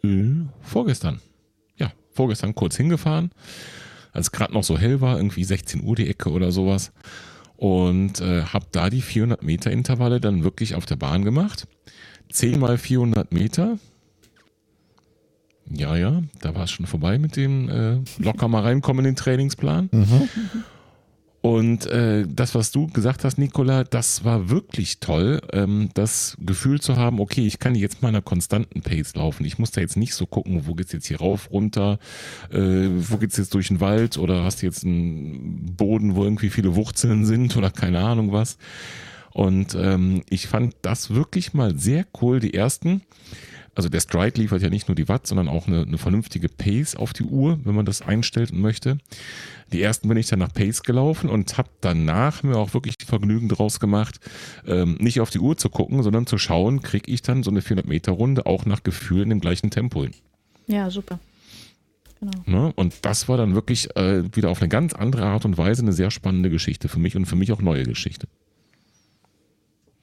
[0.05, 1.23] äh, vorgestern,
[1.79, 3.31] ja, vorgestern kurz hingefahren,
[4.13, 6.93] als gerade noch so hell war, irgendwie 16 Uhr die Ecke oder sowas.
[7.57, 11.67] Und äh, habe da die 400 Meter Intervalle dann wirklich auf der Bahn gemacht.
[12.31, 13.79] 10 mal 400 Meter.
[15.73, 19.17] Ja, ja, da war es schon vorbei mit dem äh, locker mal reinkommen in den
[19.17, 19.89] Trainingsplan.
[21.43, 26.81] Und äh, das, was du gesagt hast, Nicola, das war wirklich toll, ähm, das Gefühl
[26.83, 29.47] zu haben, okay, ich kann jetzt mal in einer konstanten Pace laufen.
[29.47, 31.99] Ich muss da jetzt nicht so gucken, wo geht's jetzt hier rauf, runter,
[32.51, 36.51] äh, wo geht's jetzt durch den Wald oder hast du jetzt einen Boden, wo irgendwie
[36.51, 38.59] viele Wurzeln sind oder keine Ahnung was.
[39.33, 42.41] Und ähm, ich fand das wirklich mal sehr cool.
[42.41, 43.01] Die ersten
[43.75, 46.97] Also der Stride liefert ja nicht nur die Watt, sondern auch eine, eine vernünftige Pace
[46.97, 48.99] auf die Uhr, wenn man das einstellt und möchte.
[49.73, 53.49] Die ersten bin ich dann nach Pace gelaufen und habe danach mir auch wirklich Vergnügen
[53.49, 54.19] draus gemacht,
[54.67, 57.63] ähm, nicht auf die Uhr zu gucken, sondern zu schauen, kriege ich dann so eine
[57.63, 60.15] 400 Meter Runde auch nach Gefühl in dem gleichen Tempo hin.
[60.67, 61.21] Ja, super.
[62.21, 62.33] Genau.
[62.47, 62.73] Ne?
[62.77, 65.93] Und das war dann wirklich äh, wieder auf eine ganz andere Art und Weise eine
[65.93, 68.27] sehr spannende Geschichte für mich und für mich auch neue Geschichte.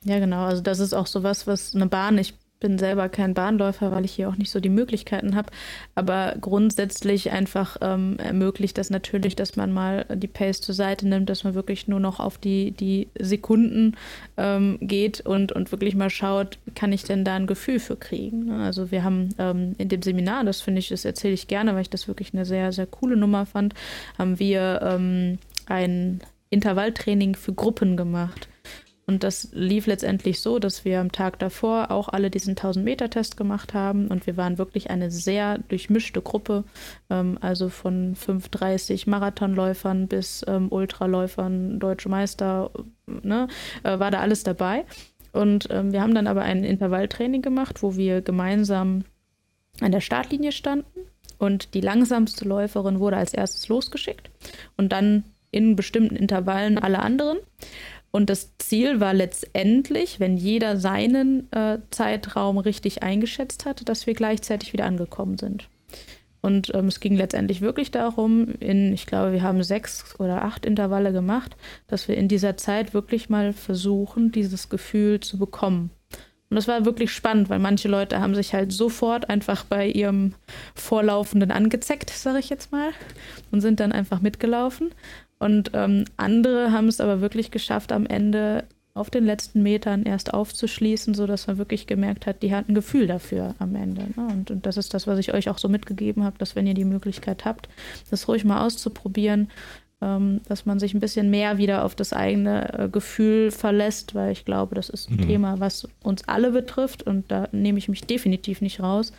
[0.04, 0.46] Ja, genau.
[0.46, 4.14] Also das ist auch sowas, was eine Bahn, ich bin selber kein Bahnläufer, weil ich
[4.14, 5.52] hier auch nicht so die Möglichkeiten habe.
[5.96, 11.30] Aber grundsätzlich einfach ähm, ermöglicht das natürlich, dass man mal die Pace zur Seite nimmt,
[11.30, 13.96] dass man wirklich nur noch auf die, die Sekunden
[14.38, 18.46] ähm, geht und, und wirklich mal schaut, kann ich denn da ein Gefühl für kriegen.
[18.46, 18.64] Ne?
[18.64, 21.82] Also wir haben ähm, in dem Seminar, das finde ich, das erzähle ich gerne, weil
[21.82, 23.74] ich das wirklich eine sehr, sehr coole Nummer fand,
[24.18, 28.48] haben wir ähm, ein Intervalltraining für Gruppen gemacht.
[29.10, 33.74] Und das lief letztendlich so, dass wir am Tag davor auch alle diesen 1000-Meter-Test gemacht
[33.74, 34.10] haben.
[34.10, 36.66] Und wir waren wirklich eine sehr durchmischte Gruppe.
[37.10, 42.70] Ähm, also von 5,30 Marathonläufern bis ähm, Ultraläufern, Deutsche Meister,
[43.06, 43.48] ne,
[43.84, 44.84] äh, war da alles dabei.
[45.32, 49.06] Und ähm, wir haben dann aber ein Intervalltraining gemacht, wo wir gemeinsam
[49.80, 51.08] an der Startlinie standen.
[51.38, 54.32] Und die langsamste Läuferin wurde als erstes losgeschickt.
[54.76, 57.38] Und dann in bestimmten Intervallen alle anderen.
[58.18, 64.16] Und das Ziel war letztendlich, wenn jeder seinen äh, Zeitraum richtig eingeschätzt hat, dass wir
[64.16, 65.70] gleichzeitig wieder angekommen sind.
[66.42, 70.66] Und ähm, es ging letztendlich wirklich darum, in, ich glaube, wir haben sechs oder acht
[70.66, 75.92] Intervalle gemacht, dass wir in dieser Zeit wirklich mal versuchen, dieses Gefühl zu bekommen.
[76.50, 80.34] Und das war wirklich spannend, weil manche Leute haben sich halt sofort einfach bei ihrem
[80.74, 82.90] Vorlaufenden angezeckt, sage ich jetzt mal,
[83.52, 84.90] und sind dann einfach mitgelaufen.
[85.40, 88.64] Und ähm, andere haben es aber wirklich geschafft, am Ende
[88.98, 93.54] auf den letzten Metern erst aufzuschließen, sodass man wirklich gemerkt hat, die hatten Gefühl dafür
[93.60, 94.02] am Ende.
[94.16, 94.28] Ne?
[94.32, 96.74] Und, und, das ist das, was ich euch auch so mitgegeben habe, dass wenn ihr
[96.74, 97.70] die Möglichkeit habt,
[98.10, 99.50] das ruhig mal auszuprobieren,
[100.00, 104.32] ähm, dass man sich ein bisschen mehr wieder auf das eigene äh, Gefühl verlässt, weil
[104.32, 105.28] ich glaube, das ist ein mhm.
[105.28, 109.12] Thema, was uns alle betrifft und da nehme ich mich definitiv nicht raus,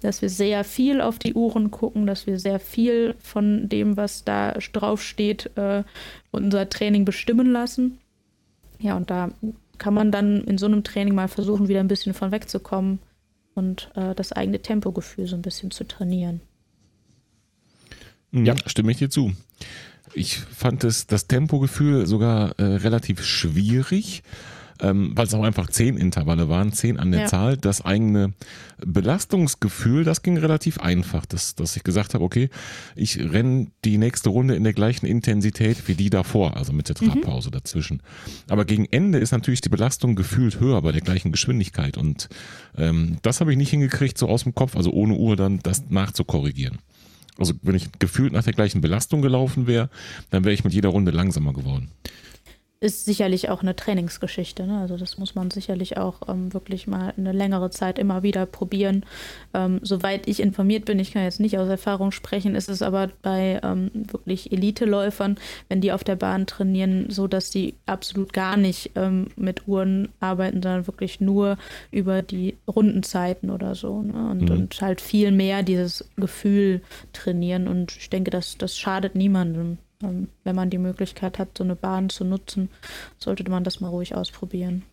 [0.00, 4.24] dass wir sehr viel auf die Uhren gucken, dass wir sehr viel von dem, was
[4.24, 5.84] da draufsteht, äh,
[6.32, 7.98] unser Training bestimmen lassen.
[8.80, 9.30] Ja, und da
[9.78, 12.98] kann man dann in so einem Training mal versuchen, wieder ein bisschen von wegzukommen
[13.54, 16.40] und äh, das eigene Tempogefühl so ein bisschen zu trainieren.
[18.32, 19.32] Ja, stimme ich dir zu.
[20.14, 24.22] Ich fand es, das Tempogefühl sogar äh, relativ schwierig,
[24.80, 27.26] ähm, weil es auch einfach zehn Intervalle waren, zehn an der ja.
[27.26, 27.56] Zahl.
[27.56, 28.32] Das eigene
[28.84, 32.48] Belastungsgefühl, das ging relativ einfach, dass, dass ich gesagt habe, okay,
[32.96, 36.96] ich renne die nächste Runde in der gleichen Intensität wie die davor, also mit der
[37.00, 37.12] mhm.
[37.12, 37.52] Trabpause mhm.
[37.52, 38.02] dazwischen.
[38.48, 42.28] Aber gegen Ende ist natürlich die Belastung gefühlt höher bei der gleichen Geschwindigkeit und
[42.76, 45.88] ähm, das habe ich nicht hingekriegt, so aus dem Kopf, also ohne Uhr dann das
[45.88, 46.78] nachzukorrigieren.
[47.38, 49.90] Also wenn ich gefühlt nach der gleichen Belastung gelaufen wäre,
[50.30, 51.90] dann wäre ich mit jeder Runde langsamer geworden
[52.84, 54.66] ist sicherlich auch eine Trainingsgeschichte.
[54.66, 54.78] Ne?
[54.78, 59.06] Also das muss man sicherlich auch ähm, wirklich mal eine längere Zeit immer wieder probieren.
[59.54, 63.08] Ähm, soweit ich informiert bin, ich kann jetzt nicht aus Erfahrung sprechen, ist es aber
[63.22, 65.38] bei ähm, wirklich Elite-Läufern,
[65.70, 70.10] wenn die auf der Bahn trainieren, so dass die absolut gar nicht ähm, mit Uhren
[70.20, 71.56] arbeiten, sondern wirklich nur
[71.90, 74.02] über die Rundenzeiten oder so.
[74.02, 74.28] Ne?
[74.30, 74.50] Und, mhm.
[74.50, 76.82] und halt viel mehr dieses Gefühl
[77.14, 77.66] trainieren.
[77.66, 79.78] Und ich denke, das, das schadet niemandem.
[80.04, 82.68] Ähm, wenn man die Möglichkeit hat, so eine Bahn zu nutzen,
[83.18, 84.84] sollte man das mal ruhig ausprobieren.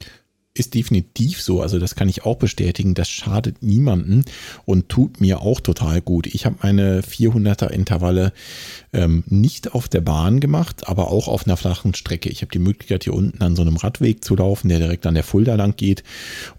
[0.54, 4.26] Ist definitiv so, also das kann ich auch bestätigen, das schadet niemanden
[4.66, 6.28] und tut mir auch total gut.
[6.28, 8.34] Ich habe meine 400er Intervalle
[8.92, 12.28] ähm, nicht auf der Bahn gemacht, aber auch auf einer flachen Strecke.
[12.28, 15.14] Ich habe die Möglichkeit, hier unten an so einem Radweg zu laufen, der direkt an
[15.14, 16.04] der Fulda lang geht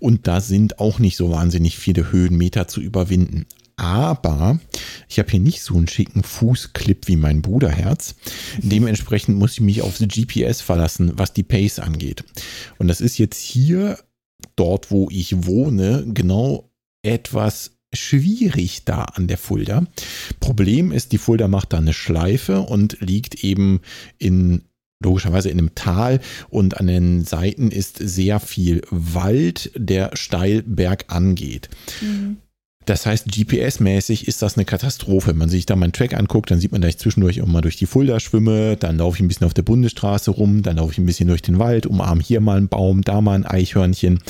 [0.01, 3.45] und da sind auch nicht so wahnsinnig viele Höhenmeter zu überwinden.
[3.83, 4.61] Aber
[5.09, 8.15] ich habe hier nicht so einen schicken Fußclip wie mein Bruderherz.
[8.59, 12.23] Dementsprechend muss ich mich aufs GPS verlassen, was die Pace angeht.
[12.79, 13.99] Und das ist jetzt hier,
[14.55, 16.71] dort wo ich wohne, genau
[17.03, 19.85] etwas schwierig da an der Fulda.
[20.39, 23.81] Problem ist, die Fulda macht da eine Schleife und liegt eben
[24.17, 24.63] in
[25.03, 31.35] logischerweise in einem Tal und an den Seiten ist sehr viel Wald, der steil bergan
[31.35, 31.69] geht.
[32.01, 32.37] Mhm.
[32.85, 35.29] Das heißt, GPS-mäßig ist das eine Katastrophe.
[35.29, 37.61] Wenn man sich da meinen Track anguckt, dann sieht man, dass ich zwischendurch auch mal
[37.61, 40.93] durch die Fulda schwimme, dann laufe ich ein bisschen auf der Bundesstraße rum, dann laufe
[40.93, 44.21] ich ein bisschen durch den Wald, umarme hier mal einen Baum, da mal ein Eichhörnchen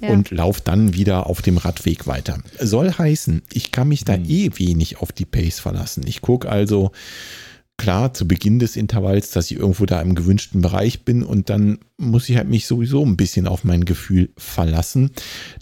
[0.00, 0.08] ja.
[0.08, 2.38] und laufe dann wieder auf dem Radweg weiter.
[2.58, 4.24] Soll heißen, ich kann mich da mhm.
[4.28, 6.04] eh wenig auf die Pace verlassen.
[6.06, 6.92] Ich gucke also
[7.80, 11.78] klar zu Beginn des Intervalls, dass ich irgendwo da im gewünschten Bereich bin und dann
[11.96, 15.12] muss ich halt mich sowieso ein bisschen auf mein Gefühl verlassen.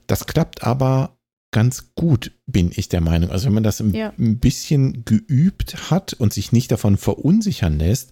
[0.09, 1.18] Das klappt aber
[1.51, 3.31] ganz gut, bin ich der Meinung.
[3.31, 4.13] Also wenn man das ein, Ja.
[4.17, 8.11] bisschen geübt hat und sich nicht davon verunsichern lässt,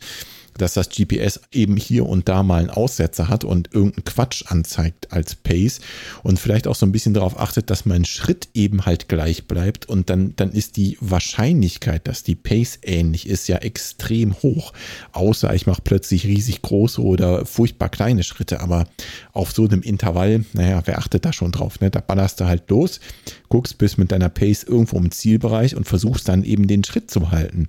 [0.59, 5.13] dass das GPS eben hier und da mal einen Aussetzer hat und irgendeinen Quatsch anzeigt
[5.13, 5.81] als Pace
[6.23, 9.87] und vielleicht auch so ein bisschen darauf achtet, dass mein Schritt eben halt gleich bleibt
[9.87, 14.73] und dann, dann ist die Wahrscheinlichkeit, dass die Pace ähnlich ist, ja extrem hoch.
[15.13, 18.87] Außer ich mache plötzlich riesig große oder furchtbar kleine Schritte, aber
[19.33, 21.81] auf so einem Intervall, naja, wer achtet da schon drauf?
[21.81, 21.91] Ne?
[21.91, 23.01] Da ballerst du halt los,
[23.49, 27.31] guckst bis mit deiner Pace irgendwo im Zielbereich und versuchst dann eben den Schritt zu
[27.31, 27.69] halten.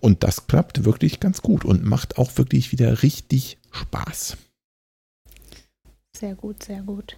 [0.00, 4.36] Und das klappt wirklich ganz gut und macht auch wirklich wieder richtig Spaß.
[6.16, 7.16] Sehr gut, sehr gut.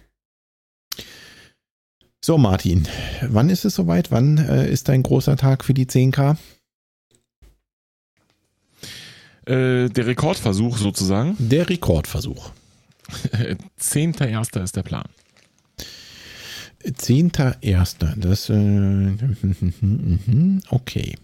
[2.23, 2.87] So, Martin,
[3.21, 4.11] wann ist es soweit?
[4.11, 6.37] Wann äh, ist dein großer Tag für die 10K?
[9.45, 11.35] Äh, der Rekordversuch sozusagen.
[11.39, 12.51] Der Rekordversuch.
[13.79, 14.61] 10.1.
[14.61, 15.07] ist der Plan.
[16.83, 18.15] 10.1.
[18.17, 21.15] Das, äh, okay.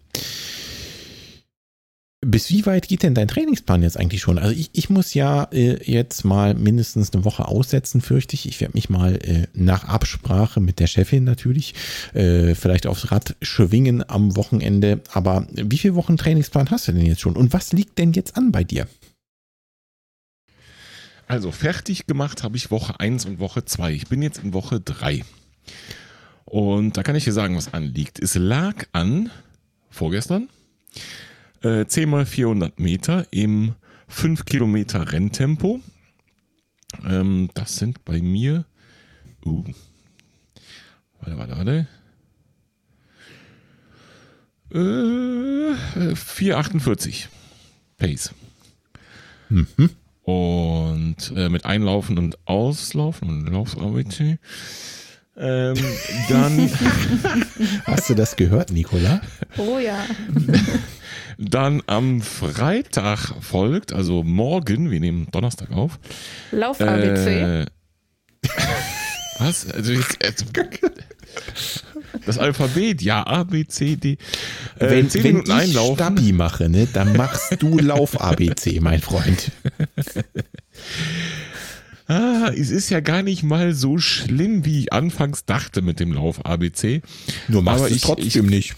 [2.27, 4.39] Bis wie weit geht denn dein Trainingsplan jetzt eigentlich schon?
[4.39, 8.47] Also ich, ich muss ja äh, jetzt mal mindestens eine Woche aussetzen, fürchte ich.
[8.47, 11.75] Ich werde mich mal äh, nach Absprache mit der Chefin natürlich
[12.15, 15.01] äh, vielleicht aufs Rad schwingen am Wochenende.
[15.11, 17.35] Aber wie viele Wochen Trainingsplan hast du denn jetzt schon?
[17.35, 18.87] Und was liegt denn jetzt an bei dir?
[21.27, 23.93] Also fertig gemacht habe ich Woche 1 und Woche 2.
[23.93, 25.23] Ich bin jetzt in Woche 3.
[26.45, 28.19] Und da kann ich dir sagen, was anliegt.
[28.19, 29.31] Es lag an,
[29.89, 30.49] vorgestern,
[31.61, 33.75] äh, 10 mal 400 Meter im
[34.07, 35.81] 5 Kilometer Renntempo.
[37.03, 38.65] Ähm, das sind bei mir,
[39.45, 39.63] uh,
[41.19, 41.87] warte, warte, warte.
[44.71, 47.27] Äh, 4,48
[47.97, 48.33] Pace.
[49.49, 49.89] Mhm.
[50.23, 54.39] Und äh, mit Einlaufen und Auslaufen und Lauf-ABC.
[55.37, 55.75] Ähm,
[56.29, 56.71] dann,
[57.85, 59.21] Hast du das gehört, Nicola?
[59.57, 60.05] Oh ja.
[61.37, 65.99] dann am Freitag folgt, also morgen, wir nehmen Donnerstag auf.
[66.51, 67.61] Lauf-ABC.
[67.61, 67.65] Äh,
[69.39, 69.69] was?
[69.71, 70.45] Also jetzt, jetzt,
[72.25, 74.17] das Alphabet, ja, A, B, C, D.
[74.79, 75.95] Äh, wenn, 10 wenn Minuten ich einlaufen.
[75.95, 79.51] Stabi mache, ne, dann machst du Lauf-ABC, mein Freund.
[82.07, 86.13] Ah, es ist ja gar nicht mal so schlimm, wie ich anfangs dachte mit dem
[86.13, 87.01] Lauf ABC.
[87.47, 88.75] Nur machst Aber du es ich- trotzdem nicht.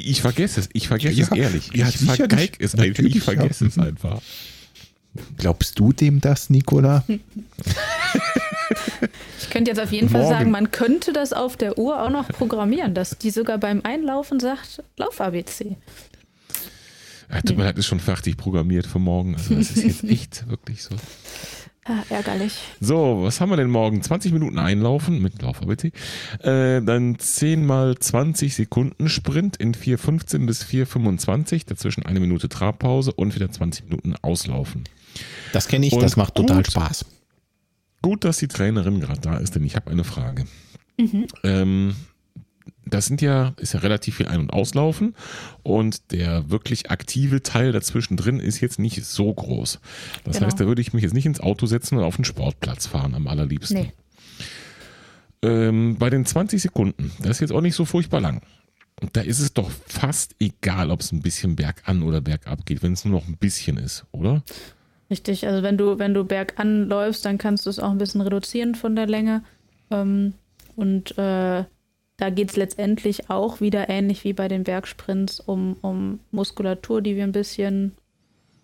[0.00, 1.70] Ich vergesse es, ich vergesse Ja, es ehrlich.
[1.74, 3.70] ja, ich vergeig es einfach, ich vergesse ja.
[3.70, 4.20] es einfach.
[5.36, 7.04] Glaubst du dem das, Nicola?
[9.40, 10.34] Ich könnte jetzt auf jeden Fall Morgen.
[10.34, 14.40] sagen, man könnte das auf der Uhr auch noch programmieren, dass die sogar beim Einlaufen
[14.40, 15.76] sagt, Lauf-ABC.
[17.32, 19.36] Ja, tut mir leid, ist schon fertig programmiert für morgen.
[19.36, 20.94] Also das ist jetzt echt wirklich so.
[21.90, 22.58] Ah, ärgerlich.
[22.80, 24.02] So, was haben wir denn morgen?
[24.02, 25.90] 20 Minuten einlaufen mit Lauf ABC.
[26.40, 31.66] Äh, dann 10 mal 20 Sekunden Sprint in 4,15 bis 4,25.
[31.66, 34.84] Dazwischen eine Minute Trabpause und wieder 20 Minuten auslaufen.
[35.54, 36.72] Das kenne ich, Und das macht total gut.
[36.72, 37.06] Spaß.
[38.02, 40.44] Gut, dass die Trainerin gerade da ist, denn ich habe eine Frage.
[41.42, 41.94] Ähm,
[42.90, 45.14] das sind ja, ist ja relativ viel Ein- und Auslaufen
[45.62, 49.80] und der wirklich aktive Teil dazwischen drin ist jetzt nicht so groß.
[50.24, 50.46] Das Genau.
[50.46, 53.14] heißt, da würde ich mich jetzt nicht ins Auto setzen und auf den Sportplatz fahren
[53.14, 53.80] am allerliebsten.
[53.82, 53.92] Nee.
[55.42, 58.42] Ähm, bei den 20 Sekunden, das ist jetzt auch nicht so furchtbar lang.
[59.00, 62.82] Und da ist es doch fast egal, ob es ein bisschen bergan oder bergab geht,
[62.82, 64.42] wenn es nur noch ein bisschen ist, oder?
[65.08, 68.20] Richtig, also wenn du, wenn du bergan läufst, dann kannst du es auch ein bisschen
[68.20, 69.44] reduzieren von der Länge.
[69.90, 70.34] Ähm,
[70.74, 71.64] und äh,
[72.18, 77.16] da geht es letztendlich auch wieder ähnlich wie bei den Bergsprints um, um Muskulatur, die
[77.16, 77.92] wir ein bisschen,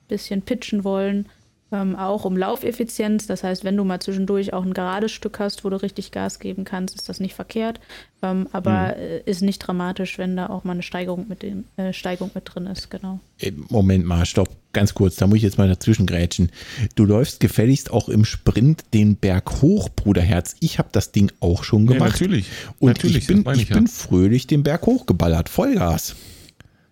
[0.08, 1.28] bisschen pitchen wollen.
[1.74, 3.26] Ähm, auch um Laufeffizienz.
[3.26, 6.38] Das heißt, wenn du mal zwischendurch auch ein gerades Stück hast, wo du richtig Gas
[6.38, 7.80] geben kannst, ist das nicht verkehrt.
[8.22, 11.92] Ähm, aber äh, ist nicht dramatisch, wenn da auch mal eine Steigerung mit, dem, äh,
[11.92, 12.92] Steigung mit drin ist.
[12.92, 13.18] Genau.
[13.40, 16.52] Äh, Moment mal, stopp, ganz kurz, da muss ich jetzt mal dazwischen grätschen.
[16.94, 20.54] Du läufst gefälligst auch im Sprint den Berg hoch, Bruderherz.
[20.60, 22.12] Ich habe das Ding auch schon Ja, gemacht.
[22.12, 22.46] natürlich.
[22.78, 23.74] Und natürlich, ich bin, ich ja.
[23.74, 25.48] bin fröhlich den Berg hochgeballert.
[25.48, 26.14] Vollgas.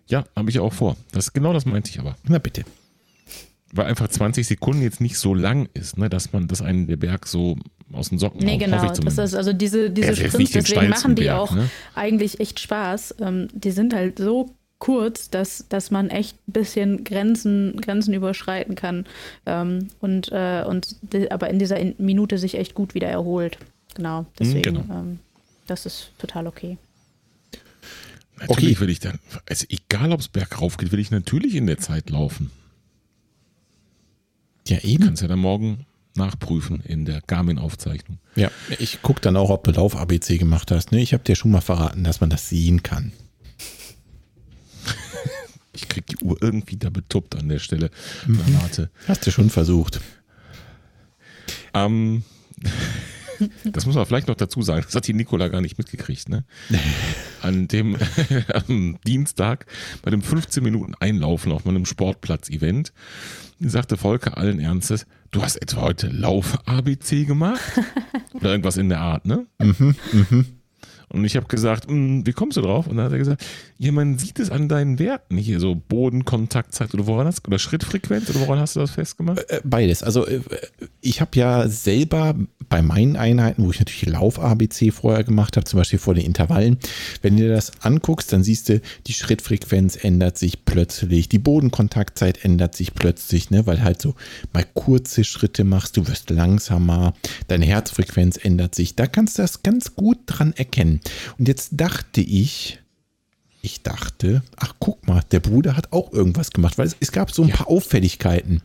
[0.07, 0.97] Ja, habe ich auch vor.
[1.13, 2.17] Das genau das meinte ich aber.
[2.27, 2.65] Na bitte.
[3.75, 6.97] Weil einfach 20 Sekunden jetzt nicht so lang ist, ne, dass man, dass einen der
[6.97, 7.57] Berg so
[7.91, 8.85] aus den Socken Nee, genau.
[8.87, 11.69] Das ist also diese, diese Sprints, deswegen machen die Berg, auch ne?
[11.95, 13.15] eigentlich echt Spaß.
[13.19, 18.75] Ähm, die sind halt so kurz, dass, dass man echt ein bisschen Grenzen, Grenzen überschreiten
[18.75, 19.05] kann.
[19.45, 23.57] Ähm, und, äh, und die, aber in dieser in Minute sich echt gut wieder erholt.
[23.95, 24.25] Genau.
[24.37, 24.85] Deswegen, genau.
[24.93, 25.19] ähm,
[25.67, 26.77] das ist total okay.
[28.39, 28.79] Natürlich Okay.
[28.81, 32.09] will ich dann, also egal ob es bergauf geht, will ich natürlich in der Zeit
[32.09, 32.51] laufen.
[34.67, 35.03] Ja, eben.
[35.05, 35.85] Kannst ja dann morgen,
[36.15, 38.19] nachprüfen in der Garmin-Aufzeichnung.
[38.35, 40.91] Ja, ich gucke dann auch, ob du Lauf-ABC gemacht hast.
[40.91, 41.01] Ne?
[41.01, 43.11] Ich habe dir schon mal verraten, dass man das sehen kann.
[45.75, 47.89] Ich krieg die Uhr irgendwie da betuppt an der Stelle.
[48.27, 48.39] Mhm.
[48.61, 48.91] Warte.
[49.07, 50.01] Hast du schon versucht.
[51.73, 52.21] Ähm,
[53.65, 54.83] das muss man vielleicht noch dazu sagen.
[54.85, 56.29] Das hat die Nicola gar nicht mitgekriegt.
[56.29, 56.43] Ne?
[57.41, 57.97] An dem
[58.53, 59.65] am Dienstag
[60.01, 62.93] bei dem 15 Minuten Einlaufen auf meinem Sportplatz-Event
[63.59, 67.61] sagte Volker allen Ernstes, du hast etwa heute Lauf-ABC gemacht?
[68.33, 69.45] Oder irgendwas in der Art, ne?
[69.59, 70.45] Mhm, mhm.
[71.09, 72.87] Und ich habe gesagt, "Hm, wie kommst du drauf?
[72.87, 73.45] Und dann hat er gesagt,
[73.83, 78.29] ja, man sieht es an deinen Werten hier, so Bodenkontaktzeit oder woran hast oder Schrittfrequenz
[78.29, 79.39] oder woran hast du das festgemacht?
[79.49, 80.03] Äh, Beides.
[80.03, 80.39] Also äh,
[81.01, 82.33] ich habe ja selber
[82.69, 86.77] bei meinen Einheiten, wo ich natürlich Lauf-ABC vorher gemacht habe, zum Beispiel vor den Intervallen,
[87.21, 92.45] wenn du dir das anguckst, dann siehst du, die Schrittfrequenz ändert sich plötzlich, die Bodenkontaktzeit
[92.45, 94.15] ändert sich plötzlich, ne, weil halt so
[94.53, 97.13] mal kurze Schritte machst, du wirst langsamer,
[97.49, 98.95] deine Herzfrequenz ändert sich.
[98.95, 101.01] Da kannst du das ganz gut dran erkennen.
[101.37, 102.79] Und jetzt dachte ich,
[103.65, 107.31] ich dachte, ach guck mal, der Bruder hat auch irgendwas gemacht, weil es, es gab
[107.31, 108.61] so ein paar Auffälligkeiten.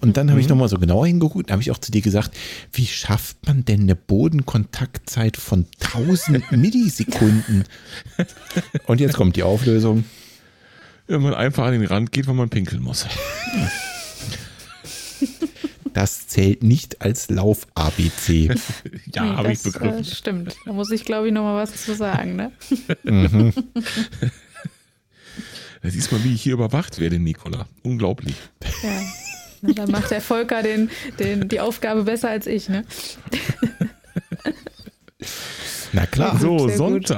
[0.00, 2.36] Und dann habe ich nochmal so genauer hingeguckt, habe ich auch zu dir gesagt,
[2.72, 7.62] wie schafft man denn eine Bodenkontaktzeit von 1000 Millisekunden?
[8.86, 10.02] Und jetzt kommt die Auflösung.
[11.06, 13.06] Wenn man einfach an den Rand geht, wenn man pinkeln muss.
[15.92, 18.50] Das zählt nicht als Lauf-ABC.
[19.12, 19.98] Ja, Nee, habe ich das, begriffen.
[20.00, 20.56] Äh, stimmt.
[20.64, 22.36] Da muss ich, glaube ich, noch mal was zu sagen.
[22.36, 22.52] Ne?
[25.82, 27.66] Da siehst du mal, wie ich hier überwacht werde, Nicola.
[27.82, 28.36] Unglaublich.
[28.82, 29.02] Ja.
[29.62, 32.68] Na, dann macht der Volker den, den, die Aufgabe besser als ich.
[32.68, 32.84] Ne?
[35.92, 36.38] Na klar.
[36.38, 37.10] So, sehr gut.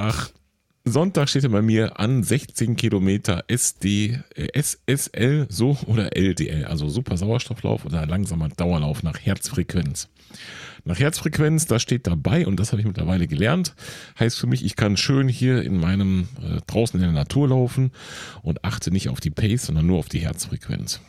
[0.85, 1.29] Sonntag.
[1.29, 7.17] Steht ja bei mir an 16 Kilometer SD, äh, SSL, so oder LDL, also super
[7.17, 10.09] Sauerstofflauf oder langsamer Dauerlauf nach Herzfrequenz.
[10.85, 13.73] Nach Herzfrequenz, da steht dabei, und das habe ich mittlerweile gelernt,
[14.19, 17.91] heißt für mich, ich kann schön hier in meinem äh, draußen in der Natur laufen
[18.41, 20.99] und achte nicht auf die Pace, sondern nur auf die Herzfrequenz.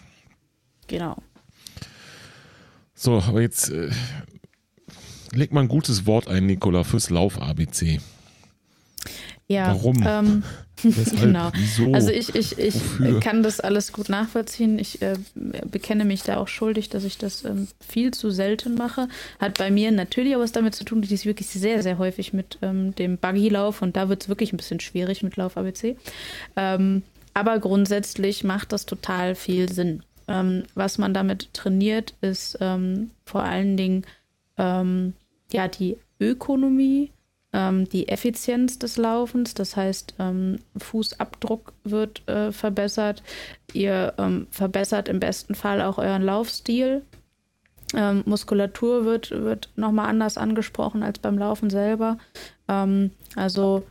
[0.87, 1.17] Genau.
[2.95, 3.91] So, aber jetzt äh,
[5.33, 7.99] leg mal ein gutes Wort ein, Nicola, fürs Lauf-ABC.
[9.47, 10.03] Ja, Warum?
[10.07, 10.43] Ähm,
[11.21, 11.51] genau.
[11.55, 11.93] Wieso?
[11.93, 13.21] Also ich, ich, ich Wofür?
[13.21, 14.79] kann das alles gut nachvollziehen.
[14.79, 19.09] Ich äh, bekenne mich da auch schuldig, dass ich das ähm, viel zu selten mache.
[19.39, 22.33] Hat bei mir natürlich auch was damit zu tun, dass ich wirklich sehr, sehr häufig
[22.33, 25.97] mit ähm, dem Buggy-Lauf und da wird es wirklich ein bisschen schwierig mit Lauf-ABC.
[26.57, 27.03] Ähm,
[27.35, 30.03] aber grundsätzlich macht das total viel Sinn.
[30.27, 34.05] Ähm, was man damit trainiert, ist ähm, vor allen Dingen
[34.57, 37.11] ja, die Ökonomie,
[37.55, 39.55] ähm, die Effizienz des Laufens.
[39.55, 43.23] Das heißt, ähm, Fußabdruck wird äh, verbessert.
[43.73, 47.03] Ihr ähm, verbessert im besten Fall auch euren Laufstil.
[47.95, 52.19] Ähm, Muskulatur wird, wird nochmal anders angesprochen als beim Laufen selber.
[52.69, 53.85] Ähm, also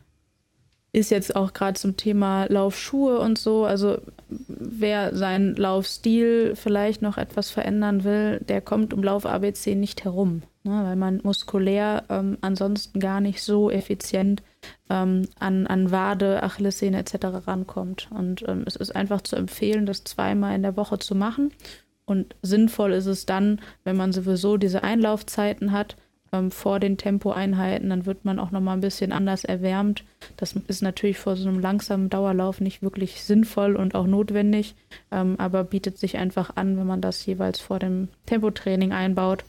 [0.92, 3.66] ist jetzt auch gerade zum Thema Laufschuhe und so.
[3.66, 3.98] Also
[4.30, 10.44] wer seinen Laufstil vielleicht noch etwas verändern will, der kommt um Lauf ABC nicht herum,
[10.64, 10.84] ne?
[10.84, 14.44] weil man muskulär ähm, ansonsten gar nicht so effizient
[14.90, 17.48] ähm, an, an Wade, Achillessehne etc.
[17.48, 18.10] rankommt.
[18.12, 21.52] Und ähm, es ist einfach zu empfehlen, das zweimal in der Woche zu machen.
[22.06, 25.96] Und sinnvoll ist es dann, wenn man sowieso diese Einlaufzeiten hat,
[26.34, 30.04] ähm, vor den Tempoeinheiten, dann wird man auch nochmal ein bisschen anders erwärmt.
[30.36, 34.76] Das ist natürlich vor so einem langsamen Dauerlauf nicht wirklich sinnvoll und auch notwendig,
[35.12, 39.46] ähm, aber bietet sich einfach an, wenn man das jeweils vor dem Tempotraining einbaut.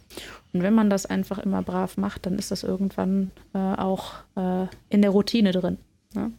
[0.52, 4.66] Und wenn man das einfach immer brav macht, dann ist das irgendwann äh, auch äh,
[4.90, 5.78] in der Routine drin.
[6.15, 6.31] Ne?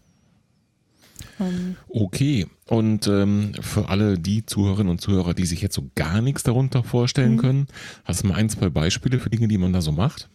[1.39, 6.21] Ähm, Okay, und ähm, für alle die Zuhörerinnen und Zuhörer, die sich jetzt so gar
[6.21, 7.67] nichts darunter vorstellen können,
[8.05, 10.29] hast du mal ein, zwei Beispiele für Dinge, die man da so macht?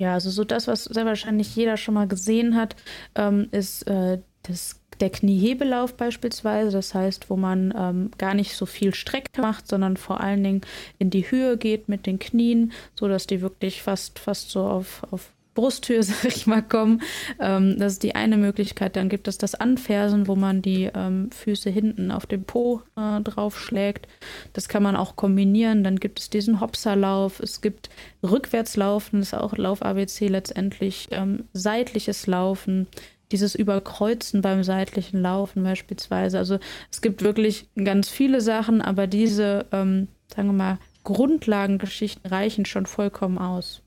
[0.00, 2.76] Ja, also so das, was sehr wahrscheinlich jeder schon mal gesehen hat,
[3.16, 6.70] ähm, ist äh, das, der Kniehebellauf beispielsweise.
[6.70, 10.60] Das heißt, wo man ähm, gar nicht so viel Strecke macht, sondern vor allen Dingen
[10.98, 15.02] in die Höhe geht mit den Knien, so dass die wirklich fast, fast so auf,
[15.10, 17.02] auf Brusthöhe, sag ich mal, kommen.
[17.40, 18.94] Ähm, das ist die eine Möglichkeit.
[18.94, 23.20] Dann gibt es das Anfersen, wo man die ähm, Füße hinten auf den Po äh,
[23.20, 24.06] draufschlägt.
[24.52, 25.82] Das kann man auch kombinieren.
[25.82, 27.40] Dann gibt es diesen Hopserlauf.
[27.40, 27.90] Es gibt
[28.22, 31.08] Rückwärtslaufen, das ist auch Lauf-ABC letztendlich.
[31.10, 32.86] Ähm, seitliches Laufen,
[33.32, 36.38] dieses Überkreuzen beim seitlichen Laufen beispielsweise.
[36.38, 36.60] Also
[36.92, 42.86] es gibt wirklich ganz viele Sachen, aber diese, ähm, sagen wir mal, Grundlagengeschichten reichen schon
[42.86, 43.82] vollkommen aus.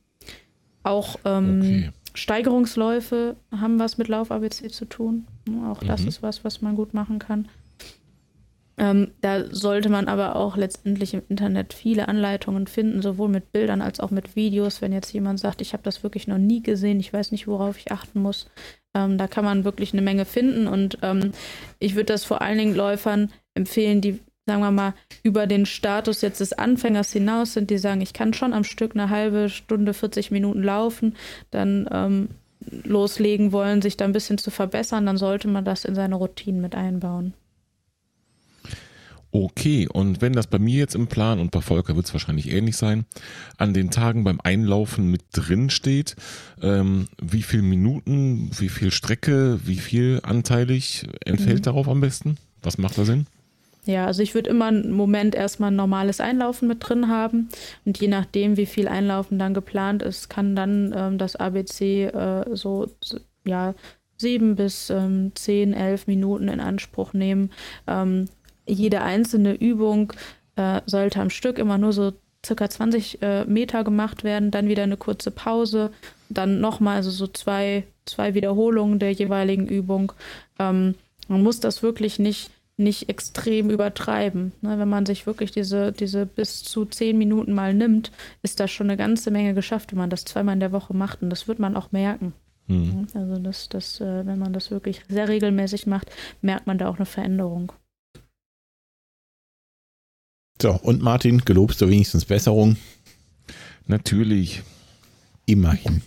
[0.84, 1.90] Auch ähm, Okay.
[2.14, 5.28] Steigerungsläufe haben was mit Lauf-ABC zu tun.
[5.70, 6.08] Auch das Mhm.
[6.10, 7.48] ist was, was man gut machen kann.
[8.78, 13.82] Ähm, da sollte man aber auch letztendlich im Internet viele Anleitungen finden, sowohl mit Bildern
[13.82, 14.82] als auch mit Videos.
[14.82, 17.78] Wenn jetzt jemand sagt, ich habe das wirklich noch nie gesehen, ich weiß nicht, worauf
[17.78, 18.48] ich achten muss,
[18.96, 20.68] ähm, da kann man wirklich eine Menge finden.
[20.68, 21.32] Und ähm,
[21.80, 24.94] ich würde das vor allen Dingen Läufern empfehlen, die, sagen wir mal,
[25.24, 28.96] über den Status jetzt des Anfängers hinaus sind, die sagen, ich kann schon am Stück
[28.96, 31.16] eine halbe Stunde, 40 Minuten laufen,
[31.52, 32.30] dann ähm,
[32.84, 36.62] loslegen wollen, sich da ein bisschen zu verbessern, dann sollte man das in seine Routinen
[36.62, 37.34] mit einbauen.
[39.34, 42.52] Okay, und wenn das bei mir jetzt im Plan und bei Volker wird es wahrscheinlich
[42.52, 43.06] ähnlich sein,
[43.58, 46.18] an den Tagen beim Einlaufen mit drin steht,
[46.62, 51.64] ähm, wie viel Minuten, wie viel Strecke, wie viel anteilig entfällt mhm.
[51.64, 52.38] darauf am besten?
[52.62, 53.26] Was macht da Sinn?
[53.86, 57.50] Ja, also ich würde immer einen Moment erstmal ein normales Einlaufen mit drin haben
[57.84, 62.56] und je nachdem, wie viel Einlaufen dann geplant ist, kann dann ähm, das ABC äh,
[62.56, 62.88] so,
[63.44, 63.74] ja,
[64.18, 67.50] sieben bis ähm, zehn, elf Minuten in Anspruch nehmen.
[67.88, 68.30] Ähm,
[68.68, 70.14] jede einzelne Übung
[70.56, 72.14] äh, sollte am Stück immer nur so
[72.46, 75.92] circa 20 äh, Meter gemacht werden, dann wieder eine kurze Pause,
[76.30, 80.14] dann nochmal also so zwei, zwei Wiederholungen der jeweiligen Übung.
[80.60, 80.96] Ähm,
[81.28, 82.52] man muss das wirklich nicht,
[82.82, 84.52] nicht extrem übertreiben.
[84.62, 84.78] Ne?
[84.78, 88.90] Wenn man sich wirklich diese, diese bis zu 10 Minuten mal nimmt, ist das schon
[88.90, 91.22] eine ganze Menge geschafft, wenn man das zweimal in der Woche macht.
[91.22, 92.34] Und das wird man auch merken.
[92.68, 93.08] Mhm.
[93.14, 96.10] Also das, das, äh, wenn man das wirklich sehr regelmäßig macht,
[96.42, 97.72] merkt man da auch eine Veränderung.
[100.62, 102.78] So, und Martin, gelobst du wenigstens Besserung?
[103.88, 104.62] Natürlich.
[105.46, 106.02] Immerhin.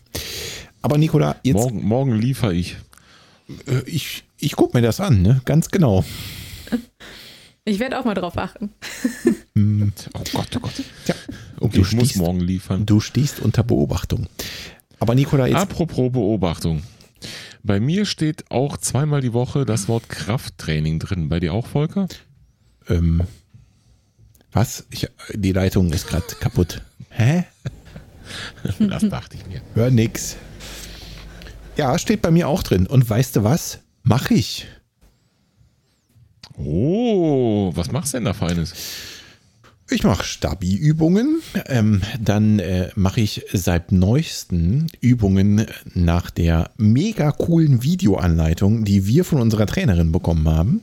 [0.81, 1.57] Aber Nikola, jetzt.
[1.57, 2.77] Morgen, morgen liefere ich.
[3.67, 4.25] Äh, ich.
[4.39, 5.41] Ich gucke mir das an, ne?
[5.45, 6.05] Ganz genau.
[7.67, 8.75] Ich werde auch mal drauf achten.
[9.55, 9.91] Hm.
[10.13, 10.73] oh Gott, oh Gott.
[11.07, 11.15] Ja.
[11.61, 12.85] Und ich muss morgen liefern.
[12.85, 14.27] Du stehst unter Beobachtung.
[14.99, 15.57] Aber Nikola, jetzt.
[15.57, 16.83] Apropos Beobachtung.
[17.63, 21.31] Bei mir steht auch zweimal die Woche das Wort Krafttraining drin.
[21.31, 22.07] Bei dir auch, Volker?
[22.87, 23.23] Ähm,
[24.53, 24.85] was?
[24.91, 26.83] Ich, die Leitung ist gerade kaputt.
[27.11, 27.45] Hä?
[28.79, 29.61] Das dachte ich mir.
[29.75, 30.37] Hör nix.
[31.77, 32.87] Ja, steht bei mir auch drin.
[32.87, 33.81] Und weißt du was?
[34.03, 34.67] Mach ich.
[36.57, 38.75] Oh, was machst du denn da Feines?
[39.91, 41.43] Ich mache Stabi-Übungen.
[41.67, 49.25] Ähm, dann äh, mache ich seit neuesten Übungen nach der mega coolen Videoanleitung, die wir
[49.25, 50.81] von unserer Trainerin bekommen haben.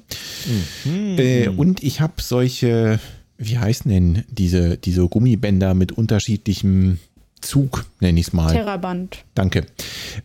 [0.86, 1.18] Mhm.
[1.18, 3.00] Äh, und ich habe solche
[3.42, 7.00] wie heißen denn diese, diese Gummibänder mit unterschiedlichem
[7.42, 8.54] Zug, nenne ich es mal.
[8.54, 9.26] Terraband.
[9.34, 9.66] Danke.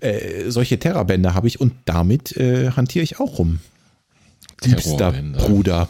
[0.01, 3.61] Äh, solche Terrabänder habe ich und damit äh, hantiere ich auch rum.
[4.65, 5.89] Liebster Bruder.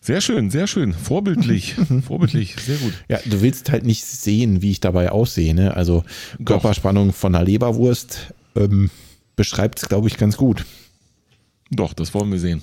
[0.00, 0.92] Sehr schön, sehr schön.
[0.92, 1.76] Vorbildlich.
[2.06, 2.92] Vorbildlich, sehr gut.
[3.08, 5.54] Ja, du willst halt nicht sehen, wie ich dabei aussehe.
[5.54, 5.76] Ne?
[5.76, 6.04] Also
[6.44, 8.90] Körperspannung von einer Leberwurst ähm,
[9.36, 10.64] beschreibt es, glaube ich, ganz gut.
[11.70, 12.62] Doch, das wollen wir sehen.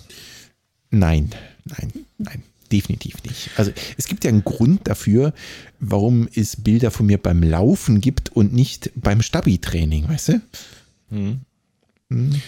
[0.92, 1.30] Nein,
[1.66, 3.50] nein, nein definitiv nicht.
[3.58, 5.34] Also es gibt ja einen Grund dafür,
[5.80, 10.42] warum es Bilder von mir beim Laufen gibt und nicht beim Stabi-Training, weißt du?
[11.10, 11.40] Hm.
[12.10, 12.42] Hm.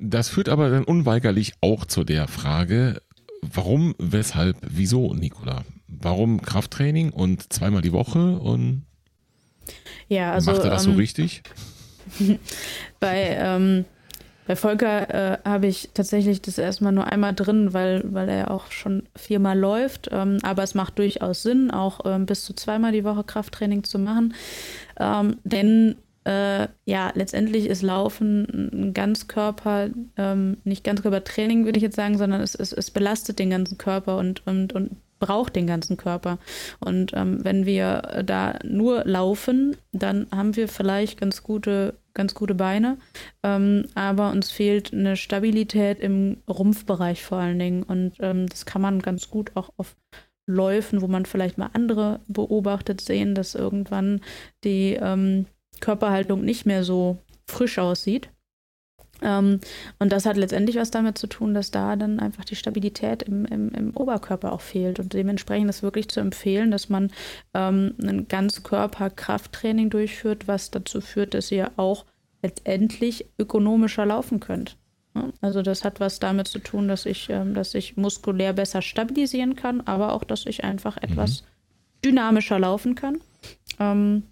[0.00, 3.02] Das führt aber dann unweigerlich auch zu der Frage,
[3.42, 5.62] warum, weshalb, wieso, Nicola?
[5.88, 8.86] Warum Krafttraining und zweimal die Woche und
[10.08, 11.42] ja, also, macht er das ähm, so richtig?
[13.00, 13.84] Bei ähm,
[14.50, 18.72] bei Volker äh, habe ich tatsächlich das erstmal nur einmal drin, weil, weil er auch
[18.72, 20.08] schon viermal läuft.
[20.10, 24.00] Ähm, aber es macht durchaus Sinn, auch ähm, bis zu zweimal die Woche Krafttraining zu
[24.00, 24.34] machen.
[24.98, 25.94] Ähm, denn
[26.24, 32.40] äh, ja, letztendlich ist Laufen ein Ganzkörper, ähm, nicht Ganzkörpertraining, würde ich jetzt sagen, sondern
[32.40, 36.38] es, es, es belastet den ganzen Körper und, und, und braucht den ganzen Körper.
[36.80, 42.54] Und ähm, wenn wir da nur laufen, dann haben wir vielleicht ganz gute, ganz gute
[42.54, 42.98] Beine,
[43.42, 47.82] ähm, aber uns fehlt eine Stabilität im Rumpfbereich vor allen Dingen.
[47.82, 49.96] Und ähm, das kann man ganz gut auch auf
[50.46, 54.20] Läufen, wo man vielleicht mal andere beobachtet, sehen, dass irgendwann
[54.64, 55.46] die ähm,
[55.80, 58.30] Körperhaltung nicht mehr so frisch aussieht.
[59.22, 59.60] Ähm,
[59.98, 63.44] und das hat letztendlich was damit zu tun, dass da dann einfach die Stabilität im,
[63.46, 64.98] im, im Oberkörper auch fehlt.
[64.98, 67.10] Und dementsprechend ist wirklich zu empfehlen, dass man
[67.54, 72.06] ähm, ein Ganzkörper-Krafttraining durchführt, was dazu führt, dass ihr auch
[72.42, 74.76] letztendlich ökonomischer laufen könnt.
[75.40, 79.56] Also das hat was damit zu tun, dass ich, ähm, dass ich muskulär besser stabilisieren
[79.56, 81.46] kann, aber auch, dass ich einfach etwas mhm.
[82.04, 83.18] dynamischer laufen kann.
[83.78, 84.22] Ähm,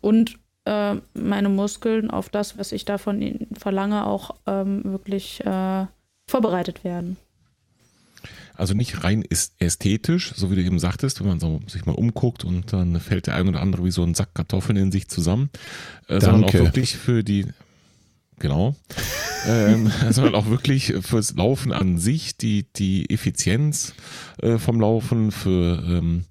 [0.00, 5.86] und äh, meine Muskeln auf das, was ich davon ihnen verlange, auch ähm, wirklich äh,
[6.28, 7.16] vorbereitet werden.
[8.54, 9.24] Also nicht rein
[9.58, 13.26] ästhetisch, so wie du eben sagtest, wenn man so sich mal umguckt und dann fällt
[13.26, 15.48] der ein oder andere wie so ein Sack Kartoffeln in sich zusammen,
[16.08, 17.46] äh, sondern auch wirklich für die,
[18.38, 18.76] genau,
[19.46, 23.94] ähm, sondern auch wirklich fürs Laufen an sich, die, die Effizienz
[24.42, 26.26] äh, vom Laufen, für ähm,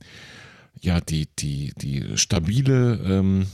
[0.82, 3.48] ja, die, die, die stabile ähm,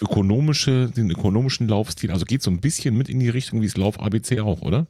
[0.00, 2.10] ökonomische, den ökonomischen Laufstil.
[2.10, 4.86] Also geht so ein bisschen mit in die Richtung wie es Lauf ABC auch, oder?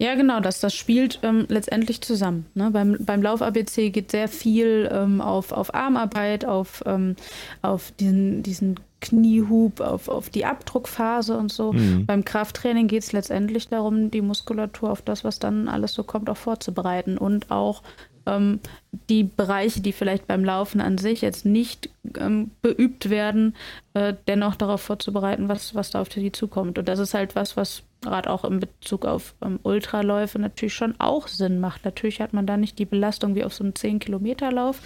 [0.00, 2.46] Ja, genau, das, das spielt ähm, letztendlich zusammen.
[2.54, 2.70] Ne?
[2.70, 7.16] Beim, beim Lauf-ABC geht sehr viel ähm, auf, auf Armarbeit, auf, ähm,
[7.62, 11.72] auf diesen, diesen Kniehub, auf, auf die Abdruckphase und so.
[11.72, 12.06] Mhm.
[12.06, 16.30] Beim Krafttraining geht es letztendlich darum, die Muskulatur auf das, was dann alles so kommt,
[16.30, 17.82] auch vorzubereiten und auch
[18.28, 18.60] ähm,
[19.08, 23.54] die Bereiche, die vielleicht beim Laufen an sich jetzt nicht ähm, beübt werden,
[23.94, 26.78] äh, dennoch darauf vorzubereiten, was, was da auf die zukommt.
[26.78, 30.94] Und das ist halt was, was gerade auch in Bezug auf ähm, Ultraläufe natürlich schon
[30.98, 31.84] auch Sinn macht.
[31.84, 34.80] Natürlich hat man da nicht die Belastung wie auf so einem 10-Kilometer-Lauf,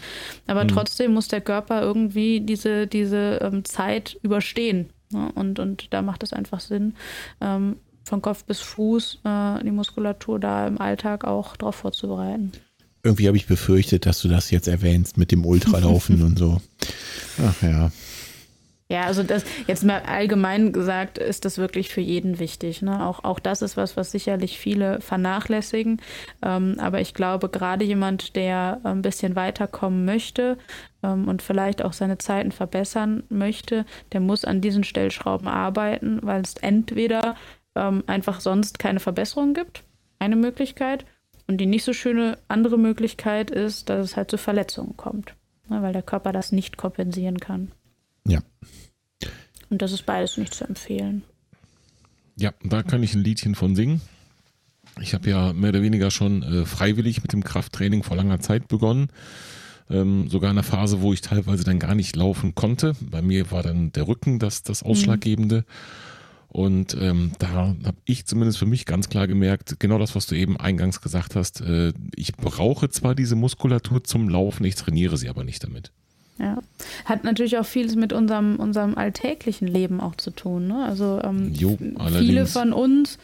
[0.47, 0.69] aber mhm.
[0.69, 4.91] trotzdem muss der Körper irgendwie diese, diese ähm, Zeit überstehen.
[5.11, 5.31] Ne?
[5.35, 6.95] Und, und da macht es einfach Sinn,
[7.41, 12.53] ähm, von Kopf bis Fuß äh, die Muskulatur da im Alltag auch darauf vorzubereiten.
[13.05, 16.61] Irgendwie habe ich befürchtet, dass du das jetzt erwähnst mit dem Ultralaufen und so.
[17.45, 17.91] Ach ja.
[18.93, 22.83] Ja, also das jetzt mal allgemein gesagt, ist das wirklich für jeden wichtig.
[22.83, 23.07] Ne?
[23.07, 26.03] Auch, auch das ist was, was sicherlich viele vernachlässigen.
[26.43, 30.59] Ähm, aber ich glaube, gerade jemand, der ein bisschen weiterkommen möchte
[31.03, 36.43] ähm, und vielleicht auch seine Zeiten verbessern möchte, der muss an diesen Stellschrauben arbeiten, weil
[36.43, 37.37] es entweder
[37.75, 39.85] ähm, einfach sonst keine Verbesserung gibt,
[40.19, 41.07] eine Möglichkeit,
[41.53, 45.35] und die nicht so schöne andere Möglichkeit ist, dass es halt zu Verletzungen kommt,
[45.69, 47.71] ne, weil der Körper das nicht kompensieren kann.
[48.27, 48.41] Ja.
[49.69, 51.25] Und das ist beides nicht zu empfehlen.
[52.37, 54.01] Ja, da kann ich ein Liedchen von singen.
[55.03, 58.69] Ich habe ja mehr oder weniger schon äh, freiwillig mit dem Krafttraining vor langer Zeit
[58.69, 59.09] begonnen.
[59.91, 62.95] Ähm, sogar in einer Phase, wo ich teilweise dann gar nicht laufen konnte.
[63.01, 64.91] Bei mir war dann der Rücken das, das mhm.
[64.91, 65.57] Ausschlaggebende.
[65.59, 65.65] Mhm.
[66.53, 70.35] Und ähm, da habe ich zumindest für mich ganz klar gemerkt, genau das, was du
[70.35, 75.31] eben eingangs gesagt hast, äh, ich brauche zwar diese Muskulatur zum Laufen, ich trainiere sie
[75.31, 75.93] aber nicht damit.
[76.39, 76.59] Ja,
[77.07, 80.67] hat natürlich auch vieles mit unserem, unserem alltäglichen Leben auch zu tun.
[80.67, 80.85] Ne?
[80.85, 81.79] Also ähm, jo,
[82.19, 83.19] viele von uns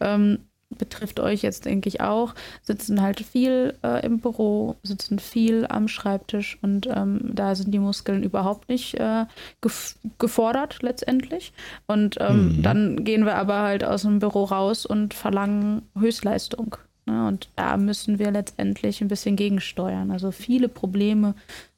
[0.00, 0.40] ähm,
[0.78, 5.88] betrifft euch jetzt, denke ich, auch, sitzen halt viel äh, im Büro, sitzen viel am
[5.88, 9.26] Schreibtisch und ähm, da sind die Muskeln überhaupt nicht äh,
[9.60, 11.52] gef gefordert letztendlich.
[11.86, 12.62] Und ähm, mhm.
[12.62, 16.76] dann gehen wir aber halt aus dem Büro raus und verlangen Höchstleistung.
[17.06, 17.26] Ne?
[17.26, 20.10] Und da müssen wir letztendlich ein bisschen gegensteuern.
[20.10, 21.34] Also viele Probleme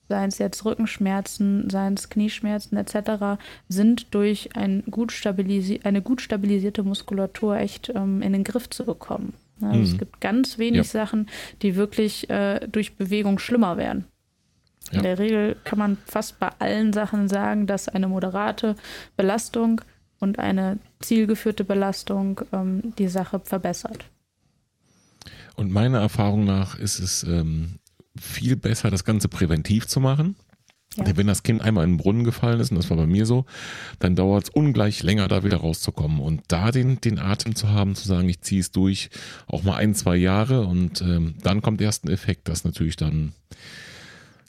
[0.09, 5.13] seien es jetzt Rückenschmerzen, seien es Knieschmerzen etc., sind durch ein gut
[5.85, 9.35] eine gut stabilisierte Muskulatur echt ähm, in den Griff zu bekommen.
[9.61, 9.85] Also mhm.
[9.85, 10.85] Es gibt ganz wenig ja.
[10.85, 11.29] Sachen,
[11.63, 14.05] die wirklich äh, durch Bewegung schlimmer werden.
[14.91, 14.99] Ja.
[14.99, 18.77] In der Regel kann man fast bei allen Sachen sagen, dass eine moderate
[19.17, 19.81] Belastung
[20.21, 24.05] und eine zielgeführte Belastung ähm, die Sache verbessert.
[25.57, 27.79] Und meiner Erfahrung nach ist es ähm,
[28.21, 30.37] viel besser, das Ganze präventiv zu machen.
[30.97, 31.17] Ja.
[31.17, 33.45] Wenn das Kind einmal in den Brunnen gefallen ist, und das war bei mir so,
[33.99, 36.21] dann dauert es ungleich länger, da wieder rauszukommen.
[36.21, 39.11] Und da den, den Atem zu haben, zu sagen, ich ziehe es durch,
[39.47, 43.33] auch mal ein, zwei Jahre und ähm, dann kommt erst ein Effekt, das natürlich dann,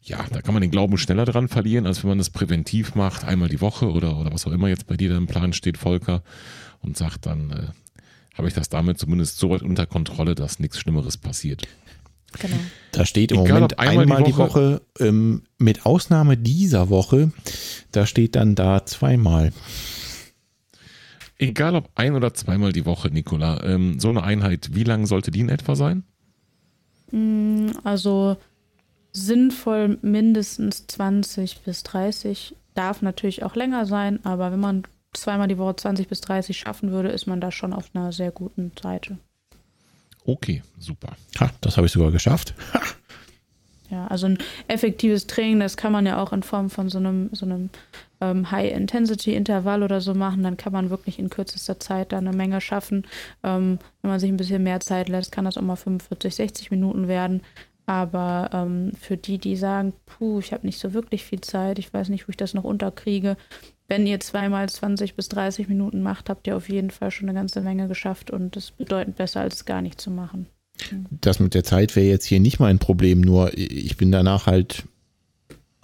[0.03, 3.25] ja, da kann man den Glauben schneller dran verlieren, als wenn man das präventiv macht,
[3.25, 5.77] einmal die Woche oder, oder was auch immer jetzt bei dir da im Plan steht,
[5.77, 6.23] Volker,
[6.79, 7.67] und sagt dann, äh,
[8.37, 11.67] habe ich das damit zumindest so weit unter Kontrolle, dass nichts Schlimmeres passiert.
[12.39, 12.57] Genau.
[12.91, 16.89] Da steht im Egal, Moment einmal, einmal, die Woche, die Woche ähm, mit Ausnahme dieser
[16.89, 17.31] Woche,
[17.91, 19.51] da steht dann da zweimal.
[21.37, 25.29] Egal ob ein oder zweimal die Woche, Nicola, ähm, so eine Einheit, wie lang sollte
[25.29, 26.03] die in etwa sein?
[27.11, 28.37] Mm, also
[29.13, 34.83] sinnvoll mindestens 20 bis 30, darf natürlich auch länger sein, aber wenn man
[35.13, 38.31] zweimal die Woche 20 bis 30 schaffen würde, ist man da schon auf einer sehr
[38.31, 39.17] guten Seite.
[40.27, 41.15] Okay, super.
[41.39, 42.53] Ha, das habe ich sogar geschafft.
[42.73, 42.81] Ha.
[43.89, 44.37] Ja, also ein
[44.67, 47.69] effektives Training, das kann man ja auch in Form von so einem, so einem
[48.19, 50.43] ähm, High-Intensity-Intervall oder so machen.
[50.43, 53.07] Dann kann man wirklich in kürzester Zeit da eine Menge schaffen.
[53.43, 56.71] Ähm, wenn man sich ein bisschen mehr Zeit lässt, kann das auch mal 45, 60
[56.71, 57.41] Minuten werden.
[57.85, 61.93] Aber ähm, für die, die sagen, puh, ich habe nicht so wirklich viel Zeit, ich
[61.93, 63.37] weiß nicht, wo ich das noch unterkriege,
[63.87, 67.37] wenn ihr zweimal 20 bis 30 Minuten macht, habt ihr auf jeden Fall schon eine
[67.37, 70.47] ganze Menge geschafft und das bedeutend besser, als gar nicht zu machen.
[71.09, 74.83] Das mit der Zeit wäre jetzt hier nicht mein Problem, nur ich bin danach halt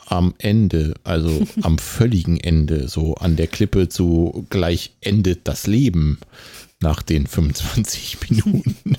[0.05, 6.19] am Ende, also am völligen Ende, so an der Klippe zu gleich endet das Leben
[6.81, 8.97] nach den 25 Minuten.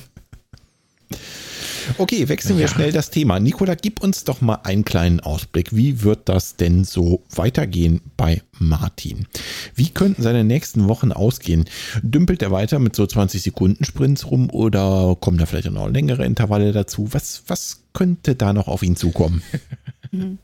[1.98, 2.73] Okay, wechseln wir Ja.
[2.73, 3.40] schnell das Thema.
[3.40, 5.74] Nikola, gib uns doch mal einen kleinen Ausblick.
[5.74, 9.27] Wie wird das denn so weitergehen bei Martin?
[9.74, 11.65] Wie könnten seine nächsten Wochen ausgehen?
[12.02, 16.24] Dümpelt er weiter mit so 20 Sekunden Sprints rum oder kommen da vielleicht noch längere
[16.24, 17.09] Intervalle dazu?
[17.12, 19.43] Was, was könnte da noch auf ihn zukommen?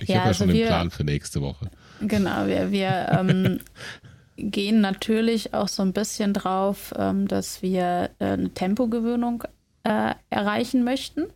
[0.00, 1.70] Ich Ja, habe ja also schon den wir- Plan für nächste Woche.
[2.00, 3.60] Genau, wir, wir ähm,
[4.36, 9.44] gehen natürlich auch so ein bisschen drauf, ähm, dass wir äh, eine Tempogewöhnung
[9.84, 11.26] äh, erreichen möchten.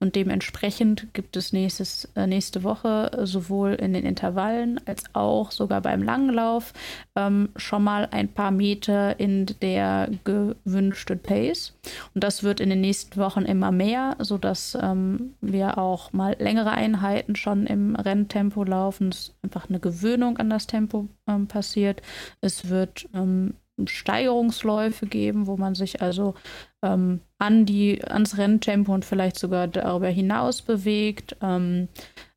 [0.00, 5.80] Und dementsprechend gibt es nächstes, äh, nächste Woche sowohl in den Intervallen als auch sogar
[5.80, 6.72] beim Langlauf
[7.16, 11.74] ähm, schon mal ein paar Meter in der gewünschten Pace.
[12.14, 16.72] Und das wird in den nächsten Wochen immer mehr, sodass ähm, wir auch mal längere
[16.72, 19.08] Einheiten schon im Renntempo laufen.
[19.08, 22.02] Es ist einfach eine Gewöhnung an das Tempo ähm, passiert.
[22.40, 23.54] Es wird ähm,
[23.86, 26.34] Steigerungsläufe geben, wo man sich also
[26.82, 31.36] ähm, an die, ans Renntempo und vielleicht sogar darüber hinaus bewegt.
[31.40, 31.88] Ähm,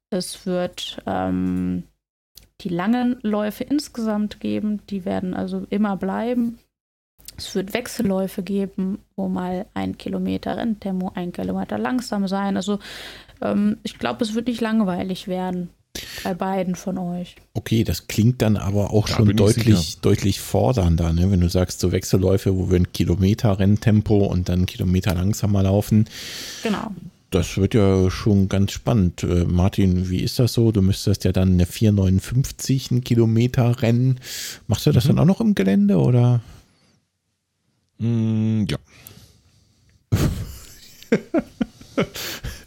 [0.10, 1.84] es wird ähm,
[2.62, 6.60] die langen Läufe insgesamt geben, die werden also immer bleiben.
[7.38, 12.56] Es wird Wechselläufe geben, wo mal ein Kilometer Renntempo, ein Kilometer langsam sein.
[12.56, 12.80] Also
[13.41, 15.70] ähm, ich glaube, es wird nicht langweilig werden
[16.23, 17.35] bei beiden von euch.
[17.53, 21.31] Okay, das klingt dann aber auch Da schon deutlich, deutlich fordernder, ne?
[21.31, 25.63] wenn du sagst, so Wechselläufe, wo wir ein Kilometer Renntempo und dann einen Kilometer langsamer
[25.63, 26.05] laufen.
[26.63, 26.91] Genau.
[27.31, 29.23] Das wird ja schon ganz spannend.
[29.23, 30.72] Äh, Martin, wie ist das so?
[30.72, 34.19] Du müsstest ja dann eine 459 einen Kilometer rennen.
[34.67, 36.41] Machst du das dann auch noch im Gelände oder?
[37.97, 38.77] Mm, ja.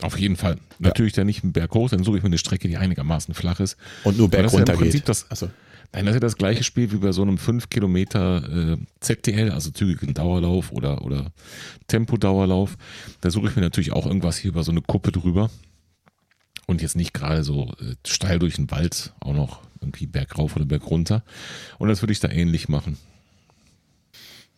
[0.03, 0.59] Auf jeden Fall.
[0.79, 3.61] Natürlich dann nicht einen Berg hoch, dann suche ich mir eine Strecke, die einigermaßen flach
[3.61, 3.77] ist.
[4.05, 5.09] Und nur berg ja runter geht.
[5.09, 5.51] das- Achso.
[5.93, 9.51] Nein, das ist ja das gleiche Spiel wie bei so einem 5 Kilometer äh, ZTL,
[9.53, 11.33] also zügigen Dauerlauf oder, oder
[11.87, 12.77] Tempodauerlauf.
[13.23, 15.51] Da suche ich mir natürlich auch irgendwas hier über so eine Kuppe drüber.
[16.67, 20.67] Und jetzt nicht gerade so äh, steil durch den Wald, auch noch irgendwie bergauf oder
[20.67, 21.25] bergunter.
[21.79, 22.99] Und das würde ich da ähnlich machen.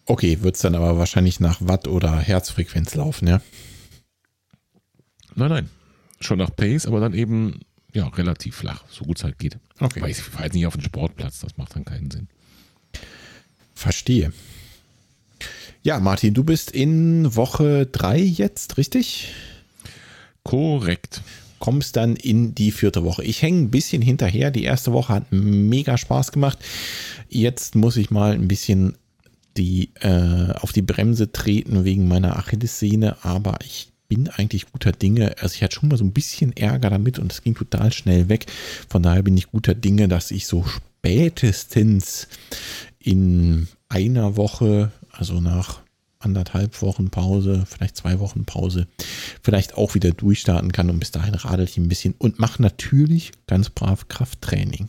[0.07, 3.41] Okay, wird es dann aber wahrscheinlich nach Watt oder Herzfrequenz laufen, ja?
[5.35, 5.71] Nein, nein.
[6.21, 7.61] Schon nach Pace, aber dann eben
[7.93, 9.59] ja relativ flach, so gut es halt geht.
[9.79, 10.01] Okay.
[10.01, 12.29] Weil ich fahre jetzt nicht auf den Sportplatz, das macht dann keinen Sinn.
[13.75, 14.33] Verstehe.
[15.83, 19.33] Ja, Martin, du bist in Woche drei jetzt, richtig?
[20.43, 21.23] Korrekt.
[21.59, 23.23] kommst dann in die vierte Woche.
[23.23, 24.51] Ich hänge ein bisschen hinterher.
[24.51, 26.59] Die erste Woche hat mega Spaß gemacht.
[27.29, 28.97] Jetzt muss ich mal ein bisschen
[29.57, 35.37] die, äh, auf die Bremse treten wegen meiner Achillessehne, aber ich bin eigentlich guter Dinge.
[35.41, 38.29] Also ich hatte schon mal so ein bisschen Ärger damit und es ging total schnell
[38.29, 38.47] weg.
[38.89, 42.27] Von daher bin ich guter Dinge, dass ich so spätestens
[42.99, 45.81] in einer Woche, also nach
[46.19, 48.89] anderthalb Wochen Pause, vielleicht zwei Wochen Pause,
[49.43, 53.31] vielleicht auch wieder durchstarten kann und bis dahin radel ich ein bisschen und mache natürlich
[53.47, 54.89] ganz brav Krafttraining.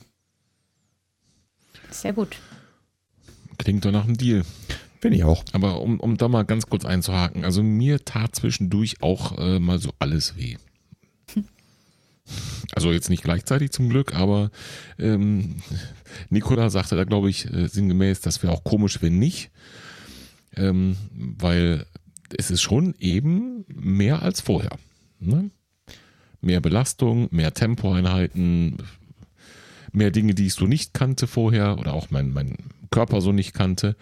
[1.91, 2.38] Sehr gut.
[3.60, 4.43] Klingt doch nach einem Deal.
[5.02, 5.44] Bin ich auch.
[5.52, 9.80] Aber um, um da mal ganz kurz einzuhaken, also mir tat zwischendurch auch äh, mal
[9.80, 10.56] so alles weh.
[12.73, 14.52] Also jetzt nicht gleichzeitig zum Glück, aber
[14.98, 15.57] ähm,
[16.30, 19.52] Nikola sagte da, glaube ich, äh, sinngemäß, das wäre auch komisch, wenn nicht.
[20.56, 21.86] Ähm, weil
[22.38, 24.78] es ist schon eben mehr als vorher.
[25.19, 25.49] Ne?
[26.40, 28.78] Mehr Belastung, mehr Tempoeinheiten,
[29.91, 32.56] mehr Dinge, die ich so nicht kannte vorher oder auch mein, mein
[32.91, 33.98] Körper so nicht kannte.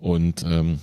[0.00, 0.80] Und ähm,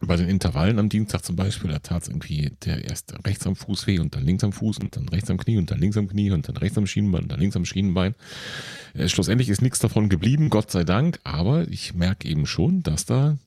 [0.00, 3.56] bei den Intervallen am Dienstag zum Beispiel, da tat es irgendwie der erst rechts am
[3.56, 5.96] Fuß weh und dann links am Fuß und dann rechts am Knie und dann links
[5.96, 8.14] am Knie und dann rechts am Schienenbein und dann links am Schienenbein.
[8.94, 13.06] Äh, schlussendlich ist nichts davon geblieben, Gott sei Dank, aber ich merke eben schon, dass
[13.06, 13.38] da,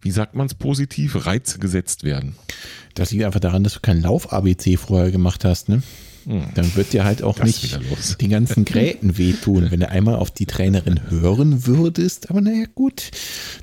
[0.00, 2.36] wie sagt man es positiv, Reize gesetzt werden.
[2.94, 5.82] Das liegt einfach daran, dass du kein Lauf-ABC vorher gemacht hast, ne?
[6.26, 6.44] Hm.
[6.54, 8.16] Dann wird dir halt auch Das nicht wieder los.
[8.20, 12.30] die ganzen Gräten wehtun, wenn du einmal auf die Trainerin hören würdest.
[12.30, 13.10] Aber naja, gut,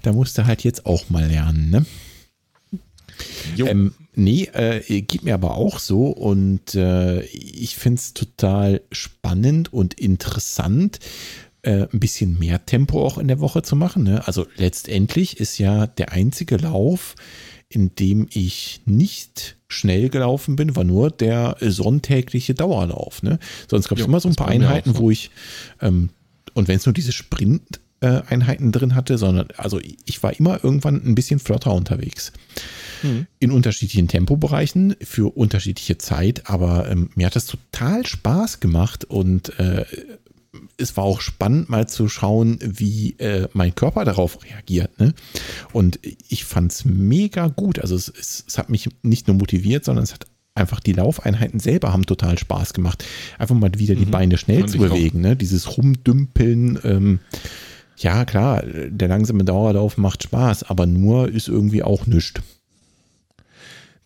[0.03, 1.85] da musst du halt jetzt auch mal lernen, ne?
[3.55, 8.81] Jo, Ähm, nee, äh, geht mir aber auch so und äh, ich finde es total
[8.91, 10.99] spannend und interessant,
[11.63, 14.03] äh, ein bisschen mehr Tempo auch in der Woche zu machen.
[14.03, 14.25] Ne?
[14.27, 17.15] Also letztendlich ist ja der einzige Lauf,
[17.71, 23.23] in dem ich nicht schnell gelaufen bin, war nur der sonntägliche Dauerlauf.
[23.23, 23.39] Ne?
[23.69, 24.99] Sonst gab es immer so ein paar auch Einheiten, so.
[24.99, 25.31] wo ich,
[25.81, 26.09] ähm,
[26.53, 30.63] und wenn es nur diese Sprint äh, Einheiten drin hatte, sondern also ich war immer
[30.63, 32.31] irgendwann ein bisschen flotter unterwegs
[33.39, 39.57] in unterschiedlichen Tempobereichen für unterschiedliche Zeit, aber ähm, mir hat das total Spaß gemacht und
[39.59, 39.85] äh,
[40.77, 44.99] es war auch spannend mal zu schauen, wie äh, mein Körper darauf reagiert.
[44.99, 45.13] Ne?
[45.71, 47.79] Und ich fand es mega gut.
[47.79, 51.59] Also es, es, es hat mich nicht nur motiviert, sondern es hat einfach die Laufeinheiten
[51.59, 53.05] selber haben total Spaß gemacht.
[53.37, 54.11] Einfach mal wieder die Mhm.
[54.11, 55.35] Beine schnell Fand zu bewegen, ne?
[55.35, 56.79] Dieses Rumdümpeln.
[56.83, 57.19] Ähm,
[57.97, 62.41] ja, klar, der langsame Dauerlauf macht Spaß, aber nur ist irgendwie auch nichts.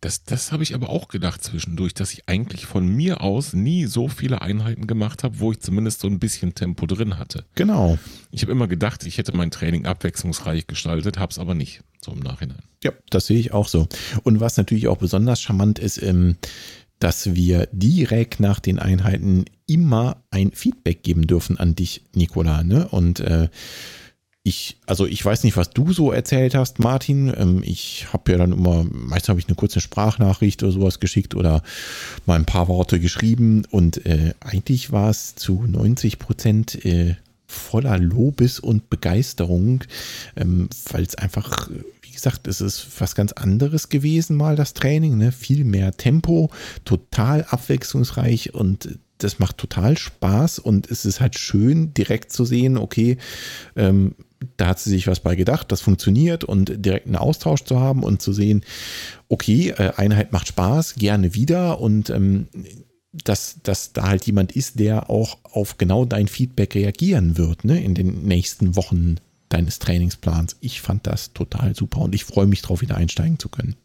[0.05, 3.85] Das, das habe ich aber auch gedacht zwischendurch, dass ich eigentlich von mir aus nie
[3.85, 7.43] so viele Einheiten gemacht habe, wo ich zumindest so ein bisschen Tempo drin hatte.
[7.55, 7.97] Genau.
[8.29, 12.11] Ich habe immer gedacht, ich hätte mein Training abwechslungsreich gestaltet, habe es aber nicht, so
[12.11, 12.59] im Nachhinein.
[12.83, 13.87] Ja, das sehe ich auch so.
[14.21, 16.35] Und was natürlich auch besonders charmant ist, ähm,
[16.99, 22.63] dass wir direkt nach den Einheiten immer ein Feedback geben dürfen an dich, Nicola.
[22.63, 22.87] Ne?
[22.89, 23.49] Und äh,
[24.47, 27.33] ich, also ich weiß nicht, was du so erzählt hast, Martin.
[27.35, 31.33] Ähm, ich habe ja dann immer, meist habe ich eine kurze Sprachnachricht oder sowas geschickt
[31.33, 31.63] oder
[32.27, 33.63] mal ein paar Worte geschrieben.
[33.71, 37.15] Und äh, eigentlich war es zu 90 Prozent äh,
[37.47, 39.83] voller Lobes und Begeisterung,
[40.35, 41.71] ähm, weil es einfach,
[42.03, 45.31] wie gesagt, es ist was ganz anderes gewesen mal das Training, ne?
[45.31, 46.51] viel mehr Tempo,
[46.83, 52.77] total abwechslungsreich und das macht total Spaß und es ist halt schön direkt zu sehen,
[52.77, 53.17] okay,
[53.75, 54.13] ähm,
[54.57, 58.03] da hat sie sich was bei gedacht, das funktioniert und direkt einen Austausch zu haben
[58.03, 58.63] und zu sehen,
[59.29, 62.47] okay, äh, Einheit macht Spaß, gerne wieder und ähm,
[63.23, 67.81] dass, dass da halt jemand ist, der auch auf genau dein Feedback reagieren wird, ne,
[67.81, 69.15] in den nächsten Wochen
[69.49, 70.57] deines Trainingsplans.
[70.59, 73.75] Ich fand das total super und ich freue mich drauf, wieder einsteigen zu können.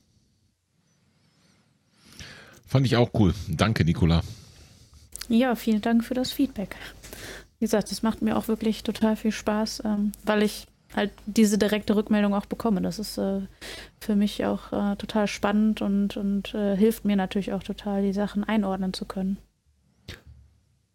[2.66, 3.34] Fand ich auch cool.
[3.48, 4.22] Danke, Nicola.
[5.28, 6.76] Ja, vielen Dank für das Feedback.
[7.60, 10.66] Wie gesagt, das macht mir auch wirklich total viel Spaß, ähm, weil ich
[10.96, 12.80] halt diese direkte Rückmeldung auch bekomme.
[12.80, 13.42] Das ist äh,
[14.00, 18.14] für mich auch äh, total spannend und, und äh, hilft mir natürlich auch total, die
[18.14, 19.36] Sachen einordnen zu können.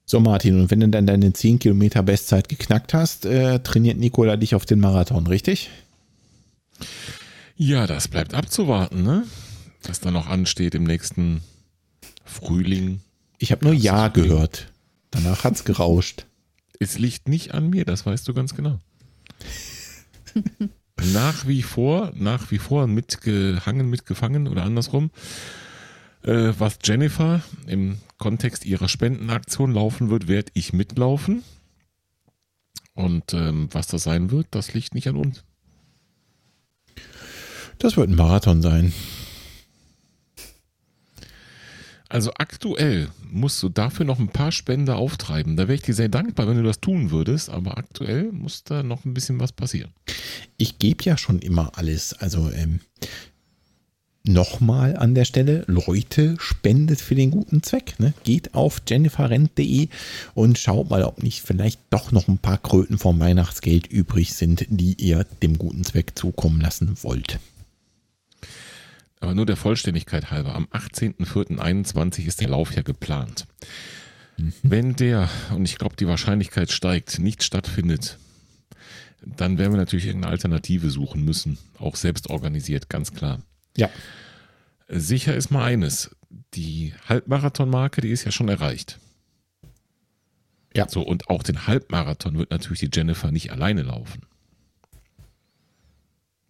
[0.05, 4.35] So, Martin, und wenn du dann deine 10 Kilometer Bestzeit geknackt hast, äh, trainiert Nikola
[4.35, 5.69] dich auf den Marathon, richtig?
[7.55, 9.23] Ja, das bleibt abzuwarten, ne?
[9.83, 11.41] Was da noch ansteht im nächsten
[12.23, 13.01] Frühling.
[13.37, 14.71] Ich habe nur Ja gehört.
[15.11, 16.25] Danach hat's gerauscht.
[16.79, 18.79] Es liegt nicht an mir, das weißt du ganz genau.
[21.13, 25.11] nach wie vor, nach wie vor mitgehangen, mitgefangen oder andersrum.
[26.23, 31.43] Äh, was Jennifer im Kontext ihrer Spendenaktion laufen wird, werde ich mitlaufen.
[32.93, 35.43] Und ähm, was das sein wird, das liegt nicht an uns.
[37.77, 38.93] Das wird ein Marathon sein.
[42.15, 45.57] Also aktuell musst du dafür noch ein paar Spender auftreiben.
[45.57, 48.83] Da wäre ich dir sehr dankbar, wenn du das tun würdest, aber aktuell muss da
[48.83, 49.91] noch ein bisschen was passieren.
[50.55, 52.13] Ich gebe ja schon immer alles.
[52.13, 52.79] Also ähm,
[54.23, 57.99] nochmal an der Stelle, Leute, spendet für den guten Zweck.
[57.99, 58.13] Ne?
[58.23, 59.89] Geht auf jenniferrent.de
[60.35, 64.65] und schaut mal, ob nicht vielleicht doch noch ein paar Kröten vom Weihnachtsgeld übrig sind,
[64.69, 67.41] die ihr dem guten Zweck zukommen lassen wollt.
[69.25, 73.47] Aber nur der Vollständigkeit halber, am 18.04.21 ist der Lauf ja geplant.
[74.61, 78.19] Wenn der, und ich glaube, die Wahrscheinlichkeit steigt, nicht stattfindet,
[79.25, 81.57] dann werden wir natürlich irgendeine Alternative suchen müssen.
[81.79, 83.41] Auch selbst organisiert, ganz klar.
[83.75, 83.89] Ja,
[84.87, 86.15] Sicher ist mal eines,
[86.53, 88.99] die Halbmarathonmarke, die ist ja schon erreicht.
[90.75, 90.87] Ja.
[90.87, 94.21] So, und auch den Halbmarathon wird natürlich die Jennifer nicht alleine laufen.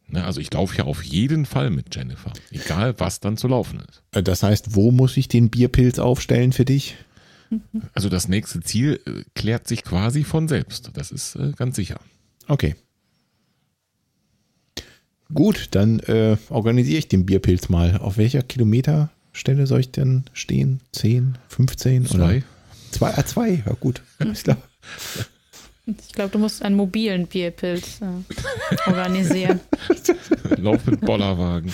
[0.07, 3.79] Ne, also ich laufe ja auf jeden Fall mit Jennifer, egal was dann zu laufen
[3.79, 4.03] ist.
[4.11, 6.95] Äh, das heißt, wo muss ich den Bierpilz aufstellen für dich?
[7.93, 10.89] Also das nächste Ziel äh, klärt sich quasi von selbst.
[10.93, 11.99] Das ist äh, ganz sicher.
[12.47, 12.75] Okay.
[15.33, 17.97] Gut, dann äh, organisiere ich den Bierpilz mal.
[17.97, 20.81] Auf welcher Kilometerstelle soll ich denn stehen?
[20.91, 22.15] 10, 15 Zwei.
[22.17, 22.41] oder?
[22.91, 24.01] Zwei, ah, zwei, ja gut.
[24.19, 24.57] Ist klar.
[25.87, 29.59] Ich glaube, du musst einen mobilen Bierpilz äh, organisieren.
[30.57, 31.71] Lauf mit Bollerwagen.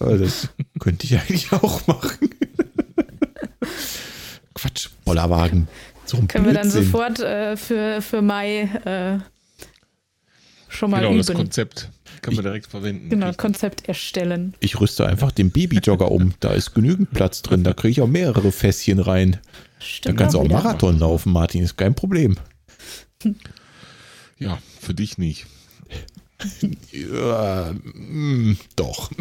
[0.00, 0.48] Ja, Das
[0.80, 2.30] könnte ich eigentlich auch machen.
[4.54, 5.68] Quatsch, Bollerwagen.
[6.06, 6.84] So Können wir dann Blödsinn.
[6.84, 9.18] sofort äh, für, für Mai äh,
[10.68, 11.38] schon mal Genau, das üben.
[11.38, 11.88] Konzept
[12.22, 13.08] können wir direkt verwenden.
[13.10, 14.54] Genau, Konzept erstellen.
[14.60, 16.34] Ich rüste einfach den Babyjogger um.
[16.40, 17.62] Da ist genügend Platz drin.
[17.64, 19.32] Da kriege ich auch mehrere Fässchen rein.
[19.32, 19.38] Da
[19.78, 20.56] Stimmt kannst du auch wieder.
[20.56, 21.62] Marathon laufen, Martin.
[21.62, 22.36] Ist kein Problem.
[24.38, 25.46] Ja, für dich nicht.
[26.92, 29.10] Ja, mm, doch.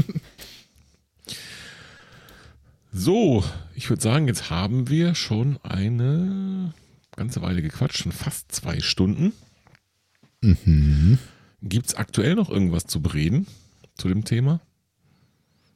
[2.91, 3.43] So,
[3.75, 6.73] ich würde sagen, jetzt haben wir schon eine
[7.15, 9.31] ganze Weile gequatscht, schon fast zwei Stunden.
[11.61, 13.45] Gibt es aktuell noch irgendwas zu bereden
[13.95, 14.59] zu dem Thema?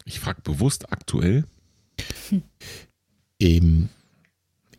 [0.05, 1.45] Ich frage bewusst aktuell.
[3.39, 3.89] Ähm,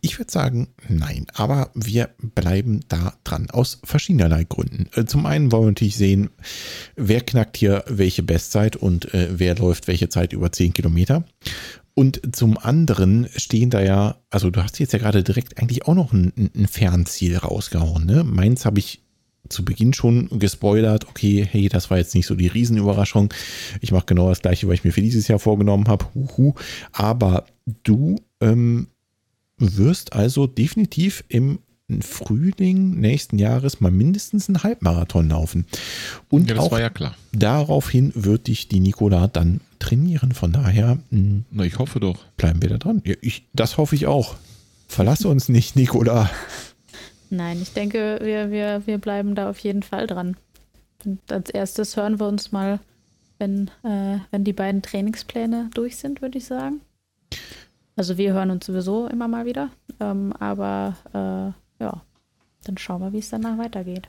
[0.04, 4.86] ich würde sagen, nein, aber wir bleiben da dran aus verschiedenerlei Gründen.
[4.94, 6.28] Äh, Zum einen wollen wir natürlich sehen,
[6.94, 11.24] wer knackt hier welche Bestzeit und äh, wer läuft welche Zeit über 10 Kilometer.
[11.94, 15.94] Und zum anderen stehen da ja, also du hast jetzt ja gerade direkt eigentlich auch
[15.94, 18.04] noch ein, ein Fernziel rausgehauen.
[18.04, 18.24] Ne?
[18.24, 19.00] Meins habe ich
[19.48, 23.32] zu Beginn schon gespoilert, okay, hey, das war jetzt nicht so die Riesenüberraschung.
[23.80, 26.06] Ich mache genau das gleiche, was ich mir für dieses Jahr vorgenommen habe.
[26.92, 27.46] Aber
[27.84, 28.88] du ähm,
[29.58, 31.58] wirst also definitiv im
[32.00, 35.66] Frühling nächsten Jahres mal mindestens einen Halbmarathon laufen.
[36.30, 37.14] Und Ja, das auch war ja klar.
[37.32, 40.32] daraufhin wird dich die Nikola dann trainieren.
[40.32, 42.24] Von daher mh, Na, ich hoffe doch.
[42.36, 43.02] bleiben wir da dran.
[43.04, 44.36] Ja, ich, das hoffe ich auch.
[44.88, 46.30] Verlasse uns nicht, Nikola.
[47.30, 50.36] Nein, ich denke, wir, wir, wir bleiben da auf jeden Fall dran.
[51.04, 52.80] Und als erstes hören wir uns mal,
[53.38, 56.80] wenn, äh, wenn die beiden Trainingspläne durch sind, würde ich sagen.
[57.96, 59.70] Also wir hören uns sowieso immer mal wieder.
[60.00, 62.02] Ähm, aber äh, ja,
[62.64, 64.08] dann schauen wir, wie es danach weitergeht.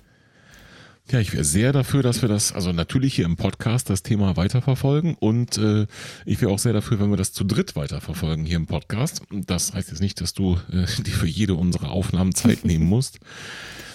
[1.12, 4.38] Ja, ich wäre sehr dafür, dass wir das, also natürlich hier im Podcast das Thema
[4.38, 5.86] weiterverfolgen und äh,
[6.26, 9.22] ich wäre auch sehr dafür, wenn wir das zu dritt weiterverfolgen hier im Podcast.
[9.30, 13.20] Das heißt jetzt nicht, dass du äh, dir für jede unserer Aufnahmen Zeit nehmen musst.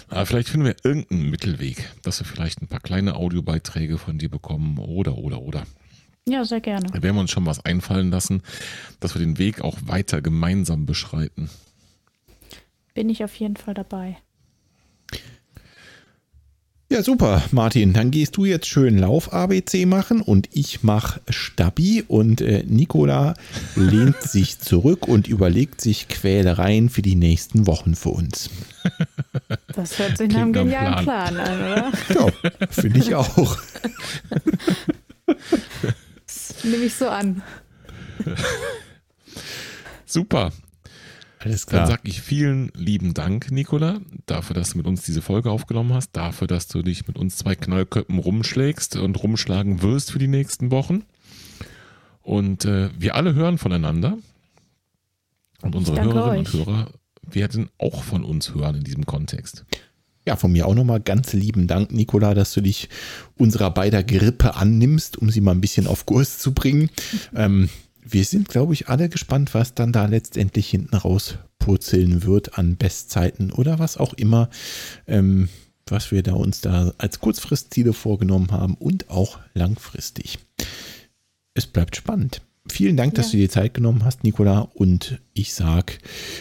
[0.06, 4.28] Aber vielleicht finden wir irgendeinen Mittelweg, dass wir vielleicht ein paar kleine Audiobeiträge von dir
[4.28, 5.64] bekommen oder, oder, oder.
[6.30, 6.86] Ja, sehr gerne.
[6.86, 8.42] Da werden wir uns schon was einfallen lassen,
[9.00, 11.50] dass wir den Weg auch weiter gemeinsam beschreiten.
[12.94, 14.16] Bin ich auf jeden Fall dabei.
[16.88, 17.92] Ja, super, Martin.
[17.92, 23.34] Dann gehst du jetzt schön Lauf-ABC machen und ich mach Stabi und äh, Nikola
[23.74, 28.50] lehnt sich zurück und überlegt sich Quälereien für die nächsten Wochen für uns.
[29.74, 31.36] Das hört sich nach einem Klingt nach einem genialen Plan.
[31.36, 31.92] an, oder?
[32.14, 33.58] Ja, finde ich auch.
[36.62, 37.42] Nehme ich so an.
[40.06, 40.52] Super.
[41.38, 45.50] Alles Dann sag ich vielen lieben Dank, Nicola, dafür, dass du mit uns diese Folge
[45.50, 50.18] aufgenommen hast, dafür, dass du dich mit uns zwei Knallköppen rumschlägst und rumschlagen wirst für
[50.18, 51.04] die nächsten Wochen.
[52.20, 54.18] Und äh, wir alle hören voneinander.
[55.62, 56.54] Und unsere Hörerinnen euch.
[56.54, 56.92] und Hörer
[57.22, 59.64] werden auch von uns hören in diesem Kontext.
[60.26, 62.88] Ja, von mir auch nochmal ganz lieben Dank, Nikola, dass du dich
[63.38, 66.90] unserer beider Grippe annimmst, um sie mal ein bisschen auf Kurs zu bringen.
[67.34, 67.70] Ähm,
[68.02, 72.76] wir sind, glaube ich, alle gespannt, was dann da letztendlich hinten raus purzeln wird an
[72.76, 74.50] Bestzeiten oder was auch immer,
[75.06, 75.48] ähm,
[75.86, 80.38] was wir da uns da als Kurzfristziele vorgenommen haben und auch langfristig.
[81.54, 82.42] Es bleibt spannend.
[82.70, 83.32] Vielen Dank, dass Ja.
[83.32, 84.68] du dir Zeit genommen hast, Nikola.
[84.74, 85.98] Und ich sag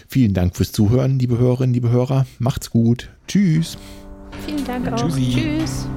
[0.07, 2.26] vielen Dank fürs Zuhören, liebe Hörerinnen, liebe Hörer.
[2.39, 3.10] Macht's gut.
[3.27, 3.77] Tschüss.
[4.45, 5.10] Vielen Dank auch.
[5.10, 5.57] Tschüssi.
[5.60, 5.88] Tschüss.